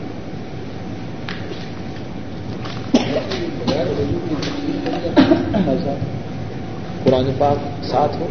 قرآن 7.05 7.31
پاک 7.39 7.85
ساتھ 7.85 8.17
ہو۔ 8.17 8.27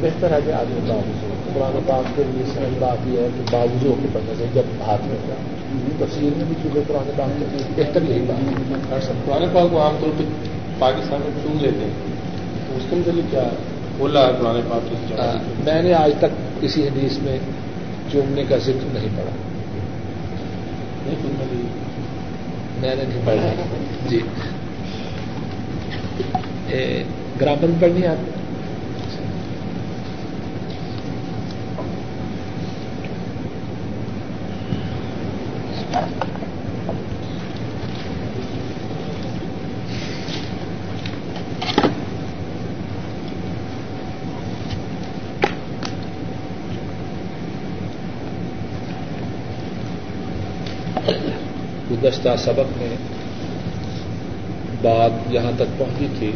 بہتر 0.00 0.32
ہے 0.32 0.38
کہ 0.46 0.52
آدمی 0.52 0.80
بابو 0.88 1.37
قرآن 1.54 1.78
پاک 1.86 2.16
کے 2.16 2.22
لیے 2.26 2.44
سمجھ 2.54 2.78
بات 2.78 3.08
یہ 3.08 3.20
ہے 3.20 3.28
کہ 3.36 3.42
باوجود 3.50 4.02
کے 4.02 4.08
پڑھنے 4.12 4.32
سے 4.38 4.44
جب 4.54 4.62
ہاتھ 4.86 5.02
میں 5.04 5.16
جائے۔ 5.28 5.40
تفصیل 5.98 6.30
میں 6.36 6.44
بھی 6.48 6.54
چونکہ 6.62 6.80
قرآن 6.88 7.10
پاک 7.16 7.40
کے 7.40 7.82
بہتر 7.82 8.02
یہی 8.08 8.24
بات 8.28 9.06
قرآن 9.26 9.44
پاک 9.52 9.70
کو 9.70 9.82
عام 9.82 9.96
طور 10.00 10.10
پہ 10.18 10.24
پاکستان 10.78 11.20
میں 11.24 11.42
چون 11.42 11.56
لیتے 11.60 11.84
ہیں۔ 11.84 11.90
تو 12.68 12.76
اس 12.76 12.82
کے 12.90 12.96
متعلق 12.96 13.30
کیا 13.30 13.48
بولا 13.98 14.26
ہے 14.26 14.32
قرآن 14.40 14.60
پاک 14.68 14.90
کی 14.90 15.14
میں 15.64 15.82
نے 15.82 15.92
آج 15.92 16.12
تک 16.18 16.62
کسی 16.62 16.88
حدیث 16.88 17.18
میں 17.18 17.38
چومنے 18.12 18.44
کا 18.48 18.56
ذکر 18.56 18.88
نہیں 18.92 19.08
پڑا 19.16 19.30
میں 22.80 22.96
نے 22.96 23.02
نہیں 23.08 23.20
پڑھا۔ 23.24 23.52
جی۔ 24.08 24.20
گرامر 27.40 27.66
پڑھنی 27.80 28.06
آپ؟ 28.06 28.37
گزشتہ 51.90 52.28
سبق 52.38 52.78
میں 52.78 52.96
بات 54.82 55.32
یہاں 55.32 55.52
تک 55.56 55.78
پہنچی 55.78 56.06
تھی 56.18 56.32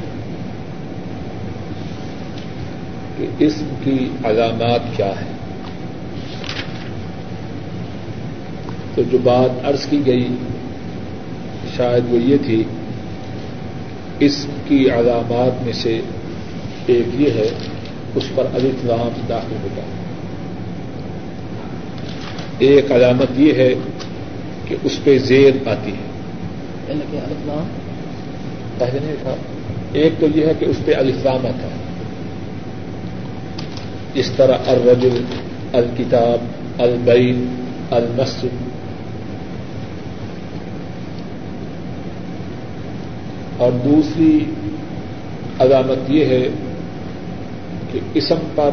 کہ 3.17 3.27
اسم 3.39 3.75
کی 3.85 4.09
علامات 4.25 4.81
کیا 4.97 5.07
ہے 5.07 5.42
تو 8.95 9.03
جو 9.03 9.19
بات 9.23 9.65
عرض 9.65 9.87
کی 9.87 10.07
گئی 10.07 10.29
شاید 11.77 12.13
وہ 12.13 12.19
یہ 12.19 12.37
تھی 12.47 12.65
اسم 14.19 14.51
کی 14.69 14.91
علامات 14.91 15.65
میں 15.65 15.73
سے 15.73 16.01
ایک 16.87 17.21
یہ 17.21 17.31
ہے 17.31 17.51
اس 18.15 18.25
پر 18.35 18.47
الفلام 18.55 19.09
داخل 19.29 19.57
ہوتا 19.63 19.83
ہے۔ 19.83 20.03
ایک 22.59 22.93
علامت 22.93 23.41
یہ 23.41 23.53
ہے 23.53 23.75
کہ 24.65 24.77
اس 24.83 24.99
پہ 25.05 25.19
زیر 25.19 25.69
آتی 25.69 25.91
ہے۔ 25.91 26.13
پہلے 28.79 28.99
نہیں 29.03 29.17
تھا۔ 29.23 29.35
ایک 29.93 30.13
تو 30.21 30.27
یہ 30.35 30.47
ہے 30.47 30.53
کہ 30.59 30.65
اس 30.65 30.77
پہ 30.85 30.95
الفام 30.95 31.47
آتا 31.47 31.67
ہے۔ 31.67 31.83
اس 34.15 34.31
طرح 34.37 34.57
الرجل 34.67 35.25
الکتاب 35.73 36.39
البین 36.81 37.65
المسجد 37.91 38.72
اور 43.63 43.73
دوسری 43.73 44.45
علامت 45.59 46.11
یہ 46.11 46.25
ہے 46.25 46.49
کہ 47.93 48.01
اسم 48.15 48.35
پر 48.55 48.71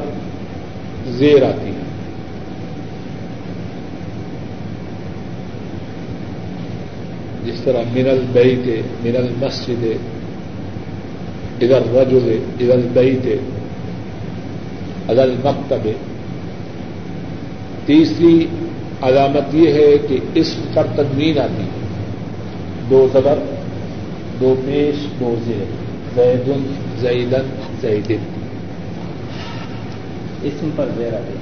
زیر 1.07 1.43
آتی 1.43 1.67
ہے۔ 1.67 1.81
جس 7.45 7.61
طرح 7.63 7.81
من 7.93 8.09
البیت، 8.09 8.67
من 9.05 9.15
المسجد 9.15 9.83
ادھر 11.61 11.79
رجل 11.93 12.37
ادھر 12.59 12.73
البیت 12.73 13.27
ادھر 15.09 15.23
المکتب۔ 15.23 15.89
تیسری 17.85 18.45
علامت 19.01 19.55
یہ 19.55 19.73
ہے 19.73 19.97
کہ 20.07 20.17
اس 20.33 20.55
پر 20.73 20.87
تدمین 20.95 21.39
آتی 21.39 21.63
ہے۔ 21.63 21.79
دو 22.89 23.07
زبر 23.13 23.39
دو 24.39 24.55
پیش 24.65 24.95
دو 25.19 25.35
زیر. 25.45 25.65
زیدن 26.15 26.73
زیدن 26.99 27.49
زیدن. 27.81 28.17
اسم 30.43 30.69
پر 30.75 30.85
زیر 30.97 31.13
آتے 31.13 31.33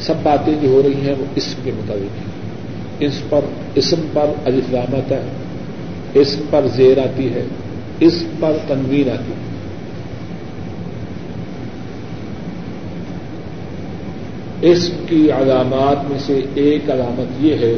سب 0.00 0.14
باتیں 0.22 0.54
جو 0.62 0.68
ہو 0.68 0.82
رہی 0.82 1.00
ہیں 1.00 1.14
وہ 1.18 1.24
اسم 1.36 1.60
کے 1.64 1.70
مطابق 1.76 2.18
ہیں۔ 2.18 2.36
اس 3.00 3.22
پر 3.28 3.40
اسم 3.74 4.00
پر 4.12 4.26
علامت 4.46 5.12
ہے 5.12 5.20
اسم 6.14 6.40
پر 6.50 6.60
زیر 6.74 6.98
آتی 6.98 7.32
ہے 7.34 7.42
اسم 8.00 8.26
پر 8.40 8.52
تنویر 8.66 9.12
آتی 9.12 9.32
ہے۔ 9.32 9.46
اسم 14.72 14.92
کی 15.06 15.30
علامات 15.30 16.10
میں 16.10 16.18
سے 16.26 16.40
ایک 16.54 16.90
علامت 16.90 17.44
یہ 17.44 17.54
ہے 17.54 17.74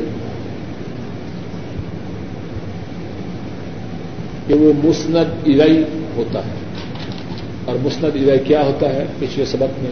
کہ 4.48 4.54
وہ 4.54 4.72
مسند 4.84 5.16
ارئی 5.16 5.84
ہوتا 6.16 6.38
ہے۔ 6.38 6.68
اور 7.64 7.76
مسند 7.82 8.04
ارئی 8.04 8.38
کیا 8.38 8.64
ہوتا 8.64 8.88
ہے؟ 8.88 9.04
پچھلے 9.18 9.44
سبق 9.44 9.78
میں 9.78 9.90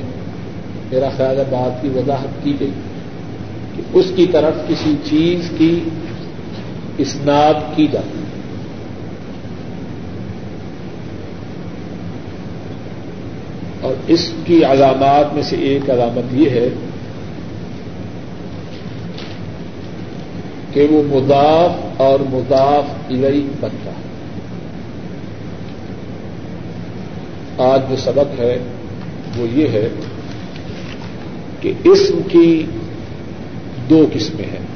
میرا 0.93 1.09
خیال 1.17 1.39
ہے 1.39 1.45
بات 1.51 1.83
کی 1.83 1.89
وضاحت 1.89 2.45
کی 2.45 2.55
گئی 2.61 2.71
کہ 3.77 3.83
اس 3.93 4.07
کی 4.17 4.27
طرف 4.33 4.69
کسی 4.69 4.95
چیز 5.05 5.51
کی 5.59 5.81
اسناد 6.99 7.55
کی 7.75 7.87
جاتی 7.93 8.19
ہے۔ 8.19 8.27
اور 13.81 13.95
اس 14.07 14.31
کی 14.45 14.65
علامات 14.65 15.35
میں 15.35 15.43
سے 15.43 15.57
ایک 15.57 15.91
علامت 15.91 16.35
یہ 16.35 16.51
ہے 16.51 16.69
کہ 20.73 20.87
وہ 20.91 21.03
مضاف 21.07 22.01
اور 22.01 22.21
مضاف 22.21 23.13
الئی 23.13 23.49
بنتا 23.61 23.91
ہے۔ 23.91 24.06
آج 27.59 27.81
جو 27.91 27.97
سبق 27.97 28.41
ہے 28.41 28.59
وہ 29.37 29.47
یہ 29.49 29.69
ہے 29.69 29.89
کہ 31.61 31.73
اسم 31.85 32.19
کی 32.29 32.67
دو 33.91 34.09
قسمیں 34.13 34.45
ہیں۔ 34.45 34.67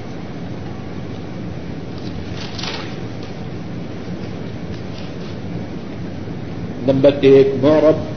نمبر 6.87 7.11
ایک 7.21 7.47
معرب 7.63 8.11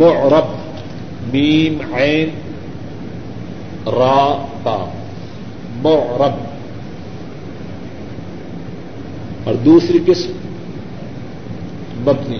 معرب، 0.00 0.44
میم، 1.34 1.94
عین، 1.94 2.28
را، 3.86 4.46
تا۔ 4.62 4.84
معرب۔ 5.82 6.44
اور 9.44 9.54
دوسری 9.54 9.98
قسم، 10.06 10.32
مبنی۔ 11.98 12.38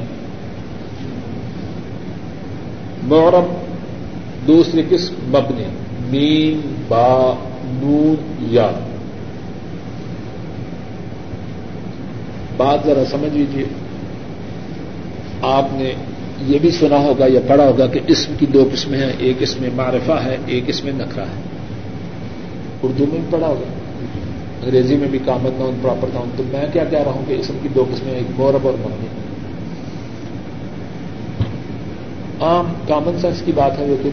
معرب 3.13 3.45
دوسری 4.47 4.83
قسم 4.89 5.15
مبنی، 5.29 5.65
میم، 6.11 6.61
با، 6.89 7.35
نون، 7.65 8.15
یا. 8.41 8.71
بات 12.57 12.79
ذرا 12.87 13.05
سمجھ 13.11 13.37
لیجیے 13.37 13.65
آپ 15.43 15.65
نے 15.73 15.93
یہ 16.47 16.59
بھی 16.59 16.71
سنا 16.71 16.97
ہوگا 16.97 17.27
یا 17.29 17.41
پڑھا 17.47 17.65
ہوگا 17.65 17.87
کہ 17.87 18.01
اسم 18.07 18.33
کی 18.39 18.47
دو 18.47 18.69
قسمیں 18.73 18.99
ہیں، 18.99 19.13
ایک 19.19 19.37
اس 19.41 19.61
میں 19.61 19.71
معرفہ 19.77 20.13
ہے، 20.13 20.37
ایک 20.47 20.65
اس 20.67 20.85
میں 20.85 20.93
نکھرا 20.97 21.25
ہے۔ 21.25 21.43
اردو 22.83 23.05
میں 23.05 23.21
بھی 23.21 23.29
پڑھا 23.31 23.47
ہوگا، 23.47 23.71
انگریزی 24.63 24.97
میں 24.97 25.09
بھی 25.09 25.19
کامت 25.25 25.59
ناؤن 25.59 25.75
پراپر 25.83 26.09
ناؤن 26.15 26.29
تو 26.37 26.43
میں 26.53 26.67
کیا 26.73 26.85
کہہ 26.85 26.99
رہا 26.99 27.11
ہوں 27.11 27.23
کہ 27.29 27.33
اسم 27.33 27.55
کی 27.63 27.69
دو 27.75 27.85
قسمیں 27.95 28.13
ایک 28.13 28.41
مورب 28.41 28.67
اور 28.67 28.75
مبنی 28.81 29.22
عام 32.43 32.73
کامن 32.89 33.21
سینس 33.21 33.43
کی 33.45 33.53
بات 33.53 33.79
ہے 33.79 33.87
لیکن 33.87 34.11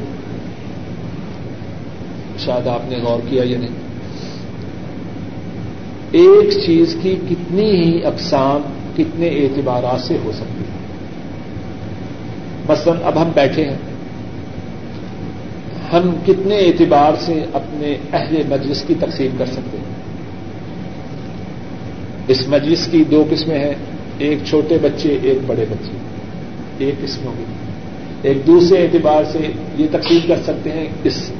شاید 2.37 2.67
آپ 2.67 2.79
نے 2.89 2.97
غور 2.97 3.19
کیا 3.29 3.43
یا 3.45 3.57
نہیں۔ 3.57 3.69
ایک 6.11 6.49
چیز 6.65 6.95
کی 7.01 7.15
کتنی 7.29 7.71
ہی 7.71 8.05
اقسام 8.05 8.61
کتنے 8.97 9.27
اعتبارات 9.27 10.01
سے 10.01 10.17
ہو 10.23 10.31
سکتی 10.31 10.63
ہے۔ 10.63 10.79
مثلاً 12.69 12.97
اب 13.03 13.21
ہم 13.21 13.31
بیٹھے 13.33 13.63
ہیں۔ 13.65 13.77
ہم 15.93 16.15
کتنے 16.25 16.57
اعتبار 16.57 17.11
سے 17.19 17.45
اپنے 17.53 17.97
اہل 18.13 18.41
مجلس 18.49 18.83
کی 18.87 18.93
تقسیم 18.99 19.31
کر 19.37 19.45
سکتے 19.45 19.77
ہیں۔ 19.77 19.95
اس 22.27 22.47
مجلس 22.47 22.87
کی 22.91 23.03
دو 23.03 23.25
قسمیں 23.31 23.59
ہیں، 23.59 23.73
ایک 24.17 24.39
چھوٹے 24.45 24.77
بچے، 24.81 25.17
ایک 25.21 25.37
بڑے 25.47 25.65
بچے۔ 25.69 25.97
ایک 26.77 26.95
قسم 27.03 27.25
ہوگی 27.25 27.43
ایک 28.21 28.47
دوسرے 28.47 28.81
اعتبار 28.81 29.23
سے 29.31 29.51
یہ 29.77 29.87
تقسیم 29.91 30.19
کر 30.27 30.35
سکتے 30.43 30.71
ہیں 30.71 30.87
اس 31.03 31.31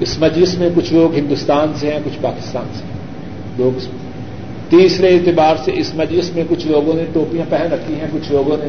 اس 0.00 0.18
مجلس 0.18 0.58
میں 0.58 0.68
کچھ 0.74 0.92
لوگ 0.92 1.14
ہندوستان 1.14 1.72
سے 1.76 1.92
ہیں 1.92 2.00
کچھ 2.04 2.18
پاکستان 2.20 2.64
سے 2.74 2.82
دو 3.58 3.70
قسم 3.76 3.90
تیسرے 4.68 5.14
اعتبار 5.14 5.56
سے 5.64 5.72
اس 5.74 5.94
مجلس 5.94 6.30
میں 6.34 6.44
کچھ 6.48 6.66
لوگوں 6.66 6.94
نے 6.94 7.04
ٹوپیاں 7.12 7.44
پہن 7.50 7.72
رکھی 7.72 7.94
ہیں 7.94 8.06
کچھ 8.12 8.32
لوگوں 8.32 8.56
نے 8.60 8.68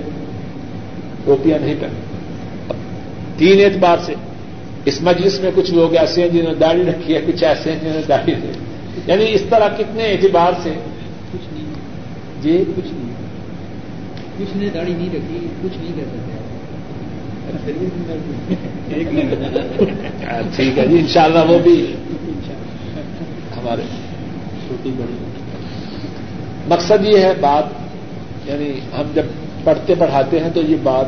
ٹوپیاں 1.26 1.59
نہیں 1.59 1.76
پہنی۔ 1.80 2.01
تین 3.38 3.65
اعتبار 3.65 3.97
سے 4.05 4.13
اس 4.86 5.01
مجلس 5.01 5.39
میں 5.39 5.51
کچھ 5.55 5.72
لوگ 5.72 5.95
ایسے 5.95 6.22
ہیں 6.22 6.30
جنہوں 6.30 6.53
نے 6.53 6.59
داڑھی 6.59 6.84
رکھی 6.84 7.15
ہے 7.15 7.22
کچھ 7.28 7.43
ایسے 7.43 7.72
ہیں 7.72 7.80
جنہوں 7.80 7.95
نے 7.95 8.01
داڑھی 8.07 8.34
نہیں 8.34 8.51
یعنی 9.07 9.26
اس 9.34 9.41
طرح 9.49 9.68
کتنے 9.78 10.03
اعتبار 10.03 10.51
سے؟ 10.63 10.72
کچھ 11.34 11.53
نہیں۔ 11.53 11.65
جی؟ 12.41 12.63
کچھ 12.76 12.86
نہیں۔ 12.86 13.13
کچھ 14.38 14.57
نے 14.57 14.70
داڑھی 14.74 14.93
نہیں 14.93 15.09
رکھی 15.09 15.47
کچھ 15.63 15.78
نہیں 15.78 15.91
کر 15.95 16.03
سکتے۔ 16.03 16.37
ہاں، 20.24 20.41
ٹھیک 20.56 20.78
ہے 20.78 20.88
جی 20.88 20.98
انشاءاللہ 21.00 21.39
وہ 21.48 21.60
بھی 21.60 21.95
ہمارے 23.58 23.82
چھوٹی 24.68 24.91
بڑی 24.98 25.16
مقصد 26.68 27.06
یہ 27.06 27.18
ہے 27.18 27.34
بات 27.39 27.64
یعنی 28.48 28.72
ہم 28.72 29.12
جب 29.14 29.26
پڑھتے 29.64 29.95
پڑھاتے 29.95 30.39
ہیں 30.39 30.50
تو 30.50 30.62
یہ 30.62 30.76
بات 30.84 31.06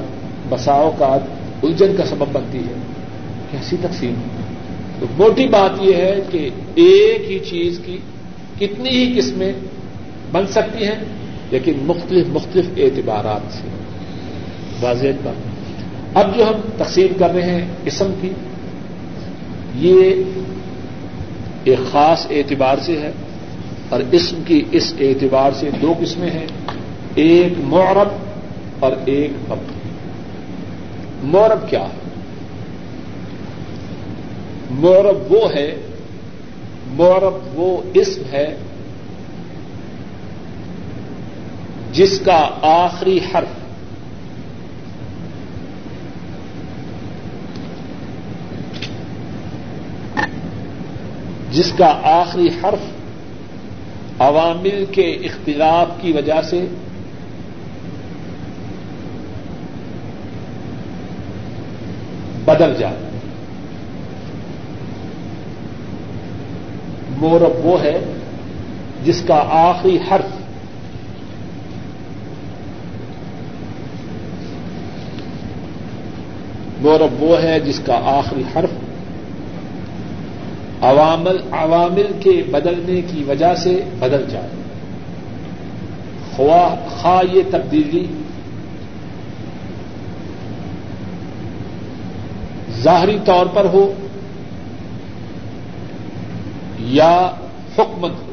بساؤ 0.50 0.92
کا 0.98 1.18
الجھن 1.64 1.96
کا 1.98 2.06
سبب 2.06 2.28
بنتی 2.32 2.58
ہے 2.58 2.74
کیسی 3.52 3.78
تقسیم 3.82 4.14
تو 5.00 5.06
موٹی 5.18 5.48
بات 5.48 5.72
یہ 5.82 5.96
ہے 5.96 6.20
کہ 6.32 6.50
ایک 6.76 7.32
ہی 7.32 7.40
چیز 7.40 7.80
کی 7.86 7.98
کتنی 8.60 8.90
ہی 8.90 9.14
قسمیں 9.18 9.54
بن 10.32 10.48
سکتی 10.48 10.86
ہیں، 10.86 10.96
لیکن 11.52 11.74
مختلف 11.82 12.28
مختلف 12.28 12.66
اعتبارات 12.78 13.54
سے۔ 13.54 13.68
واضح 14.82 15.08
بات۔ 15.24 15.49
اب 16.16 16.38
جو 16.38 16.48
ہم 16.48 16.62
تقسیم 16.78 17.18
کر 17.20 17.30
رہے 17.30 17.42
ہیں 17.42 17.68
اسم 17.86 18.14
کی، 18.22 18.30
یہ 19.76 20.24
ایک 21.64 21.80
خاص 21.92 22.28
اعتبار 22.30 22.78
سے 22.82 23.00
ہے 23.00 23.12
اور 23.90 24.00
اسم 24.12 24.42
کی 24.46 24.66
اس 24.72 24.94
اعتبار 25.00 25.52
سے 25.52 25.70
دو 25.82 25.94
قسمیں 26.00 26.30
ہیں، 26.30 26.48
ایک 27.16 27.54
معرب 27.64 28.08
اور 28.80 28.92
ایک 29.06 29.32
مبنی 29.48 29.74
مورب 31.24 31.70
کیا؟ 31.70 31.82
ہے 31.82 32.10
مورب 34.72 35.32
وہ 35.32 35.54
ہے 35.56 35.76
مورب 36.88 37.60
وہ 37.60 37.82
اسم 37.94 38.22
ہے 38.32 38.56
جس 41.92 42.20
کا 42.20 42.50
آخری 42.62 43.20
حرف 43.34 43.59
جس 51.52 51.72
کا 51.78 52.00
آخری 52.04 52.48
حرف 52.48 52.80
عوامل 54.22 54.86
کے 54.92 55.12
اختلاف 55.12 55.88
کی 56.02 56.12
وجہ 56.12 56.42
سے 56.42 56.68
بدل 62.46 62.74
جائے۔ 62.80 62.96
مورب 67.18 67.66
وہ 67.66 67.84
ہے 67.84 68.00
جس 69.04 69.22
کا 69.28 69.44
آخری 69.50 69.98
حرف 70.12 70.40
مورب 76.82 77.24
وہ 77.24 77.42
ہے 77.44 77.60
جس 77.60 77.80
کا 77.86 78.00
آخری 78.04 78.44
حرف 78.56 78.79
عوامل 80.82 81.38
عوامل 81.52 82.12
کے 82.20 82.44
بدلنے 82.52 83.02
کی 83.02 83.24
وجہ 83.24 83.56
سے 83.56 83.84
بدل 84.00 84.26
جائے۔ 84.30 84.50
خواہ 86.36 86.76
خواہ 86.90 87.36
یہ 87.36 87.42
تبدیلی 87.52 88.06
ظاہری 92.82 93.18
طور 93.26 93.46
پر 93.46 93.66
ہو 93.66 93.94
یا 96.80 97.32
حکمت 97.78 98.12
ہو۔ 98.12 98.26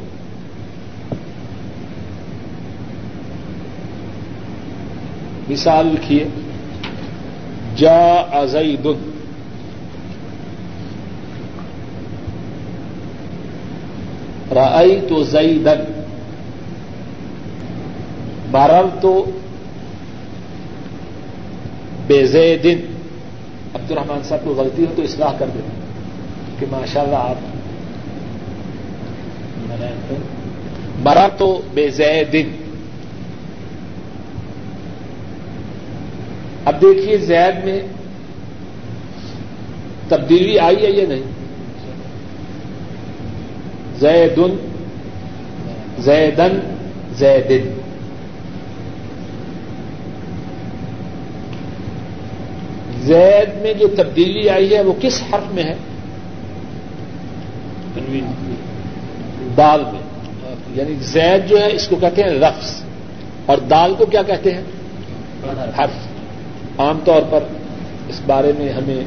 مثال 5.48 5.86
لکھیے 5.86 6.28
جا 7.76 8.14
ازئی 8.32 8.76
دن 8.76 9.10
رائی 14.54 15.00
تو 15.08 15.22
زیدن 15.24 15.82
مرر 18.50 18.86
تو 19.00 19.30
بے 22.06 22.56
دن 22.62 22.78
عبد 23.74 23.90
الرحمان 23.90 24.22
صاحب 24.22 24.44
کو 24.44 24.50
غلطی 24.50 24.84
ہو 24.84 24.92
تو 24.96 25.02
اصلاح 25.02 25.32
کر 25.38 25.46
دیں. 25.54 25.68
کہ 26.58 26.66
ماشاء 26.70 27.02
اللہ 27.02 27.16
آپ 27.16 27.36
مرا 30.98 31.28
تو 31.28 31.60
بے 31.74 31.88
دن 32.32 32.50
اب 36.64 36.80
دیکھیے 36.80 37.16
زید 37.16 37.64
میں 37.64 37.80
تبدیلی 40.08 40.58
آئی 40.58 40.76
ہے 40.76 40.90
یا 40.90 41.06
نہیں؟ 41.08 41.35
زیدن 44.00 44.56
زیدن 45.98 46.58
زیدن. 47.12 47.80
زید 53.00 53.62
میں 53.62 53.74
جو 53.74 53.88
تبدیلی 53.88 54.48
آئی 54.48 54.74
ہے 54.74 54.82
وہ 54.82 54.92
کس 55.00 55.22
حرف 55.32 55.54
میں 55.54 55.64
ہے؟ 55.64 55.74
دال 59.56 59.80
میں. 59.80 60.00
یعنی 60.74 60.94
زید 60.94 61.48
جو 61.48 61.60
ہے 61.60 61.72
اس 61.72 61.88
کو 61.88 61.96
کہتے 61.96 62.22
ہیں 62.22 62.30
لفظ 62.30 62.82
اور 63.46 63.58
دال 63.58 63.94
کو 63.98 64.06
کیا 64.06 64.22
کہتے 64.22 64.54
ہیں؟ 64.54 64.62
حرف. 65.78 66.06
عام 66.80 66.98
طور 67.04 67.22
پر 67.30 67.40
اس 68.08 68.20
بارے 68.26 68.52
میں 68.58 68.72
ہمیں 68.72 69.04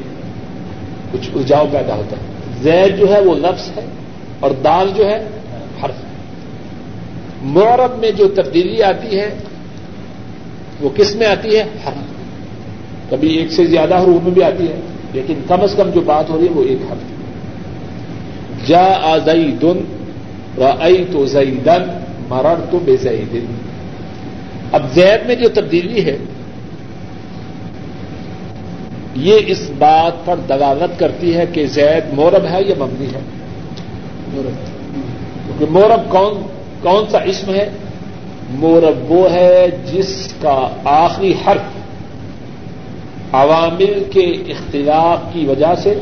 کچھ 1.12 1.30
الجھاؤ 1.34 1.66
پیدا 1.72 1.94
ہوتا 1.94 2.16
ہے۔ 2.16 2.22
زید 2.62 2.98
جو 2.98 3.14
ہے 3.14 3.20
وہ 3.20 3.34
لفظ 3.34 3.78
ہے۔ 3.78 3.84
اور 4.40 4.50
دال 4.50 4.90
جو 4.96 5.06
ہے، 5.06 5.28
حرف۔ 5.82 5.94
مورب 7.42 7.98
میں 7.98 8.10
جو 8.10 8.28
تبدیلی 8.28 8.82
آتی 8.82 9.20
ہے، 9.20 9.34
وہ 10.80 10.88
کس 10.96 11.16
میں 11.16 11.26
آتی 11.26 11.56
ہے؟ 11.56 11.62
حرف۔ 11.62 12.04
کبھی 13.10 13.28
ایک 13.28 13.52
سے 13.52 13.64
زیادہ 13.64 14.02
حروف 14.02 14.22
میں 14.22 14.32
بھی 14.32 14.42
آتی 14.42 14.68
ہے، 14.68 14.80
لیکن 15.12 15.34
کم 15.48 15.62
از 15.62 15.74
کم 15.76 15.90
جو 15.90 16.00
بات 16.00 16.30
ہو 16.30 16.38
رہی 16.38 16.46
ہے، 16.46 16.52
وہ 16.52 16.64
ایک 16.64 16.78
حرف۔ 16.92 17.20
جا 18.68 18.94
آئی 19.02 19.56
دن 19.62 19.80
ری 20.58 21.04
تو 21.12 21.26
زئی 21.26 21.50
دن 21.50 21.98
مرر 22.28 22.54
تو 22.70 22.78
بے 22.78 22.96
زئی 22.96 23.24
دن 23.32 23.44
اب 24.72 24.82
زید 24.94 25.26
میں 25.26 25.34
جو 25.34 25.48
تبدیلی 25.48 26.04
ہے، 26.04 26.18
یہ 29.14 29.38
اس 29.46 29.70
بات 29.78 30.26
پر 30.26 30.36
دلالت 30.48 30.98
کرتی 30.98 31.36
ہے 31.36 31.44
کہ 31.52 31.66
زید 31.66 32.14
مورب 32.14 32.44
ہے 32.50 32.62
یا 32.66 32.74
مبنی 32.78 33.06
ہے۔ 33.06 33.20
کیونکہ 34.32 35.66
مورب 35.70 36.10
کون 36.10 36.42
کون 36.82 37.04
سا 37.10 37.18
اسم 37.18 37.54
ہے؟ 37.54 37.70
مورب 38.50 39.12
وہ 39.12 39.30
ہے 39.30 39.66
جس 39.92 40.34
کا 40.42 40.68
آخری 40.84 41.34
حرف 41.46 41.80
عوامل 43.32 44.04
کے 44.12 44.24
اختلاف 44.24 45.18
کی 45.32 45.46
وجہ 45.46 45.74
سے 45.74 45.94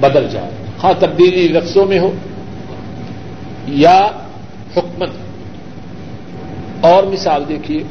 بدل 0.00 0.28
جائے۔ 0.30 0.50
ہاں 0.82 0.92
تبدیلی 0.98 1.48
لفظوں 1.48 1.86
میں 1.86 1.98
ہو 1.98 2.12
یا 3.68 4.08
حکمت۔ 4.76 5.10
اور 6.80 7.02
مثال 7.02 7.44
دیکھیے۔ 7.48 7.82